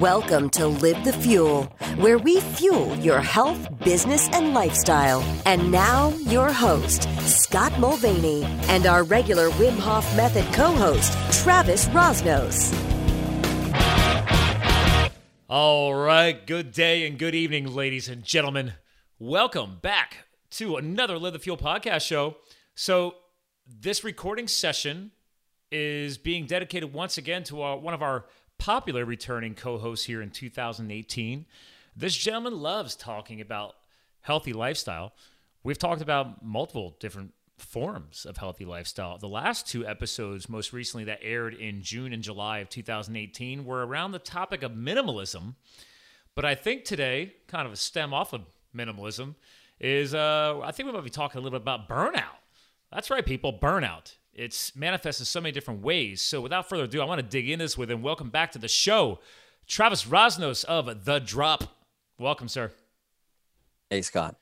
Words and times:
Welcome 0.00 0.50
to 0.50 0.66
Live 0.66 1.04
the 1.04 1.12
Fuel, 1.12 1.64
where 1.96 2.18
we 2.18 2.40
fuel 2.40 2.96
your 2.96 3.20
health, 3.20 3.68
business, 3.84 4.28
and 4.32 4.54
lifestyle. 4.54 5.22
And 5.46 5.70
now, 5.70 6.08
your 6.20 6.52
host, 6.52 7.08
Scott 7.28 7.78
Mulvaney, 7.78 8.44
and 8.68 8.86
our 8.86 9.04
regular 9.04 9.50
Wim 9.50 9.78
Hof 9.78 10.04
Method 10.16 10.52
co 10.52 10.72
host, 10.72 11.12
Travis 11.42 11.86
Rosnos. 11.86 12.72
All 15.48 15.94
right, 15.94 16.46
good 16.46 16.72
day 16.72 17.06
and 17.06 17.18
good 17.18 17.34
evening, 17.34 17.66
ladies 17.66 18.08
and 18.08 18.24
gentlemen. 18.24 18.72
Welcome 19.18 19.78
back 19.80 20.26
to 20.52 20.76
another 20.76 21.18
Live 21.18 21.34
the 21.34 21.38
Fuel 21.38 21.56
podcast 21.56 22.06
show. 22.06 22.36
So, 22.74 23.14
this 23.66 24.02
recording 24.02 24.48
session 24.48 25.12
is 25.70 26.18
being 26.18 26.46
dedicated 26.46 26.92
once 26.92 27.16
again 27.16 27.44
to 27.44 27.62
our, 27.62 27.78
one 27.78 27.94
of 27.94 28.02
our 28.02 28.26
popular 28.62 29.04
returning 29.04 29.56
co 29.56 29.76
host 29.76 30.06
here 30.06 30.22
in 30.22 30.30
2018. 30.30 31.46
This 31.96 32.16
gentleman 32.16 32.60
loves 32.60 32.94
talking 32.94 33.40
about 33.40 33.74
healthy 34.20 34.52
lifestyle. 34.52 35.14
We've 35.64 35.78
talked 35.78 36.00
about 36.00 36.44
multiple 36.44 36.96
different 37.00 37.32
forms 37.58 38.24
of 38.24 38.36
healthy 38.36 38.64
lifestyle. 38.64 39.18
The 39.18 39.26
last 39.26 39.66
two 39.66 39.84
episodes, 39.84 40.48
most 40.48 40.72
recently 40.72 41.02
that 41.04 41.18
aired 41.22 41.54
in 41.54 41.82
June 41.82 42.12
and 42.12 42.22
July 42.22 42.58
of 42.58 42.68
2018, 42.68 43.64
were 43.64 43.84
around 43.84 44.12
the 44.12 44.20
topic 44.20 44.62
of 44.62 44.70
minimalism. 44.70 45.56
But 46.36 46.44
I 46.44 46.54
think 46.54 46.84
today, 46.84 47.34
kind 47.48 47.66
of 47.66 47.72
a 47.72 47.76
stem 47.76 48.14
off 48.14 48.32
of 48.32 48.42
minimalism, 48.74 49.34
is 49.80 50.14
uh, 50.14 50.60
I 50.62 50.70
think 50.70 50.86
we 50.86 50.92
might 50.92 51.02
be 51.02 51.10
talking 51.10 51.40
a 51.40 51.42
little 51.42 51.58
bit 51.58 51.62
about 51.62 51.88
burnout. 51.88 52.38
That's 52.92 53.10
right, 53.10 53.26
people, 53.26 53.52
burnout. 53.52 54.14
It's 54.34 54.74
manifests 54.74 55.20
in 55.20 55.26
so 55.26 55.40
many 55.40 55.52
different 55.52 55.82
ways. 55.82 56.22
So 56.22 56.40
without 56.40 56.68
further 56.68 56.84
ado, 56.84 57.02
I 57.02 57.04
want 57.04 57.18
to 57.20 57.26
dig 57.26 57.50
in 57.50 57.58
this 57.58 57.76
with 57.76 57.90
him. 57.90 58.02
Welcome 58.02 58.30
back 58.30 58.52
to 58.52 58.58
the 58.58 58.68
show, 58.68 59.18
Travis 59.66 60.04
Rosnos 60.04 60.64
of 60.64 61.04
The 61.04 61.18
Drop. 61.18 61.64
Welcome, 62.18 62.48
sir. 62.48 62.72
Hey, 63.90 64.00
Scott. 64.02 64.36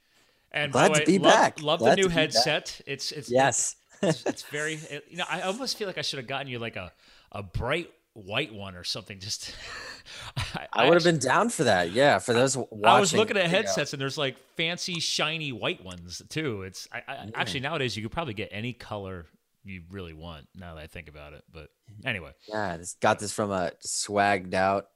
And 0.52 0.70
glad 0.72 0.92
boy, 0.92 0.98
to 1.00 1.06
be 1.06 1.18
love, 1.18 1.32
back. 1.32 1.62
Love 1.62 1.78
Glad 1.80 1.92
the 1.92 1.96
new 2.02 2.08
be 2.08 2.14
back. 2.14 2.16
headset. 2.18 2.80
It's 2.86 3.12
it's 3.12 3.30
Yes. 3.30 3.76
It's, 4.02 4.24
it's 4.24 4.42
very 4.44 4.74
it- 4.90 5.04
you 5.08 5.16
know 5.16 5.24
I 5.28 5.42
almost 5.42 5.76
feel 5.76 5.86
like 5.86 5.98
I 5.98 6.02
should 6.02 6.18
have 6.18 6.26
gotten 6.28 6.46
you 6.48 6.58
like 6.58 6.76
a 6.76 6.92
a 7.32 7.42
bright 7.42 7.90
white 8.14 8.52
one 8.52 8.74
or 8.74 8.82
something. 8.84 9.18
Just 9.20 9.54
I, 10.54 10.66
I 10.72 10.84
would 10.88 10.94
have 10.94 11.04
been 11.04 11.18
down 11.18 11.50
for 11.50 11.64
that. 11.64 11.92
Yeah, 11.92 12.18
for 12.18 12.32
those 12.32 12.56
watching. 12.56 12.84
I 12.84 12.98
was 13.00 13.14
looking 13.14 13.36
at 13.36 13.44
you 13.44 13.50
know. 13.50 13.56
headsets 13.58 13.92
and 13.92 14.00
there's 14.00 14.18
like 14.18 14.36
fancy 14.56 14.98
shiny 15.00 15.52
white 15.52 15.84
ones 15.84 16.22
too. 16.28 16.62
It's 16.62 16.88
I, 16.92 17.02
I, 17.06 17.30
actually 17.34 17.60
nowadays 17.60 17.96
you 17.96 18.02
could 18.02 18.12
probably 18.12 18.34
get 18.34 18.48
any 18.52 18.72
color 18.72 19.26
you 19.64 19.82
really 19.90 20.14
want. 20.14 20.46
Now 20.54 20.74
that 20.74 20.82
I 20.82 20.86
think 20.86 21.08
about 21.08 21.32
it, 21.32 21.44
but 21.52 21.68
anyway, 22.04 22.32
Yeah, 22.48 22.76
this, 22.76 22.94
got 22.94 23.18
this 23.18 23.32
from 23.32 23.50
a 23.50 23.72
swagged 23.84 24.54
out, 24.54 24.86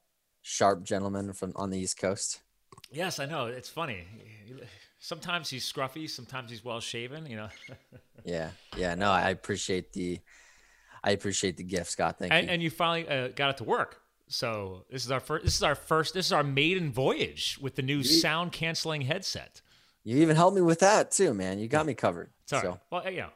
sharp 0.43 0.85
gentleman 0.85 1.33
from 1.33 1.53
on 1.57 1.71
the 1.71 1.79
East 1.79 1.99
Coast. 1.99 2.41
yes, 2.91 3.19
I 3.19 3.27
know 3.27 3.47
it's 3.47 3.69
funny. 3.69 4.05
Sometimes 4.99 5.51
he's 5.51 5.71
scruffy, 5.71 6.09
sometimes 6.09 6.51
he's 6.51 6.65
well 6.65 6.81
shaven. 6.81 7.27
You 7.27 7.37
know, 7.37 7.49
Yeah, 8.25 8.51
yeah. 8.77 8.95
No, 8.95 9.11
I 9.11 9.31
appreciate 9.31 9.93
the, 9.93 10.21
I 11.03 11.11
appreciate 11.11 11.59
the 11.59 11.63
gift, 11.65 11.91
Scott. 11.91 12.19
Thank 12.19 12.33
and, 12.33 12.47
you. 12.47 12.53
and 12.53 12.63
you 12.63 12.71
finally 12.71 13.07
uh, 13.09 13.29
got 13.29 13.51
it 13.51 13.57
to 13.59 13.65
work. 13.65 14.01
So 14.29 14.87
this 14.91 15.05
is 15.05 15.11
our 15.11 15.21
first. 15.21 15.45
This 15.45 15.57
is 15.57 15.63
our 15.63 15.75
first. 15.75 16.15
This 16.15 16.27
is 16.27 16.33
our 16.33 16.43
maiden 16.43 16.91
voyage 16.91 17.59
with 17.61 17.75
the 17.75 17.83
new 17.83 18.03
sound 18.03 18.53
canceling 18.53 19.03
headset. 19.03 19.61
you 20.03 20.17
even 20.23 20.37
helped 20.37 20.57
me 20.57 20.63
with 20.63 20.81
that 20.81 21.11
too, 21.11 21.35
man. 21.35 21.59
You 21.59 21.69
got 21.69 21.85
me 21.85 21.93
covered. 21.93 22.31
Sorry. 22.47 22.63
So 22.63 22.81
Well, 22.91 23.11
you 23.11 23.19
know, 23.19 23.27
uh, 23.27 23.31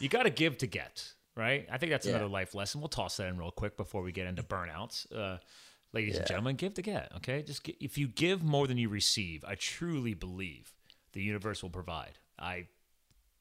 you 0.00 0.08
got 0.08 0.24
to 0.24 0.30
give 0.30 0.58
to 0.58 0.66
get, 0.66 1.12
right? 1.36 1.66
I 1.70 1.78
think 1.78 1.90
that's 1.90 2.06
Yeah. 2.06 2.12
another 2.16 2.28
life 2.28 2.54
lesson. 2.54 2.80
We'll 2.80 2.88
toss 2.88 3.16
that 3.18 3.28
in 3.28 3.38
real 3.38 3.50
quick 3.50 3.76
before 3.76 4.02
we 4.02 4.12
get 4.12 4.26
into 4.26 4.42
burnouts. 4.42 5.10
Uh, 5.14 5.38
ladies 5.92 6.16
and 6.18 6.26
gentlemen, 6.26 6.56
give 6.56 6.74
to 6.74 6.82
get. 6.82 7.12
Okay, 7.16 7.42
just 7.42 7.64
gi- 7.64 7.76
if 7.80 7.96
you 7.98 8.08
give 8.08 8.42
more 8.42 8.66
than 8.66 8.78
you 8.78 8.88
receive, 8.88 9.44
I 9.44 9.54
truly 9.54 10.14
believe 10.14 10.74
the 11.12 11.22
universe 11.22 11.62
will 11.62 11.70
provide. 11.70 12.18
I 12.38 12.66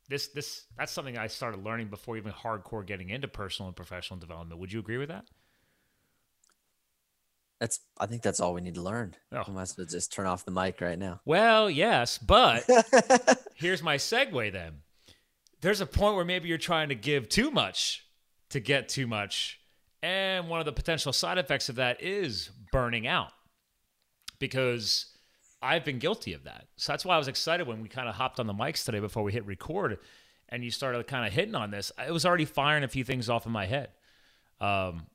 this 0.07 0.27
this 0.27 0.65
that's 0.77 0.91
something 0.91 1.17
I 1.17 1.27
started 1.27 1.63
learning 1.63 1.89
before 1.89 2.15
even 2.17 2.31
hardcore 2.31 2.85
getting 2.85 3.09
into 3.09 3.27
personal 3.27 3.67
and 3.67 3.75
professional 3.75 4.19
development. 4.19 4.59
Would 4.61 4.71
you 4.71 4.79
agree 4.79 4.97
with 4.97 5.09
that? 5.09 5.25
that's. 7.59 7.79
I 7.99 8.05
think 8.05 8.21
that's 8.21 8.39
all 8.39 8.53
we 8.53 8.61
need 8.61 8.75
to 8.75 8.81
learn. 8.81 9.15
Oh. 9.31 9.43
I 9.47 9.51
must 9.51 9.77
have 9.77 9.87
just 9.89 10.11
turn 10.13 10.25
off 10.25 10.45
the 10.45 10.51
mic 10.51 10.81
right 10.81 10.99
now. 10.99 11.21
Well, 11.25 11.69
yes, 11.69 12.17
but 12.17 12.65
here's 13.55 13.81
my 13.81 13.95
segue 13.97 14.51
then. 14.51 14.81
There's 15.65 15.81
a 15.81 15.87
point 15.87 16.15
where 16.15 16.25
maybe 16.25 16.47
you're 16.47 16.59
trying 16.59 16.89
to 16.89 16.95
give 16.95 17.27
too 17.27 17.49
much 17.49 18.05
to 18.49 18.59
get 18.59 18.87
too 18.87 19.07
much. 19.07 19.59
And 20.03 20.47
one 20.47 20.59
of 20.59 20.67
the 20.67 20.71
potential 20.71 21.11
side 21.11 21.39
effects 21.39 21.69
of 21.69 21.77
that 21.77 22.03
is 22.03 22.51
burning 22.71 23.07
out 23.07 23.31
because 24.37 25.07
I've 25.63 25.83
been 25.83 25.97
guilty 25.97 26.33
of 26.33 26.43
that. 26.43 26.67
So 26.75 26.93
that's 26.93 27.03
why 27.03 27.15
I 27.15 27.17
was 27.17 27.27
excited 27.27 27.65
when 27.65 27.81
we 27.81 27.89
kind 27.89 28.07
of 28.07 28.13
hopped 28.13 28.39
on 28.39 28.45
the 28.45 28.53
mics 28.53 28.85
today 28.85 28.99
before 28.99 29.23
we 29.23 29.31
hit 29.31 29.43
record 29.47 29.97
and 30.49 30.63
you 30.63 30.69
started 30.69 31.07
kind 31.07 31.25
of 31.25 31.33
hitting 31.33 31.55
on 31.55 31.71
this. 31.71 31.91
I 31.97 32.11
was 32.11 32.27
already 32.27 32.45
firing 32.45 32.83
a 32.83 32.87
few 32.87 33.03
things 33.03 33.27
off 33.27 33.47
in 33.47 33.51
my 33.51 33.65
head. 33.65 33.89
Um, 34.61 35.07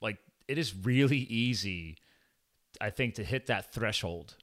like, 0.00 0.18
it 0.48 0.58
is 0.58 0.74
really 0.74 1.18
easy 1.18 1.96
I 2.80 2.90
think, 2.90 3.14
to 3.14 3.24
hit 3.24 3.46
that 3.46 3.72
threshold 3.72 4.34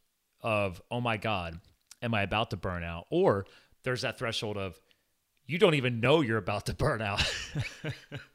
of, 0.42 0.82
oh 0.90 1.02
my 1.02 1.18
God, 1.18 1.60
am 2.02 2.14
I 2.14 2.22
about 2.22 2.52
to 2.52 2.56
burn 2.56 2.86
out? 2.86 3.08
Or 3.10 3.46
there's 3.84 4.04
that 4.04 4.18
threshold 4.18 4.56
of, 4.56 4.80
you 5.50 5.58
don't 5.58 5.74
even 5.74 6.00
know 6.00 6.22
you're 6.22 6.38
about 6.38 6.68
to 6.68 6.76
burn 6.76 7.02
out. 7.02 7.24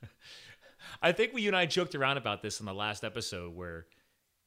I 1.03 1.13
think 1.13 1.33
we, 1.33 1.43
you 1.43 1.49
and 1.49 1.57
I 1.57 1.65
joked 1.65 1.95
around 1.95 2.17
about 2.17 2.43
this 2.43 2.59
in 2.59 2.67
the 2.67 2.75
last 2.75 3.05
episode 3.05 3.55
where 3.55 3.87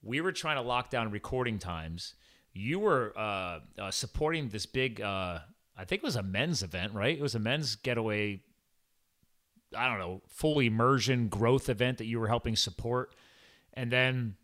we 0.03 0.19
were 0.19 0.33
trying 0.33 0.57
to 0.57 0.61
lock 0.61 0.89
down 0.89 1.09
recording 1.09 1.59
times. 1.59 2.16
You 2.51 2.79
were 2.79 3.13
uh, 3.16 3.59
uh, 3.79 3.91
supporting 3.91 4.50
this 4.50 4.66
big, 4.66 5.00
uh, 5.00 5.39
I 5.78 5.85
think 5.85 6.03
it 6.03 6.05
was 6.05 6.17
a 6.17 6.23
men's 6.23 6.61
event, 6.61 6.94
right? 6.94 7.17
It 7.17 7.22
was 7.22 7.35
a 7.35 7.39
men's 7.39 7.78
getaway, 7.78 8.41
I 9.73 9.88
don't 9.88 9.99
know, 9.99 10.22
full 10.28 10.59
immersion 10.59 11.29
growth 11.29 11.69
event 11.69 11.99
that 11.99 12.05
you 12.05 12.19
were 12.19 12.28
helping 12.28 12.57
support. 12.57 13.16
And 13.75 13.89
then 13.89 14.35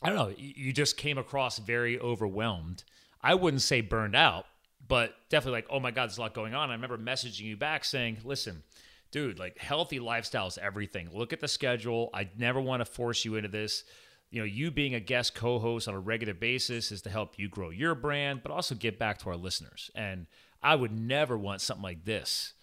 I 0.00 0.10
don't 0.10 0.16
know. 0.16 0.32
You 0.36 0.52
you 0.56 0.72
just 0.72 0.96
came 0.96 1.18
across 1.18 1.58
very 1.58 1.98
overwhelmed. 1.98 2.84
I 3.20 3.34
wouldn't 3.34 3.62
say 3.62 3.80
burned 3.80 4.14
out, 4.14 4.46
but 4.86 5.14
definitely 5.28 5.58
like, 5.58 5.66
oh 5.70 5.80
my 5.80 5.90
God, 5.90 6.08
there's 6.08 6.18
a 6.18 6.20
lot 6.20 6.34
going 6.34 6.54
on. 6.54 6.70
I 6.70 6.74
remember 6.74 6.98
messaging 6.98 7.42
you 7.42 7.56
back 7.56 7.84
saying, 7.84 8.18
listen, 8.24 8.62
dude, 9.10 9.38
like 9.38 9.58
healthy 9.58 10.00
lifestyle 10.00 10.46
is 10.46 10.58
everything. 10.58 11.08
Look 11.12 11.32
at 11.32 11.40
the 11.40 11.48
schedule. 11.48 12.10
I 12.12 12.28
never 12.36 12.60
want 12.60 12.80
to 12.80 12.84
force 12.84 13.24
you 13.24 13.36
into 13.36 13.48
this. 13.48 13.84
You 14.30 14.40
know, 14.40 14.46
you 14.46 14.70
being 14.70 14.94
a 14.94 15.00
guest 15.00 15.34
co 15.34 15.58
host 15.58 15.86
on 15.86 15.94
a 15.94 16.00
regular 16.00 16.34
basis 16.34 16.90
is 16.90 17.02
to 17.02 17.10
help 17.10 17.38
you 17.38 17.48
grow 17.48 17.70
your 17.70 17.94
brand, 17.94 18.42
but 18.42 18.50
also 18.50 18.74
give 18.74 18.98
back 18.98 19.18
to 19.18 19.30
our 19.30 19.36
listeners. 19.36 19.90
And 19.94 20.26
I 20.62 20.74
would 20.74 20.92
never 20.92 21.38
want 21.38 21.60
something 21.60 21.84
like 21.84 22.04
this 22.04 22.54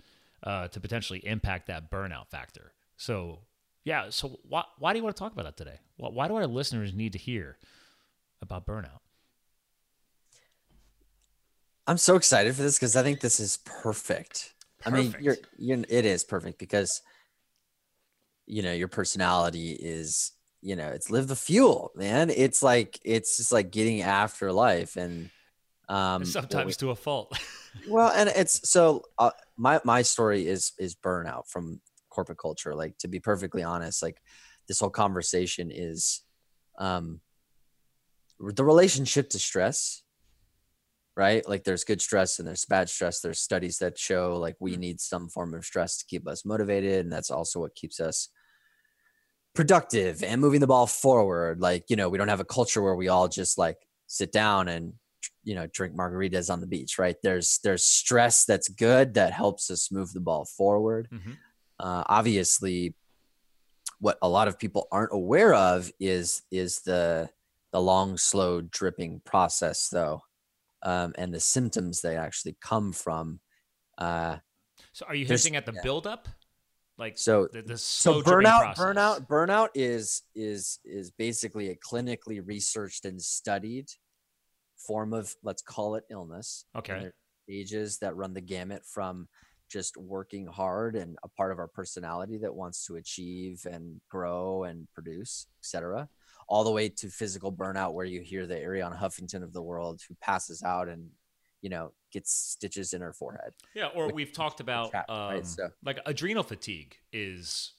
uh, 0.44 0.68
to 0.70 0.80
potentially 0.80 1.26
impact 1.26 1.68
that 1.68 1.90
burnout 1.90 2.28
factor. 2.28 2.74
So, 2.98 3.40
yeah. 3.84 4.10
So, 4.10 4.40
why, 4.44 4.64
why 4.78 4.92
do 4.92 5.00
you 5.00 5.04
want 5.04 5.16
to 5.16 5.20
talk 5.20 5.32
about 5.32 5.46
that 5.46 5.58
today? 5.58 5.80
Why, 5.98 6.10
why 6.10 6.28
do 6.28 6.36
our 6.36 6.48
listeners 6.48 6.94
need 6.94 7.14
to 7.14 7.20
hear 7.20 7.58
about 8.42 8.66
burnout? 8.66 9.00
I'm 11.88 11.98
so 11.98 12.16
excited 12.16 12.56
for 12.56 12.62
this 12.62 12.78
because 12.78 12.96
I 12.96 13.04
think 13.04 13.20
this 13.20 13.40
is 13.40 13.58
perfect. 13.66 14.54
I 14.86 14.90
mean, 14.90 15.16
you're, 15.20 15.38
you're 15.58 15.80
it 15.90 16.06
is 16.06 16.24
perfect 16.24 16.58
because 16.60 17.02
you 18.48 18.62
know 18.62 18.74
your 18.74 18.88
personality 18.88 19.72
is 19.72 20.32
you 20.62 20.76
know 20.76 20.90
it's 20.90 21.10
live 21.10 21.28
the 21.28 21.36
fuel, 21.36 21.92
man. 21.96 22.30
It's 22.30 22.64
like 22.64 23.00
it's 23.04 23.38
just 23.38 23.52
like 23.52 23.72
getting 23.72 24.02
after 24.02 24.52
life 24.52 24.96
and 24.96 25.30
um 25.90 26.26
Sometimes 26.26 26.66
we- 26.66 26.74
to 26.74 26.92
a 26.92 26.96
fault. 26.96 27.38
well, 27.90 28.12
and 28.16 28.30
it's 28.30 28.70
so 28.70 29.04
uh, 29.18 29.32
my 29.58 29.80
my 29.84 30.02
story 30.02 30.48
is 30.48 30.74
is 30.80 30.96
burnout 30.96 31.48
from 31.48 31.82
corporate 32.10 32.38
culture. 32.38 32.76
Like 32.76 32.98
to 33.00 33.08
be 33.08 33.20
perfectly 33.20 33.64
honest, 33.64 34.04
like 34.04 34.22
this 34.68 34.80
whole 34.80 34.90
conversation 34.90 35.72
is 35.72 36.22
um 36.78 37.22
the 38.40 38.64
relationship 38.64 39.30
to 39.30 39.40
stress 39.40 40.04
right? 41.16 41.48
Like 41.48 41.64
there's 41.64 41.84
good 41.84 42.02
stress 42.02 42.40
and 42.40 42.48
there's 42.48 42.66
bad 42.66 42.90
stress. 42.90 43.20
There's 43.20 43.40
studies 43.40 43.78
that 43.80 43.98
show 44.00 44.38
like 44.38 44.56
we 44.60 44.78
need 44.78 45.00
some 45.02 45.30
form 45.30 45.54
of 45.54 45.66
stress 45.66 45.98
to 45.98 46.06
keep 46.06 46.28
us 46.28 46.46
motivated 46.46 47.04
and 47.06 47.12
that's 47.12 47.32
also 47.32 47.60
what 47.60 47.76
keeps 47.76 48.00
us 48.00 48.30
productive 49.54 50.24
and 50.24 50.40
moving 50.40 50.60
the 50.62 50.68
ball 50.68 50.88
forward. 50.88 51.60
Like 51.60 51.86
you 51.90 51.96
know 51.96 52.10
we 52.10 52.18
don't 52.18 52.30
have 52.30 52.40
a 52.40 52.46
culture 52.46 52.82
where 52.82 52.96
we 52.96 53.08
all 53.10 53.28
just 53.28 53.58
like 53.58 53.78
sit 54.08 54.32
down 54.32 54.68
and 54.68 54.94
you 55.44 55.56
know 55.56 55.68
drink 55.68 55.96
margaritas 55.96 56.52
on 56.52 56.62
the 56.62 56.68
beach 56.68 56.98
right? 56.98 57.18
There's 57.24 57.60
there's 57.64 57.84
stress 57.84 58.46
that's 58.46 58.70
good 58.70 59.14
that 59.16 59.34
helps 59.34 59.70
us 59.70 59.92
move 59.92 60.14
the 60.14 60.20
ball 60.22 60.46
forward. 60.46 61.10
Mhm. 61.12 61.38
uh, 61.80 62.04
obviously 62.08 62.96
what 64.00 64.18
a 64.22 64.30
lot 64.30 64.48
of 64.48 64.58
people 64.58 64.88
aren't 64.92 65.14
aware 65.14 65.54
of 65.54 65.92
is 66.00 66.42
is 66.52 66.82
the 66.82 67.30
the 67.72 67.82
long 67.82 68.18
slow 68.18 68.62
dripping 68.62 69.22
process 69.26 69.90
though 69.90 70.22
um, 70.84 71.14
and 71.18 71.34
the 71.34 71.40
symptoms 71.40 72.02
they 72.02 72.18
actually 72.18 72.56
come 72.62 72.92
from 72.92 73.40
uh, 73.98 74.38
So, 74.94 75.06
are 75.08 75.16
you 75.16 75.26
hinting 75.26 75.56
at 75.56 75.66
the 75.66 75.74
yeah. 75.74 75.82
buildup? 75.82 76.28
Like 76.98 77.18
So 77.18 77.48
the, 77.52 77.62
the 77.64 77.78
so 77.78 78.22
burnout 78.22 78.76
burnout 78.76 79.28
burnout 79.28 79.70
is 79.74 80.22
is 80.36 80.80
is 80.86 81.10
basically 81.12 81.70
a 81.70 81.76
clinically 81.76 82.42
researched 82.46 83.06
and 83.06 83.20
studied 83.20 83.88
form 84.78 85.14
of 85.14 85.34
let's 85.44 85.62
call 85.62 85.96
it 85.96 86.04
illness 86.12 86.66
Okay. 86.76 87.10
stages 87.48 87.98
that 88.00 88.16
run 88.16 88.34
the 88.34 88.42
gamut 88.42 88.84
from 88.86 89.28
just 89.70 89.98
working 89.98 90.46
hard 90.46 90.96
and 90.96 91.18
a 91.24 91.30
part 91.30 91.52
of 91.52 91.60
our 91.60 91.68
personality 91.68 92.38
that 92.38 92.54
wants 92.54 92.86
to 92.86 92.98
achieve 92.98 93.66
and 93.70 94.00
grow 94.10 94.64
and 94.64 94.88
produce 94.94 95.48
etc 95.64 96.08
all 96.52 96.66
the 96.66 96.72
way 96.72 96.90
to 96.90 97.08
physical 97.08 97.50
burnout 97.50 97.94
where 97.94 98.06
you 98.06 98.20
hear 98.20 98.46
the 98.46 98.56
Arianna 98.56 99.00
Huffington 99.00 99.42
of 99.42 99.54
the 99.54 99.62
world 99.62 100.02
who 100.06 100.14
passes 100.20 100.62
out 100.64 100.90
and 100.90 101.10
you 101.62 101.70
know 101.70 101.94
gets 102.12 102.34
stitches 102.34 102.92
in 102.94 103.00
her 103.00 103.14
forehead. 103.14 103.54
Yeah, 103.74 103.88
or 103.96 104.10
we've 104.12 104.34
talked 104.34 104.60
about 104.60 104.92
chat, 104.92 105.06
right? 105.08 105.38
um, 105.38 105.44
So- 105.46 105.70
like 105.86 106.00
adrenal 106.06 106.44
fatigue 106.44 106.98
is 107.14 107.72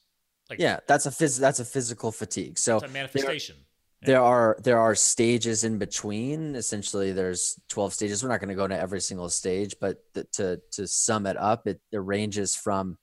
like 0.48 0.58
yeah 0.58 0.80
that's 0.88 1.04
a 1.04 1.10
phys- 1.10 1.38
that's 1.38 1.60
a 1.60 1.66
physical 1.66 2.10
fatigue. 2.12 2.58
So 2.58 2.76
it's 2.76 2.84
a 2.86 2.88
manifestation. 2.88 3.56
there 4.00 4.22
are 4.22 4.56
there 4.64 4.80
are 4.80 4.94
stages 4.94 5.64
in 5.64 5.76
between. 5.76 6.54
Essentially 6.56 7.12
there's 7.12 7.60
12 7.68 7.92
stages. 7.92 8.22
We're 8.22 8.30
not 8.30 8.40
going 8.40 8.48
to 8.48 8.54
go 8.54 8.64
into 8.64 8.78
every 8.80 9.02
single 9.02 9.28
stage 9.28 9.74
but 9.82 9.96
to 10.38 10.62
to 10.76 10.86
sum 10.86 11.26
it 11.26 11.36
up 11.36 11.66
it, 11.66 11.78
it 11.92 11.98
ranges 11.98 12.56
from 12.56 12.96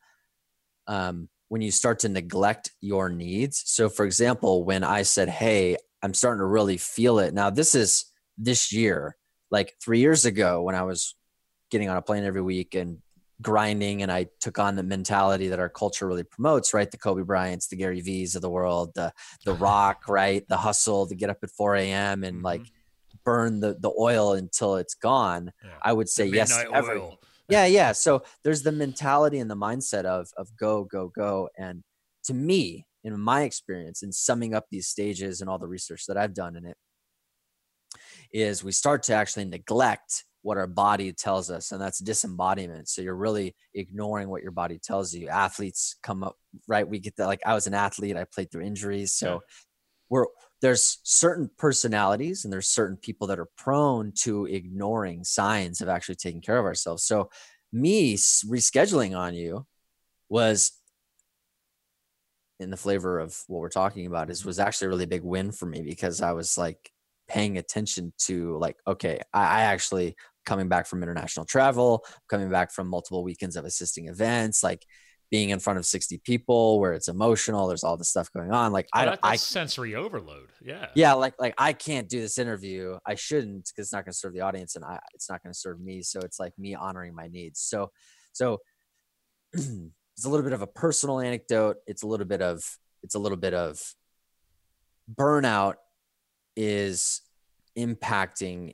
um, 0.88 1.30
when 1.50 1.62
you 1.62 1.72
start 1.72 2.00
to 2.00 2.10
neglect 2.10 2.72
your 2.82 3.10
needs 3.10 3.62
so 3.66 3.90
for 3.90 4.06
example 4.06 4.64
when 4.64 4.84
i 4.84 5.02
said 5.02 5.30
hey 5.30 5.76
i'm 6.02 6.14
starting 6.14 6.40
to 6.40 6.46
really 6.46 6.78
feel 6.78 7.20
it 7.20 7.34
now 7.34 7.50
this 7.50 7.76
is 7.76 8.06
this 8.38 8.72
year 8.72 9.16
like 9.52 9.74
three 9.84 10.00
years 10.00 10.26
ago 10.26 10.62
when 10.62 10.76
i 10.76 10.84
was 10.84 11.16
getting 11.70 11.90
on 11.90 11.98
a 11.98 12.02
plane 12.02 12.24
every 12.24 12.42
week 12.42 12.76
and 12.76 12.98
grinding 13.42 14.02
and 14.02 14.12
i 14.12 14.26
took 14.42 14.60
on 14.60 14.76
the 14.76 14.84
mentality 14.84 15.48
that 15.48 15.60
our 15.60 15.70
culture 15.70 16.06
really 16.08 16.24
promotes 16.24 16.74
right 16.74 16.92
the 16.92 16.98
kobe 16.98 17.24
bryants 17.24 17.68
the 17.68 17.76
gary 17.76 18.02
v's 18.02 18.36
of 18.36 18.42
the 18.42 18.50
world 18.50 18.92
the 18.96 19.12
the 19.46 19.54
rock, 19.60 20.08
right? 20.08 20.48
The 20.48 20.58
hustle 20.58 21.08
to 21.08 21.16
get 21.16 21.30
up 21.30 21.38
at 21.44 21.52
4 21.52 21.76
a.m. 21.76 22.24
and 22.24 22.38
mm-hmm. 22.38 22.46
like 22.46 22.62
burn 23.24 23.60
the, 23.60 23.76
the 23.80 23.92
oil 23.98 24.34
until 24.34 24.76
it's 24.76 24.96
gone. 24.96 25.52
Yeah. 25.64 25.72
I 25.82 25.94
would 25.94 26.10
say 26.10 26.28
yes. 26.28 26.58
every- 26.74 27.00
oil. 27.00 27.20
Yeah, 27.50 27.66
yeah. 27.66 27.92
So 27.94 28.24
there's 28.44 28.62
the 28.64 28.72
mentality 28.72 29.40
and 29.40 29.50
the 29.50 29.56
mindset 29.56 30.06
of 30.06 30.28
of 30.38 30.56
go, 30.56 30.84
go, 30.84 31.10
go. 31.10 31.50
And 31.58 31.84
to 32.26 32.34
me, 32.34 32.86
in 33.04 33.20
my 33.20 33.42
experience, 33.44 34.04
in 34.04 34.12
summing 34.12 34.54
up 34.54 34.66
these 34.70 34.88
stages 34.88 35.42
and 35.42 35.50
all 35.50 35.58
the 35.58 35.68
research 35.68 36.06
that 36.08 36.18
I've 36.18 36.34
done 36.34 36.56
in 36.56 36.66
it, 36.66 36.78
is 38.32 38.64
we 38.64 38.72
start 38.72 39.04
to 39.04 39.14
actually 39.14 39.46
neglect 39.46 40.26
what 40.42 40.58
our 40.58 40.68
body 40.68 41.12
tells 41.12 41.52
us, 41.52 41.72
and 41.72 41.82
that's 41.82 42.00
disembodiment. 42.00 42.88
So 42.88 43.02
you're 43.02 43.16
really 43.16 43.56
ignoring 43.74 44.30
what 44.30 44.42
your 44.42 44.52
body 44.52 44.80
tells 44.80 45.14
you. 45.14 45.28
Athletes 45.28 45.98
come 46.02 46.24
up, 46.24 46.38
right? 46.68 46.88
We 46.88 47.00
get 47.00 47.16
that. 47.18 47.28
Like 47.28 47.42
I 47.46 47.54
was 47.54 47.68
an 47.68 47.74
athlete, 47.74 48.16
I 48.16 48.24
played 48.24 48.52
through 48.52 48.64
injuries, 48.64 49.12
so 49.14 49.34
Yeah. 49.34 49.40
we're 50.10 50.26
there's 50.62 51.00
certain 51.04 51.50
personalities 51.58 52.44
and 52.44 52.52
there's 52.52 52.68
certain 52.68 52.98
people 52.98 53.28
that 53.28 53.40
are 53.40 53.50
prone 53.58 54.12
to 54.24 54.46
ignoring 54.46 55.24
signs 55.24 55.82
of 55.82 55.88
actually 55.88 56.16
taking 56.16 56.42
care 56.42 56.58
of 56.58 56.66
ourselves. 56.66 57.04
So 57.04 57.30
me 57.72 58.16
rescheduling 58.16 59.18
on 59.18 59.36
you 59.36 59.66
was 60.28 60.74
in 62.60 62.70
the 62.70 62.78
flavor 62.78 63.20
of 63.20 63.42
what 63.48 63.60
we're 63.60 63.70
talking 63.70 64.06
about 64.06 64.30
is 64.30 64.44
was 64.44 64.60
actually 64.60 64.88
a 64.88 64.90
really 64.90 65.06
big 65.06 65.24
win 65.24 65.52
for 65.52 65.66
me 65.66 65.82
because 65.82 66.22
I 66.22 66.34
was 66.34 66.58
like 66.58 66.92
paying 67.28 67.58
attention 67.58 68.12
to 68.18 68.58
like 68.58 68.76
okay 68.88 69.22
I, 69.34 69.44
I 69.44 69.62
actually 69.62 70.16
coming 70.46 70.68
back 70.68 70.88
from 70.88 71.04
international 71.04 71.46
travel 71.46 72.04
coming 72.28 72.50
back 72.50 72.72
from 72.72 72.88
multiple 72.88 73.24
weekends 73.24 73.56
of 73.56 73.66
assisting 73.66 74.08
events 74.08 74.64
like 74.64 74.86
being 75.32 75.52
in 75.52 75.60
front 75.60 75.78
of 75.78 75.86
60 75.86 76.18
people 76.20 76.80
where 76.80 76.94
it's 76.94 77.08
emotional 77.08 77.68
there's 77.68 77.84
all 77.84 77.98
this 77.98 78.10
stuff 78.10 78.32
going 78.34 78.52
on 78.52 78.72
like 78.72 78.88
Oh, 78.96 79.00
I 79.00 79.06
don't 79.06 79.20
I 79.22 79.36
sensory 79.36 79.96
overload. 79.96 80.50
Yeah. 80.64 80.88
yeah 80.96 81.14
like 81.14 81.36
like 81.40 81.54
i 81.58 81.74
can't 81.74 82.10
do 82.10 82.20
this 82.20 82.38
interview 82.38 82.98
i 83.06 83.16
shouldn't 83.16 83.66
because 83.66 83.88
it's 83.88 83.94
not 83.94 84.06
going 84.06 84.12
to 84.14 84.18
serve 84.18 84.34
the 84.34 84.42
audience 84.42 84.76
and 84.76 84.84
i 84.84 85.00
it's 85.14 85.30
not 85.30 85.44
going 85.44 85.54
to 85.54 85.60
serve 85.60 85.80
me 85.80 86.02
so 86.02 86.20
it's 86.22 86.40
like 86.40 86.54
me 86.58 86.76
honoring 86.76 87.14
my 87.14 87.28
needs 87.28 87.60
so 87.60 87.92
so 88.34 88.58
it's 89.54 90.26
a 90.26 90.30
little 90.30 90.44
bit 90.44 90.54
of 90.54 90.62
a 90.62 90.68
personal 90.68 91.20
anecdote 91.20 91.78
it's 91.88 92.04
a 92.04 92.08
little 92.08 92.26
bit 92.26 92.42
of 92.42 92.64
it's 93.04 93.16
a 93.16 93.20
little 93.20 93.38
bit 93.38 93.54
of 93.54 93.80
burnout 95.14 95.76
is 96.56 97.22
impacting 97.78 98.74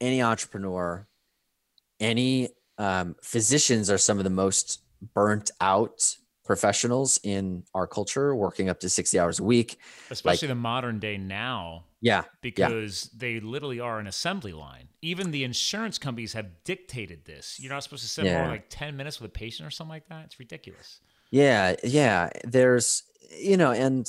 any 0.00 0.20
entrepreneur 0.22 1.06
any 2.00 2.48
um, 2.78 3.14
physicians 3.22 3.90
are 3.90 3.98
some 3.98 4.18
of 4.18 4.24
the 4.24 4.30
most 4.30 4.80
burnt 5.14 5.50
out 5.60 6.16
professionals 6.44 7.20
in 7.22 7.62
our 7.74 7.86
culture 7.86 8.34
working 8.34 8.68
up 8.68 8.80
to 8.80 8.88
60 8.88 9.18
hours 9.18 9.38
a 9.38 9.44
week 9.44 9.78
Especially 10.10 10.48
the 10.48 10.54
modern 10.56 10.98
day 10.98 11.16
now, 11.16 11.84
yeah 12.00 12.24
because 12.40 13.10
they 13.16 13.38
literally 13.40 13.78
are 13.80 14.00
an 14.00 14.06
assembly 14.08 14.52
line. 14.52 14.88
Even 15.02 15.30
the 15.30 15.44
insurance 15.44 15.98
companies 15.98 16.32
have 16.32 16.64
dictated 16.64 17.24
this. 17.24 17.58
You're 17.60 17.72
not 17.72 17.84
supposed 17.84 18.02
to 18.02 18.08
sit 18.08 18.24
Yeah. 18.24 18.42
than 18.42 18.50
like 18.50 18.66
10 18.68 18.96
minutes 18.96 19.20
with 19.20 19.30
a 19.30 19.32
patient 19.32 19.66
or 19.66 19.70
something 19.70 19.90
like 19.90 20.08
that. 20.08 20.24
It's 20.26 20.38
ridiculous. 20.40 21.00
Yeah, 21.30 21.76
yeah. 21.84 22.30
There's, 22.44 23.04
you 23.38 23.56
know, 23.56 23.70
and 23.72 24.06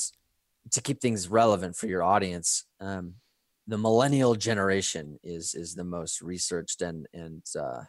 to 0.71 0.81
keep 0.81 1.01
things 1.01 1.27
relevant 1.27 1.75
for 1.75 1.87
your 1.87 2.03
audience, 2.03 2.65
um, 2.79 3.15
the 3.67 3.77
millennial 3.77 4.35
generation 4.35 5.19
is 5.23 5.53
is 5.55 5.75
the 5.75 5.83
most 5.85 6.21
researched 6.21 6.81
and 6.81 7.07
and 7.13 7.43
uh, 7.57 7.83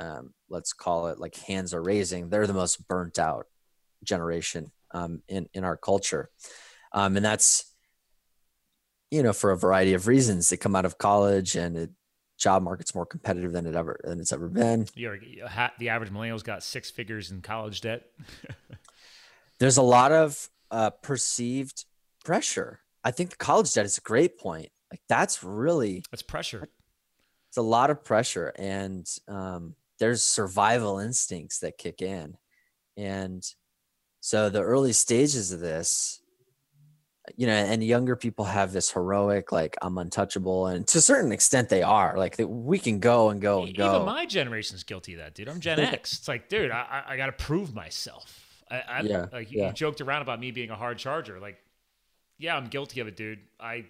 um, 0.00 0.34
let's 0.48 0.72
call 0.72 1.08
it 1.08 1.20
like 1.20 1.36
hands 1.36 1.74
are 1.74 1.82
raising. 1.82 2.28
They're 2.28 2.46
the 2.46 2.54
most 2.54 2.88
burnt 2.88 3.18
out 3.18 3.46
generation 4.02 4.72
um, 4.92 5.22
in 5.28 5.48
in 5.52 5.64
our 5.64 5.76
culture, 5.76 6.30
um, 6.92 7.16
and 7.16 7.24
that's 7.24 7.72
you 9.10 9.22
know 9.22 9.32
for 9.32 9.50
a 9.50 9.56
variety 9.56 9.92
of 9.94 10.06
reasons. 10.06 10.48
They 10.48 10.56
come 10.56 10.74
out 10.74 10.86
of 10.86 10.98
college 10.98 11.54
and 11.54 11.76
it 11.76 11.90
job 12.38 12.62
market's 12.62 12.94
more 12.94 13.04
competitive 13.04 13.52
than 13.52 13.66
it 13.66 13.74
ever 13.74 14.00
than 14.02 14.18
it's 14.18 14.32
ever 14.32 14.48
been. 14.48 14.86
You're, 14.94 15.18
the 15.78 15.90
average 15.90 16.10
millennial's 16.10 16.42
got 16.42 16.62
six 16.62 16.90
figures 16.90 17.30
in 17.30 17.42
college 17.42 17.82
debt. 17.82 18.06
there's 19.58 19.76
a 19.76 19.82
lot 19.82 20.10
of 20.10 20.48
uh, 20.70 20.90
perceived 20.90 21.84
pressure. 22.24 22.80
I 23.04 23.10
think 23.10 23.30
the 23.30 23.36
college 23.36 23.72
debt 23.74 23.84
is 23.84 23.98
a 23.98 24.02
great 24.02 24.38
point. 24.38 24.70
Like 24.90 25.02
that's 25.08 25.44
really 25.44 26.02
That's 26.10 26.22
pressure. 26.22 26.68
it's 27.48 27.58
a 27.58 27.62
lot 27.62 27.90
of 27.90 28.02
pressure, 28.02 28.52
and 28.58 29.06
um, 29.28 29.76
there's 30.00 30.22
survival 30.22 30.98
instincts 30.98 31.60
that 31.60 31.78
kick 31.78 32.02
in, 32.02 32.36
and 32.96 33.46
so 34.20 34.50
the 34.50 34.62
early 34.62 34.92
stages 34.92 35.52
of 35.52 35.60
this, 35.60 36.20
you 37.36 37.46
know, 37.46 37.52
and 37.52 37.82
younger 37.84 38.16
people 38.16 38.44
have 38.44 38.72
this 38.72 38.90
heroic 38.90 39.52
like 39.52 39.76
I'm 39.80 39.96
untouchable, 39.98 40.66
and 40.66 40.86
to 40.88 40.98
a 40.98 41.00
certain 41.00 41.32
extent 41.32 41.68
they 41.68 41.82
are. 41.82 42.18
Like 42.18 42.36
we 42.38 42.78
can 42.78 42.98
go 42.98 43.30
and 43.30 43.40
go 43.40 43.62
and 43.62 43.76
go. 43.76 43.94
Even 43.94 44.06
my 44.06 44.26
generation's 44.26 44.82
guilty 44.82 45.14
of 45.14 45.20
that, 45.20 45.34
dude. 45.34 45.48
I'm 45.48 45.60
Gen 45.60 45.78
X. 45.80 46.14
It's 46.14 46.28
like, 46.28 46.48
dude, 46.48 46.70
I, 46.70 47.02
I, 47.06 47.16
got 47.16 47.26
to 47.26 47.32
prove 47.32 47.74
myself. 47.74 48.64
I, 48.70 48.80
I 48.80 49.00
Yeah, 49.02 49.26
like 49.32 49.52
you, 49.52 49.60
yeah. 49.60 49.68
you 49.68 49.72
joked 49.72 50.00
around 50.00 50.22
about 50.22 50.40
me 50.40 50.50
being 50.50 50.70
a 50.70 50.76
hard 50.76 50.98
charger. 50.98 51.38
Like, 51.40 51.58
yeah, 52.38 52.56
I'm 52.56 52.66
guilty 52.66 53.00
of 53.00 53.06
it, 53.06 53.16
dude. 53.16 53.38
I, 53.60 53.84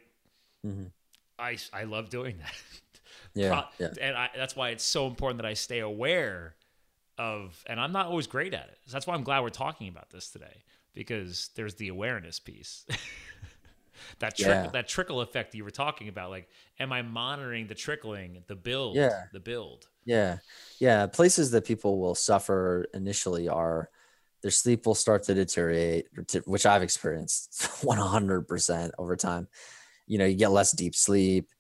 Mhm. 0.67 0.91
I, 1.39 1.57
I 1.73 1.85
love 1.85 2.11
doing 2.11 2.37
that. 2.39 2.53
yeah, 3.35 3.49
Pro- 3.49 3.87
yeah. 3.87 3.93
And 4.01 4.17
I, 4.17 4.31
that's 4.37 4.57
why 4.57 4.71
it's 4.71 4.85
so 4.85 5.07
important 5.07 5.43
that 5.43 5.49
I 5.49 5.55
stay 5.55 5.81
aware 5.81 6.55
of, 7.19 7.63
and 7.67 7.79
I'm 7.81 7.93
not 7.93 8.07
always 8.07 8.27
great 8.27 8.55
at 8.55 8.69
it. 8.69 8.79
So 8.87 8.93
that's 8.93 9.07
why 9.07 9.15
I'm 9.15 9.25
glad 9.25 9.41
we're 9.41 9.51
talking 9.51 9.89
about 9.89 10.11
this 10.11 10.31
today 10.31 10.65
because 10.95 11.51
there's 11.55 11.75
the 11.75 11.89
awareness 11.89 12.41
piece. 12.41 12.85
that 14.19 14.37
trickle, 14.37 14.55
Yeah. 14.65 14.71
that 14.71 14.89
trickle 14.89 15.21
effect 15.21 15.55
you 15.55 15.65
were 15.65 15.71
talking 15.71 16.09
about. 16.09 16.31
Like, 16.31 16.49
am 16.79 16.93
I 16.93 17.03
monitoring 17.03 17.67
the 17.67 17.75
trickling, 17.75 18.43
the 18.47 18.57
build, 18.57 18.97
Yeah. 18.97 19.25
the 19.33 19.41
build? 19.41 19.87
Yeah. 20.05 20.39
Yeah. 20.79 21.07
Places 21.07 21.51
that 21.53 21.65
people 21.65 22.01
will 22.01 22.15
suffer 22.15 22.87
initially 22.95 23.49
are 23.49 23.91
their 24.43 24.51
sleep 24.51 24.87
will 24.87 24.95
start 24.95 25.23
to 25.25 25.35
deteriorate, 25.35 26.07
which 26.47 26.65
I've 26.65 26.83
experienced 26.83 27.53
100% 27.83 28.91
over 28.99 29.17
time. 29.17 29.49
You 30.07 30.19
know, 30.19 30.25
you 30.25 30.35
get 30.37 30.51
less 30.51 30.73
deep 30.73 30.95
sleep. 30.95 31.51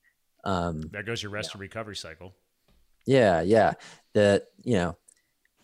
Um, 0.44 0.82
There 0.92 1.02
goes 1.02 1.23
your 1.23 1.32
rest 1.32 1.52
and 1.54 1.61
recovery 1.61 1.97
cycle. 1.97 2.35
yeah. 3.06 3.40
Yeah. 3.42 3.75
That, 4.14 4.47
you 4.62 4.75
know, 4.75 4.97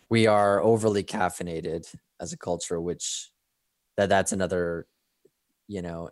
we 0.09 0.27
are 0.27 0.61
overly 0.61 1.03
caffeinated 1.03 1.93
as 2.19 2.31
a 2.33 2.37
culture, 2.37 2.79
which 2.79 3.31
that 3.97 4.09
that's 4.09 4.31
another, 4.31 4.87
you 5.67 5.81
know, 5.81 6.09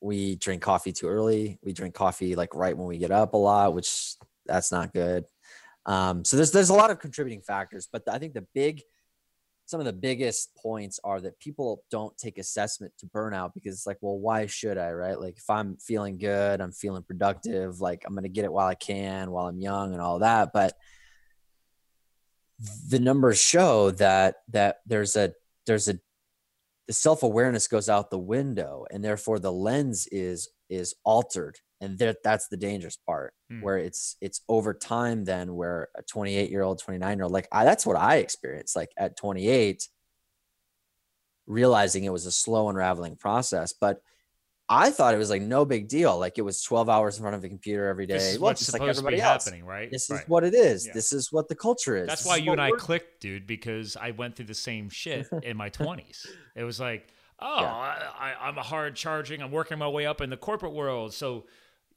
we 0.00 0.36
drink 0.36 0.60
coffee 0.60 0.92
too 0.92 1.08
early. 1.08 1.58
We 1.62 1.72
drink 1.72 1.94
coffee 1.94 2.34
like 2.36 2.54
right 2.54 2.76
when 2.76 2.86
we 2.86 2.98
get 2.98 3.10
up 3.10 3.32
a 3.32 3.38
lot, 3.38 3.72
which 3.74 4.16
that's 4.44 4.70
not 4.70 4.92
good. 4.92 5.24
Um, 5.86 6.24
so 6.24 6.36
there's 6.36 6.50
there's 6.50 6.68
a 6.70 6.74
lot 6.74 6.90
of 6.90 6.98
contributing 6.98 7.40
factors, 7.40 7.88
but 7.90 8.02
I 8.08 8.18
think 8.18 8.34
the 8.34 8.46
big 8.54 8.82
some 9.66 9.80
of 9.80 9.86
the 9.86 9.92
biggest 9.92 10.54
points 10.56 11.00
are 11.04 11.20
that 11.20 11.38
people 11.38 11.82
don't 11.90 12.16
take 12.18 12.38
assessment 12.38 12.92
to 12.98 13.06
burnout 13.06 13.54
because 13.54 13.74
it's 13.74 13.86
like, 13.86 13.98
well, 14.00 14.18
why 14.18 14.46
should 14.46 14.76
I, 14.76 14.92
right? 14.92 15.18
Like 15.18 15.38
if 15.38 15.48
I'm 15.48 15.76
feeling 15.76 16.18
good, 16.18 16.60
I'm 16.60 16.72
feeling 16.72 17.02
productive, 17.02 17.80
like 17.80 18.02
I'm 18.06 18.14
gonna 18.14 18.28
get 18.28 18.44
it 18.44 18.52
while 18.52 18.66
I 18.66 18.74
can, 18.74 19.30
while 19.30 19.46
I'm 19.46 19.60
young 19.60 19.92
and 19.92 20.02
all 20.02 20.18
that. 20.18 20.50
But 20.52 20.74
the 22.88 23.00
numbers 23.00 23.40
show 23.40 23.90
that 23.92 24.36
that 24.48 24.80
there's 24.86 25.16
a 25.16 25.32
there's 25.66 25.88
a 25.88 25.98
the 26.86 26.92
self-awareness 26.92 27.66
goes 27.66 27.88
out 27.88 28.10
the 28.10 28.18
window 28.18 28.84
and 28.90 29.02
therefore 29.02 29.38
the 29.38 29.52
lens 29.52 30.06
is 30.12 30.50
is 30.68 30.94
altered 31.04 31.58
and 31.84 31.98
that 31.98 32.22
that's 32.24 32.48
the 32.48 32.56
dangerous 32.56 32.96
part 32.96 33.32
Hmm. 33.50 33.60
where 33.62 33.78
it's 33.78 34.16
it's 34.20 34.40
over 34.48 34.72
time 34.72 35.24
then 35.24 35.54
where 35.54 35.88
a 35.94 36.02
28 36.02 36.50
year 36.50 36.62
old 36.62 36.78
29 36.80 37.18
year 37.18 37.24
old 37.24 37.32
like 37.32 37.48
I, 37.52 37.64
that's 37.64 37.84
what 37.86 37.96
i 37.96 38.16
experienced 38.16 38.74
like 38.74 38.90
at 38.96 39.16
28 39.16 39.86
realizing 41.46 42.04
it 42.04 42.12
was 42.12 42.26
a 42.26 42.32
slow 42.32 42.68
unraveling 42.70 43.16
process 43.16 43.74
but 43.78 44.00
i 44.68 44.90
thought 44.90 45.14
it 45.14 45.18
was 45.18 45.28
like 45.28 45.42
no 45.42 45.64
big 45.66 45.88
deal 45.88 46.18
like 46.18 46.38
it 46.38 46.42
was 46.42 46.62
12 46.62 46.88
hours 46.88 47.16
in 47.18 47.22
front 47.22 47.36
of 47.36 47.44
a 47.44 47.48
computer 47.48 47.86
every 47.86 48.06
day 48.06 48.16
This 48.16 48.38
well 48.38 48.48
what's 48.50 48.60
just 48.60 48.72
like 48.72 48.80
supposed 48.80 48.96
to 48.96 49.00
everybody 49.00 49.16
be 49.16 49.22
else 49.22 49.44
happening, 49.44 49.64
right? 49.66 49.90
this 49.90 50.08
Right. 50.08 50.22
is 50.22 50.28
what 50.28 50.42
it 50.44 50.54
is 50.54 50.86
Yeah. 50.86 50.92
this 50.94 51.12
is 51.12 51.30
what 51.30 51.48
the 51.48 51.54
culture 51.54 51.96
is 51.96 52.06
That's 52.08 52.22
This 52.22 52.26
why 52.28 52.36
is 52.38 52.44
you 52.44 52.52
and 52.52 52.60
I 52.60 52.70
clicked, 52.70 53.20
dude, 53.20 53.46
because 53.46 53.96
I 53.96 54.12
went 54.12 54.36
through 54.36 54.46
the 54.46 54.54
same 54.54 54.88
shit 54.88 55.28
in 55.42 55.56
my 55.58 55.68
20s. 55.68 56.24
It 56.56 56.64
was 56.64 56.80
like, 56.80 57.08
oh, 57.40 57.60
Yeah. 57.60 57.72
I, 57.72 58.34
I, 58.40 58.48
I'm 58.48 58.56
a 58.56 58.62
hard 58.62 58.96
charging, 58.96 59.42
I'm 59.42 59.50
working 59.52 59.78
my 59.78 59.88
way 59.88 60.06
up 60.06 60.22
in 60.22 60.30
the 60.30 60.36
corporate 60.38 60.72
world. 60.72 61.12
So 61.12 61.44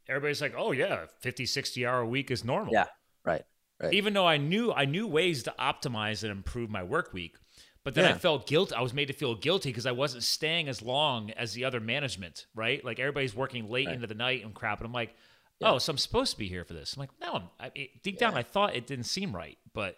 everybody's 0.09 0.41
like, 0.41 0.53
oh, 0.57 0.71
yeah, 0.71 1.05
50, 1.19 1.45
60 1.45 1.85
hour 1.85 1.99
a 2.01 2.07
week 2.07 2.31
is 2.31 2.43
normal. 2.43 2.73
Yeah, 2.73 2.85
right, 3.25 3.43
right. 3.81 3.93
Even 3.93 4.13
though 4.13 4.27
I 4.27 4.37
knew 4.37 4.71
I 4.71 4.85
knew 4.85 5.07
ways 5.07 5.43
to 5.43 5.53
optimize 5.59 6.23
and 6.23 6.31
improve 6.31 6.69
my 6.69 6.83
work 6.83 7.13
week. 7.13 7.35
But 7.83 7.95
then 7.95 8.03
I 8.03 8.17
felt 8.17 8.47
guilt. 8.47 8.73
I 8.75 8.81
was 8.81 8.93
made 8.93 9.05
to 9.07 9.13
feel 9.13 9.33
guilty 9.33 9.69
because 9.69 9.85
I 9.85 9.93
wasn't 9.93 10.23
staying 10.23 10.67
as 10.67 10.81
long 10.81 11.31
as 11.31 11.53
the 11.53 11.63
other 11.63 11.79
management, 11.79 12.45
right? 12.53 12.83
Like 12.83 12.99
everybody's 12.99 13.33
working 13.33 13.69
late 13.69 13.87
Right. 13.87 13.95
into 13.95 14.07
the 14.07 14.13
night 14.13 14.43
and 14.43 14.53
crap. 14.53 14.79
And 14.79 14.87
I'm 14.87 14.91
like, 14.91 15.15
Yeah. 15.61 15.71
oh, 15.71 15.77
so 15.77 15.91
I'm 15.91 15.97
supposed 15.97 16.33
to 16.33 16.37
be 16.37 16.49
here 16.49 16.65
for 16.65 16.73
this. 16.73 16.95
I'm 16.95 16.99
like, 16.99 17.11
no, 17.21 17.33
I'm, 17.35 17.43
I, 17.57 17.71
it, 17.75 18.03
deep 18.03 18.17
down, 18.19 18.33
I 18.33 18.43
thought 18.43 18.75
it 18.75 18.87
didn't 18.87 19.05
seem 19.05 19.33
right, 19.33 19.57
but 19.73 19.95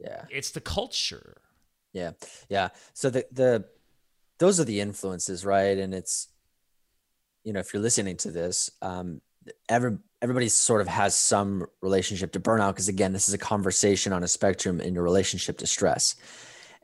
yeah 0.00 0.24
it's 0.30 0.50
the 0.52 0.62
culture. 0.62 1.36
Yeah. 1.92 2.12
Yeah. 2.48 2.68
So 2.94 3.10
the 3.10 3.26
the 3.30 3.66
those 4.38 4.58
are 4.58 4.64
the 4.64 4.80
influences, 4.80 5.44
right? 5.44 5.76
And 5.76 5.92
it's 5.94 6.28
you 7.44 7.52
know, 7.52 7.60
if 7.60 7.74
you're 7.74 7.82
listening 7.82 8.16
to 8.18 8.30
this, 8.30 8.70
um 8.80 9.20
every 9.68 9.98
everybody 10.22 10.48
sort 10.48 10.80
of 10.80 10.88
has 10.88 11.14
some 11.14 11.66
relationship 11.82 12.32
to 12.32 12.40
burnout 12.40 12.70
because 12.70 12.88
again, 12.88 13.12
this 13.12 13.28
is 13.28 13.34
a 13.34 13.38
conversation 13.38 14.12
on 14.12 14.22
a 14.22 14.28
spectrum 14.28 14.80
in 14.80 14.94
your 14.94 15.04
relationship 15.04 15.58
to 15.58 15.66
stress. 15.66 16.16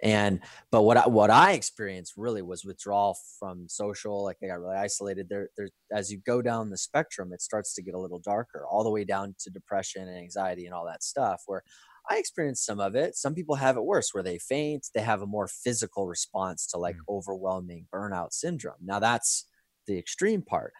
And 0.03 0.41
but 0.73 0.83
what 0.83 0.97
I, 0.97 1.07
what 1.07 1.31
I 1.31 1.53
experienced 1.53 2.15
really 2.17 2.43
was 2.43 2.65
withdrawal 2.65 3.17
from 3.39 3.69
social. 3.69 4.25
Like 4.25 4.37
I 4.43 4.49
got 4.49 4.61
really 4.61 4.77
isolated. 4.77 5.29
There, 5.29 5.49
there. 5.57 5.69
As 5.93 6.11
you 6.11 6.19
go 6.27 6.43
down 6.43 6.71
the 6.71 6.77
spectrum, 6.77 7.33
it 7.33 7.41
starts 7.41 7.75
to 7.75 7.83
get 7.83 7.95
a 7.95 8.01
little 8.01 8.19
darker, 8.19 8.67
all 8.69 8.83
the 8.83 8.91
way 8.91 9.05
down 9.05 9.37
to 9.41 9.51
depression 9.51 10.09
and 10.09 10.19
anxiety 10.19 10.67
and 10.67 10.75
all 10.75 10.87
that 10.87 11.05
stuff. 11.05 11.43
Where 11.47 11.63
I 12.11 12.19
experienced 12.19 12.67
some 12.67 12.81
of 12.81 12.97
it. 12.97 13.15
Some 13.15 13.35
people 13.35 13.55
have 13.55 13.77
it 13.77 13.85
worse, 13.85 14.11
where 14.13 14.25
they 14.25 14.39
faint. 14.39 14.89
They 14.93 15.03
have 15.03 15.23
a 15.23 15.27
more 15.27 15.47
physical 15.47 16.09
response 16.09 16.67
to 16.69 16.79
like 16.79 16.97
mm. 16.97 17.01
overwhelming 17.09 17.87
burnout 17.95 18.33
syndrome. 18.33 18.83
Now 18.83 18.99
that's 18.99 19.47
the 19.87 19.99
extreme 19.99 20.43
part, 20.43 20.73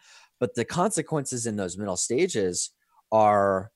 but 0.43 0.55
the 0.55 0.65
consequences 0.65 1.47
in 1.47 1.55
those 1.55 1.77
middle 1.77 1.95
stages 1.95 2.71
are 3.13 3.71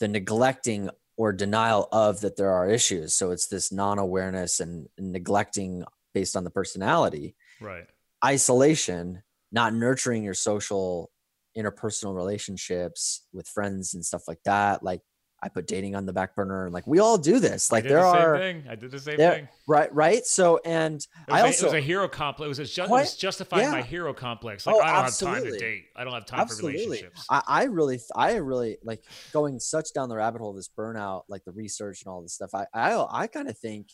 the 0.00 0.06
neglecting 0.06 0.90
or 1.16 1.32
denial 1.32 1.88
of 1.92 2.20
that 2.20 2.36
there 2.36 2.52
are 2.52 2.68
issues. 2.68 3.14
So 3.14 3.30
it's 3.30 3.46
this 3.46 3.72
non-awareness 3.72 4.60
and 4.60 4.86
neglecting 4.98 5.82
based 6.12 6.36
on 6.36 6.44
the 6.44 6.50
personality, 6.50 7.36
Right. 7.58 7.86
isolation, 8.22 9.22
not 9.50 9.72
nurturing 9.72 10.22
your 10.22 10.34
social 10.34 11.10
interpersonal 11.56 12.14
relationships 12.14 13.26
with 13.32 13.48
friends 13.48 13.94
and 13.94 14.04
stuff 14.04 14.28
like 14.28 14.42
that. 14.44 14.82
Like 14.82 15.00
I 15.44 15.48
put 15.50 15.66
dating 15.66 15.94
on 15.94 16.06
the 16.06 16.12
back 16.12 16.34
burner 16.34 16.64
and 16.64 16.72
like 16.72 16.86
we 16.86 17.00
all 17.00 17.18
do 17.18 17.38
this. 17.38 17.70
Like 17.70 17.84
there 17.84 18.00
the 18.00 18.12
same 18.12 18.22
are 18.22 18.38
thing. 18.38 18.64
I 18.66 18.74
did 18.76 18.90
the 18.90 18.98
same 18.98 19.18
there 19.18 19.34
thing. 19.34 19.48
right 19.68 19.94
right. 19.94 20.24
So 20.24 20.58
and 20.64 21.06
I 21.28 21.40
a, 21.40 21.44
also 21.44 21.66
it 21.66 21.68
was 21.68 21.74
a 21.74 21.80
hero 21.80 22.08
complex. 22.08 22.46
It 22.46 22.48
was, 22.48 22.58
a 22.60 22.64
ju- 22.74 22.82
it 22.84 22.88
was 22.90 23.16
justifying 23.16 23.70
my 23.70 23.82
hero 23.82 24.14
complex. 24.14 24.66
Like 24.66 24.76
Oh, 24.76 24.80
I 24.80 24.86
don't 24.94 25.04
have 25.04 25.18
time 25.18 25.44
to 25.44 25.58
date. 25.58 25.84
I 25.94 26.04
don't 26.04 26.14
have 26.14 26.24
time 26.24 26.40
absolutely 26.40 26.78
for 26.78 26.84
relationships. 26.84 27.26
I, 27.30 27.42
I 27.46 27.64
really 27.64 28.00
i 28.16 28.36
really 28.36 28.78
like 28.82 29.04
going 29.32 29.60
such 29.60 29.92
down 29.92 30.08
the 30.08 30.16
rabbit 30.16 30.40
hole 30.40 30.50
of 30.50 30.56
this 30.56 30.70
burnout 30.74 31.24
like 31.28 31.44
the 31.44 31.52
research 31.52 32.02
and 32.02 32.10
all 32.10 32.22
this 32.22 32.32
stuff 32.32 32.54
i 32.54 32.64
i, 32.72 33.06
I 33.22 33.26
kind 33.26 33.48
of 33.48 33.58
think 33.58 33.88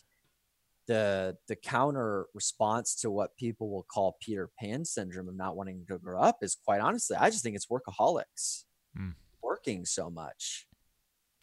the 0.87 1.37
the 1.47 1.55
counter 1.55 2.25
response 2.33 2.95
to 3.01 3.11
what 3.11 3.35
people 3.37 3.69
will 3.69 3.83
call 3.83 4.17
peter 4.19 4.49
pan 4.59 4.83
syndrome 4.83 5.27
of 5.29 5.35
not 5.35 5.55
wanting 5.55 5.85
to 5.87 5.97
grow 5.97 6.19
up 6.21 6.37
is 6.41 6.55
quite 6.65 6.81
honestly 6.81 7.15
i 7.19 7.29
just 7.29 7.43
think 7.43 7.55
it's 7.55 7.67
workaholics 7.67 8.63
Hmm. 8.97 9.11
working 9.41 9.85
so 9.85 10.09
much 10.09 10.67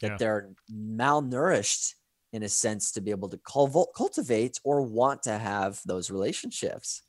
that 0.01 0.13
Yeah. 0.13 0.17
they're 0.19 0.51
malnourished 0.73 1.95
in 2.33 2.43
a 2.43 2.49
sense 2.49 2.93
to 2.93 3.01
be 3.01 3.11
able 3.11 3.29
to 3.31 3.39
cultivate 3.97 4.61
or 4.65 4.83
want 4.83 5.23
to 5.23 5.39
have 5.39 5.81
those 5.87 6.11
relationships 6.11 7.03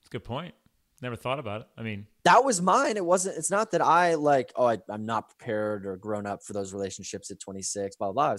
That's 0.00 0.06
a 0.06 0.10
good 0.10 0.24
point. 0.24 0.54
Never 1.02 1.16
thought 1.16 1.38
about 1.38 1.62
it. 1.62 1.66
I 1.76 1.82
mean, 1.82 2.06
that 2.22 2.44
was 2.44 2.62
mine. 2.62 2.96
It 2.96 3.04
wasn't, 3.04 3.36
it's 3.36 3.50
not 3.50 3.72
that 3.72 3.82
I 3.82 4.14
like, 4.14 4.52
oh, 4.56 4.66
I, 4.68 4.78
I'm 4.88 5.04
not 5.04 5.28
prepared 5.28 5.84
or 5.84 5.96
grown 5.96 6.24
up 6.24 6.42
for 6.42 6.52
those 6.54 6.72
relationships 6.72 7.30
at 7.30 7.40
26, 7.40 7.96
blah, 7.96 8.12
blah, 8.12 8.30
blah. 8.30 8.36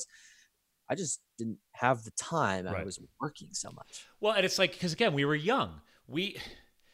I, 0.89 0.95
just 0.95 1.19
didn't 1.37 1.57
have 1.73 2.03
the 2.03 2.11
time. 2.11 2.67
I 2.67 2.83
was 2.83 2.99
working 3.21 3.49
so 3.51 3.69
much. 3.71 4.05
well, 4.21 4.33
and 4.33 4.45
it's 4.45 4.57
like 4.57 4.71
because 4.73 4.93
again, 4.93 5.13
we 5.13 5.25
were 5.25 5.35
young. 5.35 5.81
We, 6.07 6.37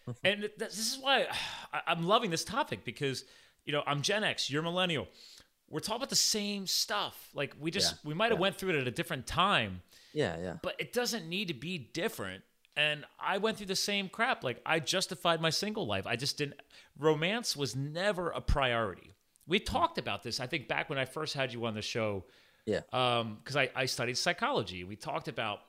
Mm-hmm. 0.09 0.25
and 0.27 0.49
this 0.57 0.79
is 0.79 0.97
why 0.99 1.27
I, 1.71 1.81
I'm 1.85 2.07
loving 2.07 2.31
this 2.31 2.43
topic 2.43 2.83
because 2.83 3.23
you 3.65 3.71
know 3.71 3.83
I'm 3.85 4.01
Gen 4.01 4.23
X, 4.23 4.49
you're 4.49 4.63
millennial. 4.63 5.07
We're 5.71 5.79
talking 5.79 5.97
about 5.97 6.09
the 6.09 6.15
same 6.15 6.67
stuff. 6.67 7.29
Like 7.33 7.55
we 7.59 7.71
just 7.71 7.93
Yeah, 7.93 7.97
we 8.09 8.13
might 8.13 8.29
have 8.31 8.37
yeah. 8.37 8.41
went 8.41 8.57
through 8.57 8.71
it 8.71 8.75
at 8.75 8.87
a 8.87 8.91
different 8.91 9.25
time, 9.25 9.81
Yeah. 10.13 10.37
Yeah. 10.39 10.57
but 10.61 10.75
it 10.79 10.93
doesn't 10.93 11.27
need 11.27 11.47
to 11.47 11.53
be 11.53 11.77
different. 11.77 12.43
And 12.75 13.05
I 13.19 13.37
went 13.37 13.57
through 13.57 13.67
the 13.67 13.75
same 13.75 14.07
crap. 14.09 14.43
Like 14.43 14.61
I 14.65 14.79
justified 14.79 15.41
my 15.41 15.49
single 15.49 15.85
life. 15.87 16.05
I 16.07 16.15
just 16.15 16.37
didn't. 16.37 16.59
Romance 16.97 17.55
was 17.57 17.75
never 17.75 18.29
a 18.31 18.41
priority. 18.41 19.13
We 19.47 19.59
Mm. 19.59 19.65
talked 19.65 19.97
about 19.97 20.23
this. 20.23 20.39
I 20.39 20.47
think 20.47 20.67
back 20.67 20.89
when 20.89 20.99
I 20.99 21.05
first 21.05 21.33
had 21.33 21.51
you 21.53 21.65
on 21.65 21.73
the 21.73 21.81
show. 21.81 22.25
Yeah. 22.65 22.81
Um, 22.93 23.37
because 23.43 23.55
I, 23.57 23.69
I 23.75 23.85
studied 23.87 24.17
psychology. 24.17 24.83
We 24.83 24.95
talked 24.95 25.27
about 25.27 25.61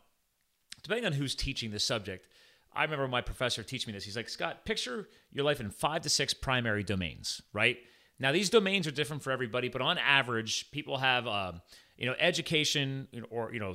depending 0.83 1.07
on 1.07 1.13
who's 1.13 1.35
teaching 1.35 1.71
the 1.71 1.79
subject. 1.79 2.27
I 2.75 2.83
remember 2.85 3.07
my 3.09 3.21
professor 3.21 3.63
teaching 3.63 3.93
me 3.93 3.97
this. 3.97 4.05
He's 4.05 4.17
like, 4.17 4.29
Scott, 4.29 4.65
picture 4.65 5.09
your 5.31 5.45
life 5.45 5.61
in 5.61 5.71
five 5.71 6.03
to 6.03 6.09
six 6.09 6.33
primary 6.35 6.83
domains, 6.83 7.43
right? 7.53 7.79
Now, 8.23 8.31
these 8.31 8.51
domains 8.51 8.87
are 8.87 8.93
different 8.93 9.23
for 9.23 9.33
everybody, 9.33 9.69
but 9.69 9.83
on 9.83 9.99
average, 9.99 10.71
people 10.71 10.97
have, 10.99 11.27
um, 11.27 11.61
you 11.99 12.07
know, 12.07 12.15
education 12.21 13.09
or, 13.31 13.53
you 13.53 13.59
know, 13.59 13.75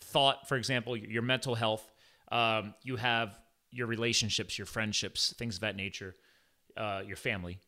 thought, 0.00 0.48
for 0.48 0.56
example, 0.56 0.96
your, 0.96 1.22
mental 1.22 1.54
health. 1.54 1.88
Um, 2.32 2.74
you 2.82 2.96
have 2.96 3.38
your 3.70 3.86
relationships, 3.86 4.58
your 4.58 4.66
friendships, 4.66 5.32
things 5.38 5.54
of 5.54 5.60
that 5.60 5.76
nature, 5.76 6.16
uh, 6.76 7.02
your 7.06 7.16
family. 7.16 7.60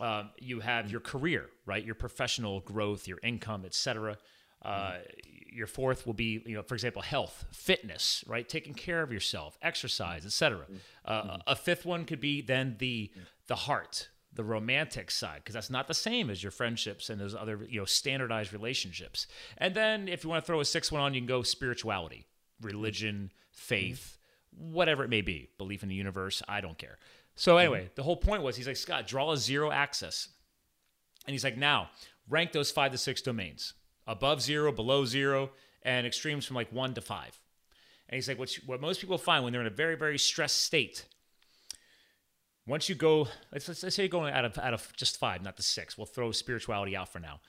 Um, 0.00 0.30
you 0.38 0.60
have 0.60 0.90
your 0.90 1.00
career, 1.00 1.50
right? 1.66 1.84
Your 1.84 1.94
professional 1.94 2.60
growth, 2.60 3.06
your 3.06 3.18
income, 3.22 3.66
etc. 3.66 4.16
Uh, 4.62 4.94
your 5.52 5.66
fourth 5.66 6.06
will 6.06 6.14
be, 6.14 6.42
you 6.46 6.54
know, 6.54 6.62
for 6.62 6.76
example, 6.76 7.02
health, 7.02 7.44
fitness, 7.52 8.24
right? 8.26 8.48
Taking 8.48 8.72
care 8.72 9.02
of 9.02 9.12
yourself, 9.12 9.58
exercise, 9.60 10.24
etc. 10.24 10.60
Uh, 11.04 11.38
A 11.46 11.54
fifth 11.54 11.84
one 11.84 12.06
could 12.06 12.20
be 12.20 12.40
then 12.40 12.76
the 12.78 13.10
the 13.48 13.56
heart, 13.56 14.08
the 14.38 14.44
romantic 14.44 15.10
side, 15.10 15.40
because 15.42 15.54
that's 15.54 15.68
not 15.68 15.88
the 15.88 15.94
same 15.94 16.30
as 16.30 16.44
your 16.44 16.52
friendships 16.52 17.10
and 17.10 17.20
those 17.20 17.34
other, 17.34 17.66
you 17.68 17.80
know, 17.80 17.84
standardized 17.84 18.52
relationships. 18.52 19.26
And 19.56 19.74
then 19.74 20.06
if 20.06 20.22
you 20.22 20.30
want 20.30 20.44
to 20.44 20.46
throw 20.46 20.60
a 20.60 20.64
sixth 20.64 20.92
one 20.92 21.02
on, 21.02 21.12
you 21.12 21.20
can 21.20 21.26
go 21.26 21.42
spirituality, 21.42 22.24
religion, 22.62 23.32
faith, 23.50 24.16
whatever 24.56 25.02
it 25.02 25.10
may 25.10 25.22
be, 25.22 25.50
belief 25.58 25.82
in 25.82 25.88
the 25.88 25.96
universe. 25.96 26.40
I 26.46 26.60
don't 26.60 26.78
care. 26.78 26.98
So 27.34 27.52
mm-hmm. 27.52 27.58
anyway, 27.58 27.90
the 27.96 28.04
whole 28.04 28.16
point 28.16 28.44
was 28.44 28.54
he's 28.54 28.68
like 28.68 28.76
Scott, 28.76 29.08
draw 29.08 29.32
a 29.32 29.36
zero 29.36 29.72
axis, 29.72 30.28
and 31.26 31.32
he's 31.32 31.42
like 31.42 31.58
now 31.58 31.90
rank 32.28 32.52
those 32.52 32.70
five 32.70 32.92
to 32.92 32.98
six 32.98 33.20
domains 33.20 33.74
above 34.06 34.40
zero, 34.40 34.70
below 34.70 35.04
zero, 35.04 35.50
and 35.82 36.06
extremes 36.06 36.46
from 36.46 36.54
like 36.54 36.70
one 36.70 36.94
to 36.94 37.00
five. 37.00 37.40
And 38.08 38.14
he's 38.14 38.28
like, 38.28 38.38
what, 38.38 38.56
what 38.66 38.80
most 38.80 39.00
people 39.00 39.18
find 39.18 39.42
when 39.42 39.52
they're 39.52 39.62
in 39.62 39.66
a 39.66 39.70
very, 39.70 39.96
very 39.96 40.16
stressed 40.16 40.62
state, 40.62 41.06
once 42.68 42.88
you 42.88 42.94
go, 42.94 43.26
let's, 43.50 43.66
let's, 43.66 43.82
let's 43.82 43.96
say 43.96 44.02
you're 44.02 44.10
going 44.10 44.32
out 44.32 44.44
of, 44.44 44.58
out 44.58 44.74
of 44.74 44.92
just 44.94 45.18
five, 45.18 45.42
not 45.42 45.56
the 45.56 45.62
six. 45.62 45.96
We'll 45.96 46.06
throw 46.06 46.30
spirituality 46.32 46.94
out 46.94 47.08
for 47.08 47.18
now. 47.18 47.40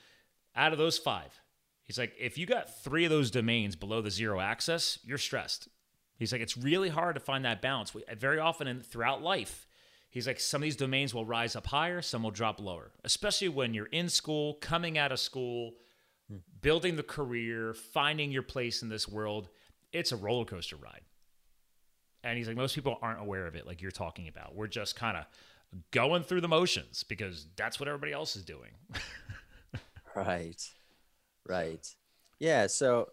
Out 0.56 0.72
of 0.72 0.78
those 0.78 0.98
five, 0.98 1.40
he's 1.84 1.98
like, 1.98 2.14
if 2.18 2.38
you 2.38 2.46
got 2.46 2.82
three 2.82 3.04
of 3.04 3.10
those 3.10 3.30
domains 3.30 3.76
below 3.76 4.00
the 4.00 4.10
zero 4.10 4.40
axis, 4.40 4.98
you're 5.04 5.18
stressed. 5.18 5.68
He's 6.16 6.32
like, 6.32 6.40
it's 6.40 6.56
really 6.56 6.88
hard 6.88 7.14
to 7.16 7.20
find 7.20 7.44
that 7.44 7.62
balance. 7.62 7.94
We, 7.94 8.02
very 8.18 8.38
often 8.38 8.66
in, 8.66 8.80
throughout 8.80 9.22
life, 9.22 9.66
he's 10.08 10.26
like, 10.26 10.40
some 10.40 10.62
of 10.62 10.64
these 10.64 10.76
domains 10.76 11.14
will 11.14 11.26
rise 11.26 11.54
up 11.54 11.66
higher, 11.66 12.00
some 12.02 12.22
will 12.22 12.30
drop 12.30 12.58
lower, 12.58 12.90
especially 13.04 13.48
when 13.48 13.74
you're 13.74 13.86
in 13.86 14.08
school, 14.08 14.54
coming 14.54 14.96
out 14.96 15.12
of 15.12 15.20
school, 15.20 15.74
hmm. 16.30 16.38
building 16.62 16.96
the 16.96 17.02
career, 17.02 17.74
finding 17.74 18.32
your 18.32 18.42
place 18.42 18.82
in 18.82 18.88
this 18.88 19.06
world. 19.06 19.50
It's 19.92 20.12
a 20.12 20.16
roller 20.16 20.46
coaster 20.46 20.76
ride. 20.76 21.02
And 22.22 22.36
he's 22.36 22.46
like, 22.48 22.56
most 22.56 22.74
people 22.74 22.98
aren't 23.00 23.20
aware 23.20 23.46
of 23.46 23.54
it, 23.54 23.66
like 23.66 23.80
you're 23.80 23.90
talking 23.90 24.28
about. 24.28 24.54
We're 24.54 24.66
just 24.66 24.94
kind 24.96 25.16
of 25.16 25.24
going 25.90 26.22
through 26.22 26.40
the 26.42 26.48
motions 26.48 27.02
because 27.04 27.46
that's 27.56 27.78
what 27.80 27.88
everybody 27.88 28.12
else 28.12 28.36
is 28.36 28.44
doing. 28.44 28.72
Right. 30.14 30.60
Right. 31.46 31.86
Yeah. 32.38 32.66
So 32.66 33.10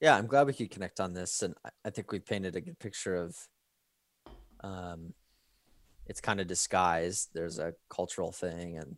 Yeah, 0.00 0.16
I'm 0.16 0.26
glad 0.26 0.46
we 0.46 0.52
could 0.52 0.70
connect 0.70 0.98
on 1.00 1.12
this, 1.14 1.42
and 1.42 1.54
I- 1.84 1.90
think 1.90 2.10
we 2.10 2.18
painted 2.18 2.56
a 2.56 2.60
good 2.60 2.78
picture 2.78 3.14
of. 3.16 3.36
Um, 4.62 5.14
it's 6.06 6.20
kind 6.20 6.40
of 6.40 6.46
disguised. 6.46 7.30
There's 7.34 7.58
a 7.58 7.74
cultural 7.88 8.32
thing, 8.32 8.76
and 8.78 8.96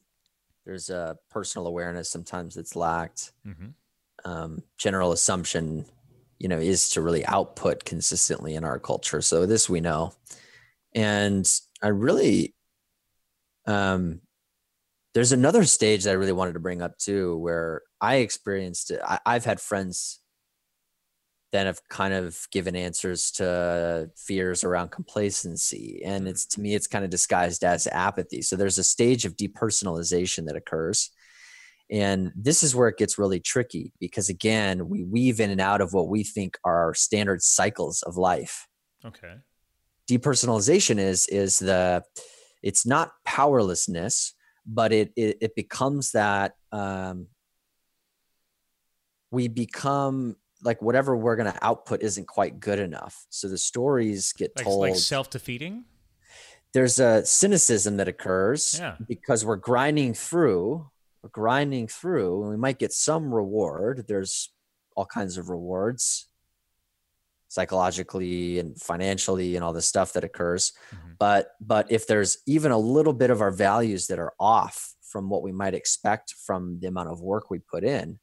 there's 0.64 0.88
a 0.90 1.18
personal 1.30 1.66
awareness 1.66 2.08
sometimes 2.08 2.54
that's 2.54 2.74
lacked. 2.74 3.32
Mm-hmm. 3.46 3.68
Um, 4.24 4.62
general 4.78 5.12
assumption, 5.12 5.84
you 6.42 6.48
know, 6.48 6.58
is 6.58 6.90
to 6.90 7.00
really 7.00 7.24
output 7.24 7.84
consistently 7.84 8.56
in 8.56 8.64
our 8.64 8.80
culture. 8.80 9.20
So 9.20 9.46
this 9.46 9.70
we 9.70 9.80
know, 9.80 10.12
and 10.92 11.48
I 11.80 11.88
really, 11.88 12.56
um, 13.64 14.22
there's 15.14 15.30
another 15.30 15.64
stage 15.64 16.02
that 16.02 16.10
I 16.10 16.14
really 16.14 16.32
wanted 16.32 16.54
to 16.54 16.60
bring 16.60 16.82
up 16.82 16.98
too, 16.98 17.38
where 17.38 17.82
I 18.00 18.16
experienced 18.16 18.90
it. 18.90 19.00
I, 19.06 19.20
I've 19.24 19.44
had 19.44 19.60
friends 19.60 20.18
that 21.52 21.66
have 21.66 21.80
kind 21.88 22.12
of 22.12 22.48
given 22.50 22.74
answers 22.74 23.30
to 23.32 24.10
fears 24.16 24.64
around 24.64 24.90
complacency 24.90 26.02
and 26.04 26.26
it's 26.26 26.46
to 26.46 26.60
me 26.60 26.74
it's 26.74 26.86
kind 26.86 27.04
of 27.04 27.10
disguised 27.10 27.62
as 27.62 27.86
apathy 27.88 28.40
so 28.40 28.56
there's 28.56 28.78
a 28.78 28.82
stage 28.84 29.26
of 29.26 29.36
depersonalization 29.36 30.46
that 30.46 30.56
occurs 30.56 31.10
and 31.92 32.32
this 32.34 32.62
is 32.62 32.74
where 32.74 32.88
it 32.88 32.96
gets 32.96 33.18
really 33.18 33.38
tricky 33.38 33.92
because 34.00 34.28
again 34.28 34.88
we 34.88 35.04
weave 35.04 35.38
in 35.40 35.50
and 35.50 35.60
out 35.60 35.80
of 35.82 35.92
what 35.92 36.08
we 36.08 36.24
think 36.24 36.56
are 36.64 36.94
standard 36.94 37.42
cycles 37.42 38.02
of 38.02 38.16
life 38.16 38.66
Okay. 39.04 39.34
depersonalization 40.10 40.98
is 40.98 41.26
is 41.28 41.58
the 41.58 42.02
it's 42.62 42.84
not 42.86 43.12
powerlessness 43.24 44.34
but 44.66 44.92
it 44.92 45.12
it, 45.16 45.36
it 45.40 45.54
becomes 45.54 46.12
that 46.12 46.52
um 46.72 47.26
we 49.30 49.48
become 49.48 50.36
like 50.64 50.80
whatever 50.80 51.16
we're 51.16 51.36
going 51.36 51.52
to 51.52 51.64
output 51.64 52.02
isn't 52.02 52.28
quite 52.28 52.60
good 52.60 52.78
enough 52.78 53.26
so 53.30 53.48
the 53.48 53.58
stories 53.58 54.32
get 54.32 54.52
Like, 54.56 54.64
told 54.64 54.80
like 54.80 54.94
self-defeating. 54.96 55.84
there's 56.72 56.98
a 57.00 57.24
cynicism 57.26 57.96
that 57.96 58.08
occurs 58.08 58.76
Yeah. 58.78 58.96
because 59.08 59.44
we're 59.44 59.56
grinding 59.56 60.14
through 60.14 60.88
we're 61.22 61.30
grinding 61.30 61.86
through 61.86 62.42
and 62.42 62.50
we 62.50 62.56
might 62.56 62.78
get 62.78 62.92
some 62.92 63.32
reward 63.32 64.04
there's 64.08 64.52
all 64.96 65.06
kinds 65.06 65.38
of 65.38 65.48
rewards 65.48 66.28
psychologically 67.48 68.58
and 68.58 68.80
financially 68.80 69.56
and 69.56 69.64
all 69.64 69.72
the 69.74 69.82
stuff 69.82 70.12
that 70.14 70.24
occurs 70.24 70.72
Mhm. 70.92 71.16
but 71.18 71.52
but 71.60 71.90
if 71.92 72.06
there's 72.06 72.38
even 72.46 72.72
a 72.72 72.78
little 72.78 73.12
bit 73.12 73.30
of 73.30 73.40
our 73.40 73.50
values 73.50 74.06
that 74.06 74.18
are 74.18 74.32
off 74.40 74.94
from 75.02 75.28
what 75.28 75.42
we 75.42 75.52
might 75.52 75.74
expect 75.74 76.32
from 76.34 76.78
the 76.80 76.86
amount 76.86 77.10
of 77.10 77.20
work 77.20 77.50
we 77.50 77.58
put 77.58 77.84
in 77.84 78.18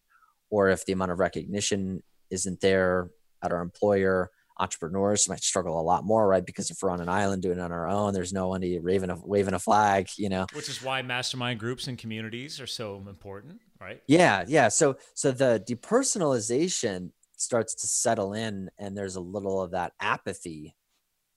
or 0.49 0.69
if 0.69 0.83
the 0.85 0.93
amount 0.93 1.11
of 1.11 1.19
recognition 1.19 2.01
isn't 2.31 2.59
there 2.61 3.11
at 3.43 3.51
our 3.51 3.61
employer 3.61 4.31
entrepreneurs 4.59 5.29
might 5.29 5.41
struggle 5.43 5.79
a 5.79 5.81
lot 5.81 6.03
more 6.03 6.27
right 6.27 6.45
because 6.45 6.69
if 6.69 6.77
we're 6.81 6.89
on 6.89 6.99
an 7.01 7.09
island 7.09 7.41
doing 7.41 7.57
it 7.57 7.61
on 7.61 7.71
our 7.71 7.87
own 7.87 8.13
there's 8.13 8.33
no 8.33 8.47
one 8.49 8.61
to 8.61 8.79
waving 8.79 9.09
a 9.09 9.15
waving 9.23 9.53
a 9.53 9.59
flag 9.59 10.07
you 10.17 10.27
know 10.29 10.45
Which 10.53 10.67
is 10.69 10.83
why 10.83 11.01
mastermind 11.01 11.59
groups 11.59 11.87
and 11.87 11.97
communities 11.97 12.59
are 12.59 12.67
so 12.67 13.03
important, 13.07 13.61
right? 13.79 14.01
yeah 14.07 14.43
yeah 14.47 14.67
so 14.67 14.97
so 15.13 15.31
the 15.31 15.63
depersonalization 15.67 17.11
starts 17.37 17.73
to 17.75 17.87
settle 17.87 18.33
in 18.33 18.69
and 18.77 18.97
there's 18.97 19.15
a 19.15 19.21
little 19.21 19.61
of 19.61 19.71
that 19.71 19.93
apathy 20.01 20.75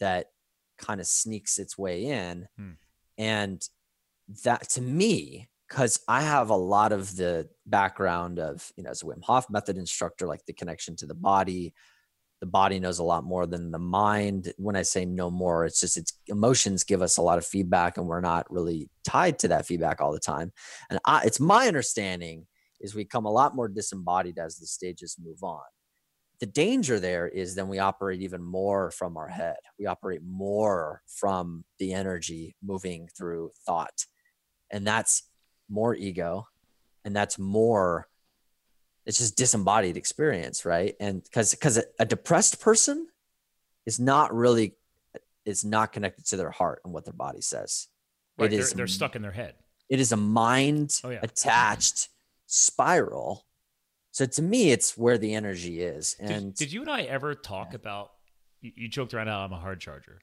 that 0.01 0.27
kind 0.79 1.01
of 1.01 1.07
sneaks 1.07 1.59
its 1.59 1.79
way 1.79 2.07
in 2.07 2.49
Hmm. 2.57 2.71
and 3.19 3.63
that 4.45 4.69
to 4.71 4.81
me 4.83 5.49
because 5.69 6.01
i 6.09 6.23
have 6.23 6.51
a 6.51 6.57
lot 6.57 6.93
of 6.93 7.15
the 7.17 7.49
background 7.67 8.39
of 8.39 8.73
you 8.77 8.83
know 8.83 8.91
as 8.91 9.03
a 9.03 9.05
wim 9.05 9.23
hof 9.23 9.49
method 9.51 9.77
instructor 9.77 10.27
like 10.27 10.45
the 10.47 10.53
connection 10.53 10.97
to 10.97 11.07
the 11.07 11.15
body 11.15 11.73
the 12.43 12.47
body 12.47 12.81
knows 12.81 12.99
a 12.99 13.05
lot 13.05 13.23
more 13.23 13.47
than 13.47 13.71
the 13.71 13.79
mind. 13.79 14.53
When 14.59 14.75
i 14.75 14.83
say 14.83 15.05
no 15.05 15.31
more 15.31 15.65
it's 15.65 15.81
just 15.81 15.97
its 15.97 16.13
emotions 16.27 16.83
give 16.83 17.01
us 17.01 17.17
a 17.17 17.23
lot 17.23 17.39
of 17.39 17.47
feedback 17.47 17.97
and 17.97 18.09
we're 18.09 18.21
not 18.21 18.51
really 18.51 18.91
tied 19.05 19.39
to 19.39 19.49
that 19.49 19.65
feedback 19.65 20.01
all 20.01 20.13
the 20.13 20.19
time. 20.19 20.53
And 20.91 20.99
I, 21.05 21.23
it's 21.25 21.39
my 21.39 21.69
understanding 21.69 22.49
is 22.81 22.97
we 22.97 23.05
come 23.05 23.27
a 23.27 23.31
lot 23.31 23.55
more 23.55 23.69
disembodied 23.69 24.41
as 24.41 24.57
the 24.57 24.67
stages 24.67 25.17
move 25.23 25.45
on. 25.45 25.63
The 26.41 26.47
danger 26.47 26.99
there 26.99 27.29
is 27.29 27.55
then 27.55 27.69
we 27.69 27.79
operate 27.79 28.21
even 28.21 28.43
more 28.43 28.91
from 28.91 29.17
our 29.17 29.29
head. 29.29 29.59
We 29.79 29.87
operate 29.87 30.23
more 30.27 31.03
from 31.07 31.65
the 31.79 31.93
energy 31.93 32.57
moving 32.61 33.09
through 33.17 33.53
thought. 33.65 34.07
And 34.69 34.85
that's 34.85 35.29
more 35.71 35.95
ego 35.95 36.49
and 37.05 37.15
that's 37.15 37.39
more 37.39 38.09
it's 39.07 39.19
just 39.19 39.37
disembodied 39.37 39.97
experience 39.97 40.65
right 40.65 40.95
and 41.01 41.23
because 41.25 41.51
because 41.53 41.83
a 41.99 42.05
depressed 42.05 42.61
person 42.61 43.07
is 43.87 43.99
not 43.99 44.35
really 44.35 44.75
is 45.45 45.65
not 45.65 45.93
connected 45.93 46.25
to 46.27 46.37
their 46.37 46.51
heart 46.51 46.81
and 46.85 46.93
what 46.95 47.05
their 47.05 47.15
body 47.15 47.41
says 47.41 47.89
Right. 48.39 48.47
it 48.47 48.51
they're, 48.57 48.61
is 48.61 48.73
they're 48.73 48.87
stuck 48.87 49.15
in 49.17 49.23
their 49.23 49.33
head. 49.33 49.55
it 49.91 50.01
is 50.01 50.13
a 50.13 50.17
mind 50.17 50.99
Oh, 51.05 51.11
yeah. 51.11 51.21
attached 51.23 52.09
spiral 52.47 53.45
so 54.11 54.27
to 54.27 54.43
me 54.43 54.71
it's 54.71 54.97
where 54.97 55.19
the 55.19 55.35
energy 55.35 55.81
is 55.83 56.17
and 56.21 56.55
did 56.55 56.73
you 56.73 56.83
and 56.83 56.91
I 56.91 57.03
ever 57.03 57.35
talk 57.35 57.75
about? 57.75 58.13
You, 58.61 58.71
you 58.77 58.89
joked 58.89 59.15
around 59.15 59.27
how 59.29 59.41
I'm 59.41 59.53
a 59.53 59.59
hard 59.59 59.81
charger. 59.81 60.21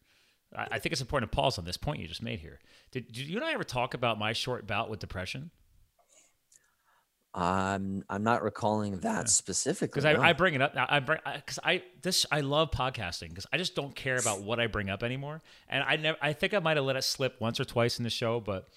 I, 0.55 0.67
I 0.71 0.79
think 0.79 0.93
it's 0.93 1.01
important 1.01 1.31
to 1.31 1.35
pause 1.35 1.57
on 1.57 1.65
this 1.65 1.75
point 1.75 1.99
you 1.99 2.07
just 2.07 2.21
made 2.23 2.39
here. 2.39 2.59
Did, 2.91 3.11
did 3.11 3.27
you 3.27 3.35
and 3.37 3.43
I 3.45 3.51
ever 3.53 3.63
talk 3.63 3.93
about 3.95 4.17
my 4.17 4.31
short 4.33 4.65
bout 4.65 4.89
with 4.89 4.99
depression? 4.99 5.51
I'm 7.35 8.03
i'm 8.09 8.23
not 8.23 8.41
recalling 8.43 8.97
that 9.01 9.29
specifically 9.29 9.87
Because 9.87 10.05
I, 10.05 10.13
no. 10.13 10.21
I 10.21 10.33
bring 10.33 10.55
it 10.55 10.61
up. 10.61 10.73
I 10.75 10.99
bring 10.99 11.19
because 11.35 11.59
I, 11.63 11.83
this 12.01 12.25
I 12.31 12.41
love 12.41 12.71
podcasting 12.71 13.29
because 13.29 13.45
I 13.53 13.57
just 13.57 13.75
don't 13.75 13.95
care 13.95 14.17
about 14.17 14.41
what 14.41 14.59
I 14.59 14.65
bring 14.67 14.89
up 14.89 15.03
anymore. 15.03 15.41
And 15.67 15.83
I 15.83 15.95
never. 15.97 16.17
I 16.21 16.33
think 16.33 16.53
I 16.55 16.59
might 16.59 16.77
have 16.77 16.85
let 16.85 16.95
it 16.95 17.03
slip 17.03 17.39
once 17.39 17.59
or 17.59 17.65
twice 17.65 17.99
in 17.99 18.03
the 18.03 18.09
show, 18.09 18.39
but 18.39 18.67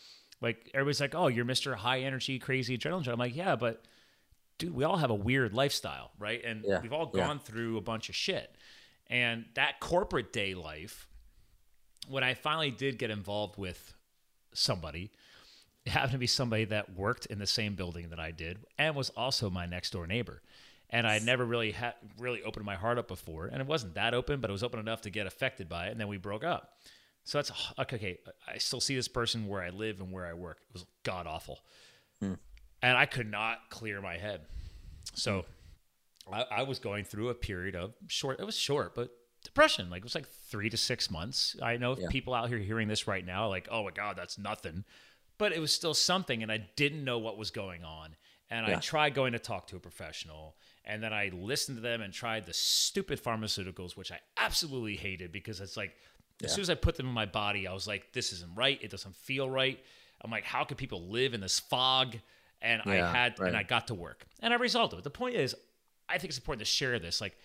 like 0.43 0.71
everybody's 0.75 1.01
like, 1.01 1.15
"Oh, 1.15 1.29
you're 1.29 1.47
Mister 1.47 1.75
High 1.75 2.01
Energy, 2.01 2.38
Crazy 2.38 2.77
Adrenaline." 2.77 3.09
I'm 3.09 3.19
like, 3.19 3.35
"Yeah, 3.35 3.57
but 3.57 3.85
dude, 4.59 4.75
we 4.75 4.85
all 4.85 4.99
have 4.99 5.11
a 5.11 5.15
weird 5.15 5.55
lifestyle, 5.55 6.11
right? 6.19 6.45
And 6.45 6.62
Yeah, 6.67 6.81
we've 6.83 6.93
all 6.93 7.11
yeah. 7.15 7.27
gone 7.27 7.38
through 7.38 7.79
a 7.79 7.81
bunch 7.81 8.11
of 8.11 8.15
shit. 8.15 8.55
And 9.09 9.47
that 9.55 9.81
corporate 9.81 10.31
day 10.33 10.55
life, 10.55 11.09
when 12.09 12.23
I 12.23 12.35
finally 12.35 12.71
did 12.71 12.99
get 12.99 13.11
involved 13.11 13.57
with 13.57 13.95
somebody, 14.53 15.11
happened 15.87 16.12
to 16.12 16.18
be 16.18 16.27
somebody 16.27 16.64
that 16.66 16.95
worked 16.95 17.27
in 17.27 17.38
the 17.38 17.47
same 17.47 17.75
building 17.75 18.11
that 18.11 18.21
I 18.21 18.31
did 18.31 18.59
and 18.79 18.95
was 18.95 19.11
also 19.11 19.51
my 19.51 19.66
next 19.66 19.90
door 19.90 20.07
neighbor. 20.07 20.42
And 20.90 21.07
I 21.07 21.18
never 21.21 21.45
really 21.45 21.73
had 21.73 21.95
really 22.18 22.42
opened 22.42 22.66
my 22.66 22.75
heart 22.75 22.99
up 22.99 23.09
before, 23.09 23.47
and 23.47 23.62
it 23.62 23.66
wasn't 23.66 23.95
that 23.95 24.12
open, 24.12 24.40
but 24.40 24.51
it 24.51 24.53
was 24.53 24.62
open 24.62 24.79
enough 24.79 25.01
to 25.03 25.11
get 25.11 25.27
affected 25.27 25.66
by 25.66 25.87
it. 25.87 25.92
And 25.92 25.99
then 26.01 26.07
we 26.07 26.18
broke 26.18 26.45
up. 26.45 26.77
So 27.25 27.38
that's 27.38 27.51
okay. 27.79 27.97
okay 27.97 28.18
I 28.47 28.59
still 28.59 28.81
see 28.81 28.95
this 28.95 29.09
person 29.09 29.47
where 29.47 29.62
I 29.62 29.71
live 29.71 30.01
and 30.01 30.12
where 30.12 30.27
I 30.27 30.35
work. 30.35 30.59
It 30.68 30.75
was 30.75 30.85
god 31.03 31.27
awful, 31.27 31.61
hmm. 32.21 32.35
and 32.83 32.99
I 32.99 33.07
could 33.07 33.31
not 33.31 33.71
clear 33.71 34.03
my 34.03 34.18
head. 34.18 34.42
So 35.14 35.47
hmm. 36.27 36.35
I, 36.35 36.47
I 36.51 36.62
was 36.64 36.79
going 36.79 37.05
through 37.05 37.31
a 37.31 37.35
period 37.35 37.75
of 37.75 37.95
short. 38.09 38.38
It 38.38 38.45
was 38.45 38.57
short, 38.57 38.95
but 38.95 39.11
depression. 39.45 39.90
Like 39.90 39.99
it 39.99 40.05
was 40.05 40.14
like 40.14 40.29
three 40.29 40.71
to 40.71 40.77
six 40.77 41.11
months. 41.11 41.57
I 41.62 41.77
know 41.77 41.97
Yeah. 41.97 42.09
people 42.11 42.35
out 42.35 42.49
here 42.49 42.59
hearing 42.59 42.88
this 42.88 43.07
right 43.07 43.25
now, 43.25 43.49
like, 43.49 43.68
oh 43.71 43.85
my 43.85 43.90
god, 43.90 44.16
that's 44.16 44.38
nothing. 44.38 44.85
But 45.42 45.52
it 45.52 45.59
was 45.59 45.72
still 45.72 45.92
something, 45.92 46.44
and 46.44 46.52
I 46.52 46.59
didn't 46.76 47.02
know 47.02 47.18
what 47.18 47.37
was 47.37 47.50
going 47.50 47.83
on. 47.83 48.14
And 48.48 48.64
I 48.64 48.76
tried 48.76 49.12
going 49.12 49.33
to 49.33 49.40
talk 49.40 49.66
to 49.68 49.76
a 49.76 49.81
professional, 49.81 50.55
and 50.85 51.02
then 51.02 51.12
I 51.12 51.33
listened 51.35 51.78
to 51.78 51.83
them 51.83 52.00
and 52.00 52.14
tried 52.14 52.46
the 52.46 52.52
stupid 52.52 53.20
pharmaceuticals, 53.20 53.96
which 53.96 54.12
I 54.12 54.20
absolutely 54.37 54.94
hated 54.94 55.33
because 55.33 55.61
it's 55.61 55.76
like 55.76 55.96
as 56.44 56.50
Yeah. 56.50 56.55
soon 56.55 56.62
as 56.62 56.70
I 56.70 56.76
put 56.76 56.94
them 56.94 57.09
in 57.09 57.12
my 57.12 57.26
body, 57.26 57.66
I 57.66 57.72
was 57.72 57.88
like, 57.88 58.12
this 58.12 58.33
isn't 58.35 58.55
right. 58.55 58.78
It 58.81 58.92
doesn't 58.92 59.16
feel 59.16 59.50
right. 59.50 59.85
I'm 60.20 60.31
like, 60.31 60.44
how 60.44 60.62
can 60.62 60.76
people 60.76 61.09
live 61.09 61.35
in 61.35 61.40
this 61.40 61.59
fog? 61.59 62.14
And 62.61 62.81
I 62.87 62.94
had, 62.94 63.40
right. 63.40 63.48
and 63.48 63.57
I 63.57 63.64
got 63.64 63.88
to 63.88 63.94
work, 63.94 64.24
and 64.38 64.55
I 64.55 64.57
resolved 64.59 64.94
it. 64.94 65.02
The 65.02 65.11
point 65.11 65.35
is, 65.35 65.57
I 66.09 66.18
think 66.18 66.28
it's 66.31 66.38
important 66.38 66.61
to 66.61 66.72
share 66.72 67.00
this. 67.00 67.20
Like, 67.20 67.37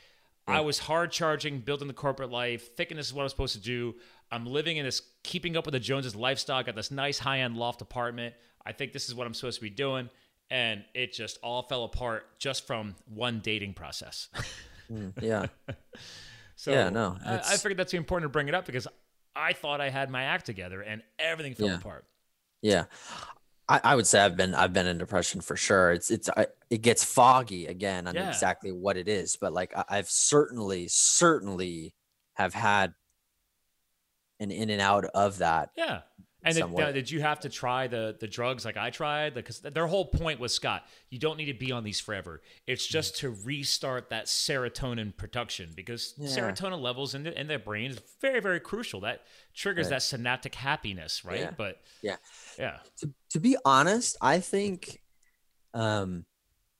I 0.47 0.61
was 0.61 0.79
hard 0.79 1.11
charging, 1.11 1.59
building 1.59 1.87
the 1.87 1.93
corporate 1.93 2.29
life, 2.29 2.75
thinking 2.75 2.95
this 2.95 3.07
is 3.07 3.13
what 3.13 3.23
I'm 3.23 3.29
supposed 3.29 3.55
to 3.55 3.61
do. 3.61 3.95
I'm 4.31 4.45
living 4.45 4.77
in 4.77 4.85
this, 4.85 5.01
keeping 5.23 5.55
up 5.57 5.65
with 5.65 5.73
the 5.73 5.79
Joneses 5.79 6.15
lifestyle. 6.15 6.61
Got 6.63 6.75
this 6.75 6.91
nice 6.91 7.17
high 7.19 7.39
end 7.39 7.57
loft 7.57 7.81
apartment. 7.81 8.35
I 8.65 8.71
think 8.73 8.91
this 8.93 9.07
is 9.07 9.15
what 9.15 9.25
I'm 9.27 9.33
supposed 9.33 9.57
to 9.59 9.61
be 9.63 9.69
doing, 9.69 10.09
and 10.49 10.83
it 10.93 11.13
just 11.13 11.37
all 11.41 11.63
fell 11.63 11.85
apart 11.85 12.37
just 12.39 12.67
from 12.67 12.95
one 13.05 13.39
dating 13.39 13.73
process. 13.73 14.27
Mm, 14.91 15.13
yeah 15.21 15.45
So 16.55 16.71
Yeah, 16.71 16.89
no, 16.89 17.17
I, 17.25 17.35
I 17.37 17.57
figured 17.57 17.77
that's 17.77 17.93
important 17.93 18.25
to 18.29 18.31
bring 18.31 18.47
it 18.47 18.55
up 18.55 18.65
because 18.65 18.87
I 19.35 19.53
thought 19.53 19.79
I 19.79 19.89
had 19.89 20.09
my 20.09 20.23
act 20.23 20.45
together 20.45 20.81
and 20.81 21.03
everything 21.19 21.53
fell 21.53 21.67
Yeah. 21.67 21.75
apart. 21.75 22.05
Yeah. 22.61 22.85
I, 23.69 23.81
I 23.83 23.95
would 23.95 24.07
say 24.07 24.19
I've 24.19 24.35
been 24.37 24.55
I've 24.55 24.73
been 24.73 24.87
in 24.87 24.97
depression 24.97 25.41
for 25.41 25.55
sure. 25.55 25.91
It's 25.91 26.09
it's 26.09 26.29
I, 26.35 26.47
it 26.69 26.81
gets 26.81 27.03
foggy 27.03 27.67
again 27.67 28.07
on 28.07 28.15
Yeah. 28.15 28.29
exactly 28.29 28.71
what 28.71 28.97
it 28.97 29.07
is, 29.07 29.35
but 29.35 29.53
like 29.53 29.75
I, 29.77 29.83
I've 29.89 30.09
certainly 30.09 30.87
certainly 30.87 31.93
have 32.33 32.53
had 32.53 32.93
an 34.39 34.51
in 34.51 34.69
and 34.69 34.81
out 34.81 35.05
of 35.05 35.39
that. 35.39 35.71
Yeah. 35.75 36.01
And 36.43 36.55
did, 36.55 36.93
did 36.93 37.11
you 37.11 37.19
have 37.19 37.41
to 37.41 37.49
try 37.49 37.87
the 37.87 38.15
the 38.17 38.27
drugs 38.27 38.63
like 38.63 38.77
I 38.77 38.89
tried? 38.89 39.33
Because 39.33 39.59
their 39.59 39.87
whole 39.87 40.05
point 40.05 40.39
was 40.39 40.53
Scott, 40.53 40.85
you 41.09 41.19
don't 41.19 41.35
need 41.35 41.47
to 41.47 41.53
be 41.53 41.73
on 41.73 41.83
these 41.83 41.99
forever. 41.99 42.41
It's 42.67 42.85
just 42.87 43.17
to 43.17 43.31
restart 43.43 44.11
that 44.11 44.27
serotonin 44.27 45.17
production 45.17 45.73
because 45.75 46.13
Yeah. 46.17 46.27
serotonin 46.29 46.79
levels 46.79 47.15
in 47.15 47.23
the, 47.23 47.37
in 47.37 47.47
their 47.47 47.59
brain 47.59 47.91
is 47.91 47.99
very 48.21 48.39
very 48.39 48.61
crucial. 48.61 49.01
That 49.01 49.23
triggers 49.53 49.87
Right. 49.87 49.95
that 49.95 50.03
synaptic 50.03 50.55
happiness, 50.55 51.25
right? 51.25 51.39
Yeah. 51.41 51.51
But 51.57 51.81
Yeah. 52.01 52.15
yeah, 52.57 52.77
to, 52.99 53.11
to 53.31 53.39
be 53.41 53.57
honest, 53.65 54.15
I 54.21 54.39
think, 54.39 55.01
um, 55.73 56.25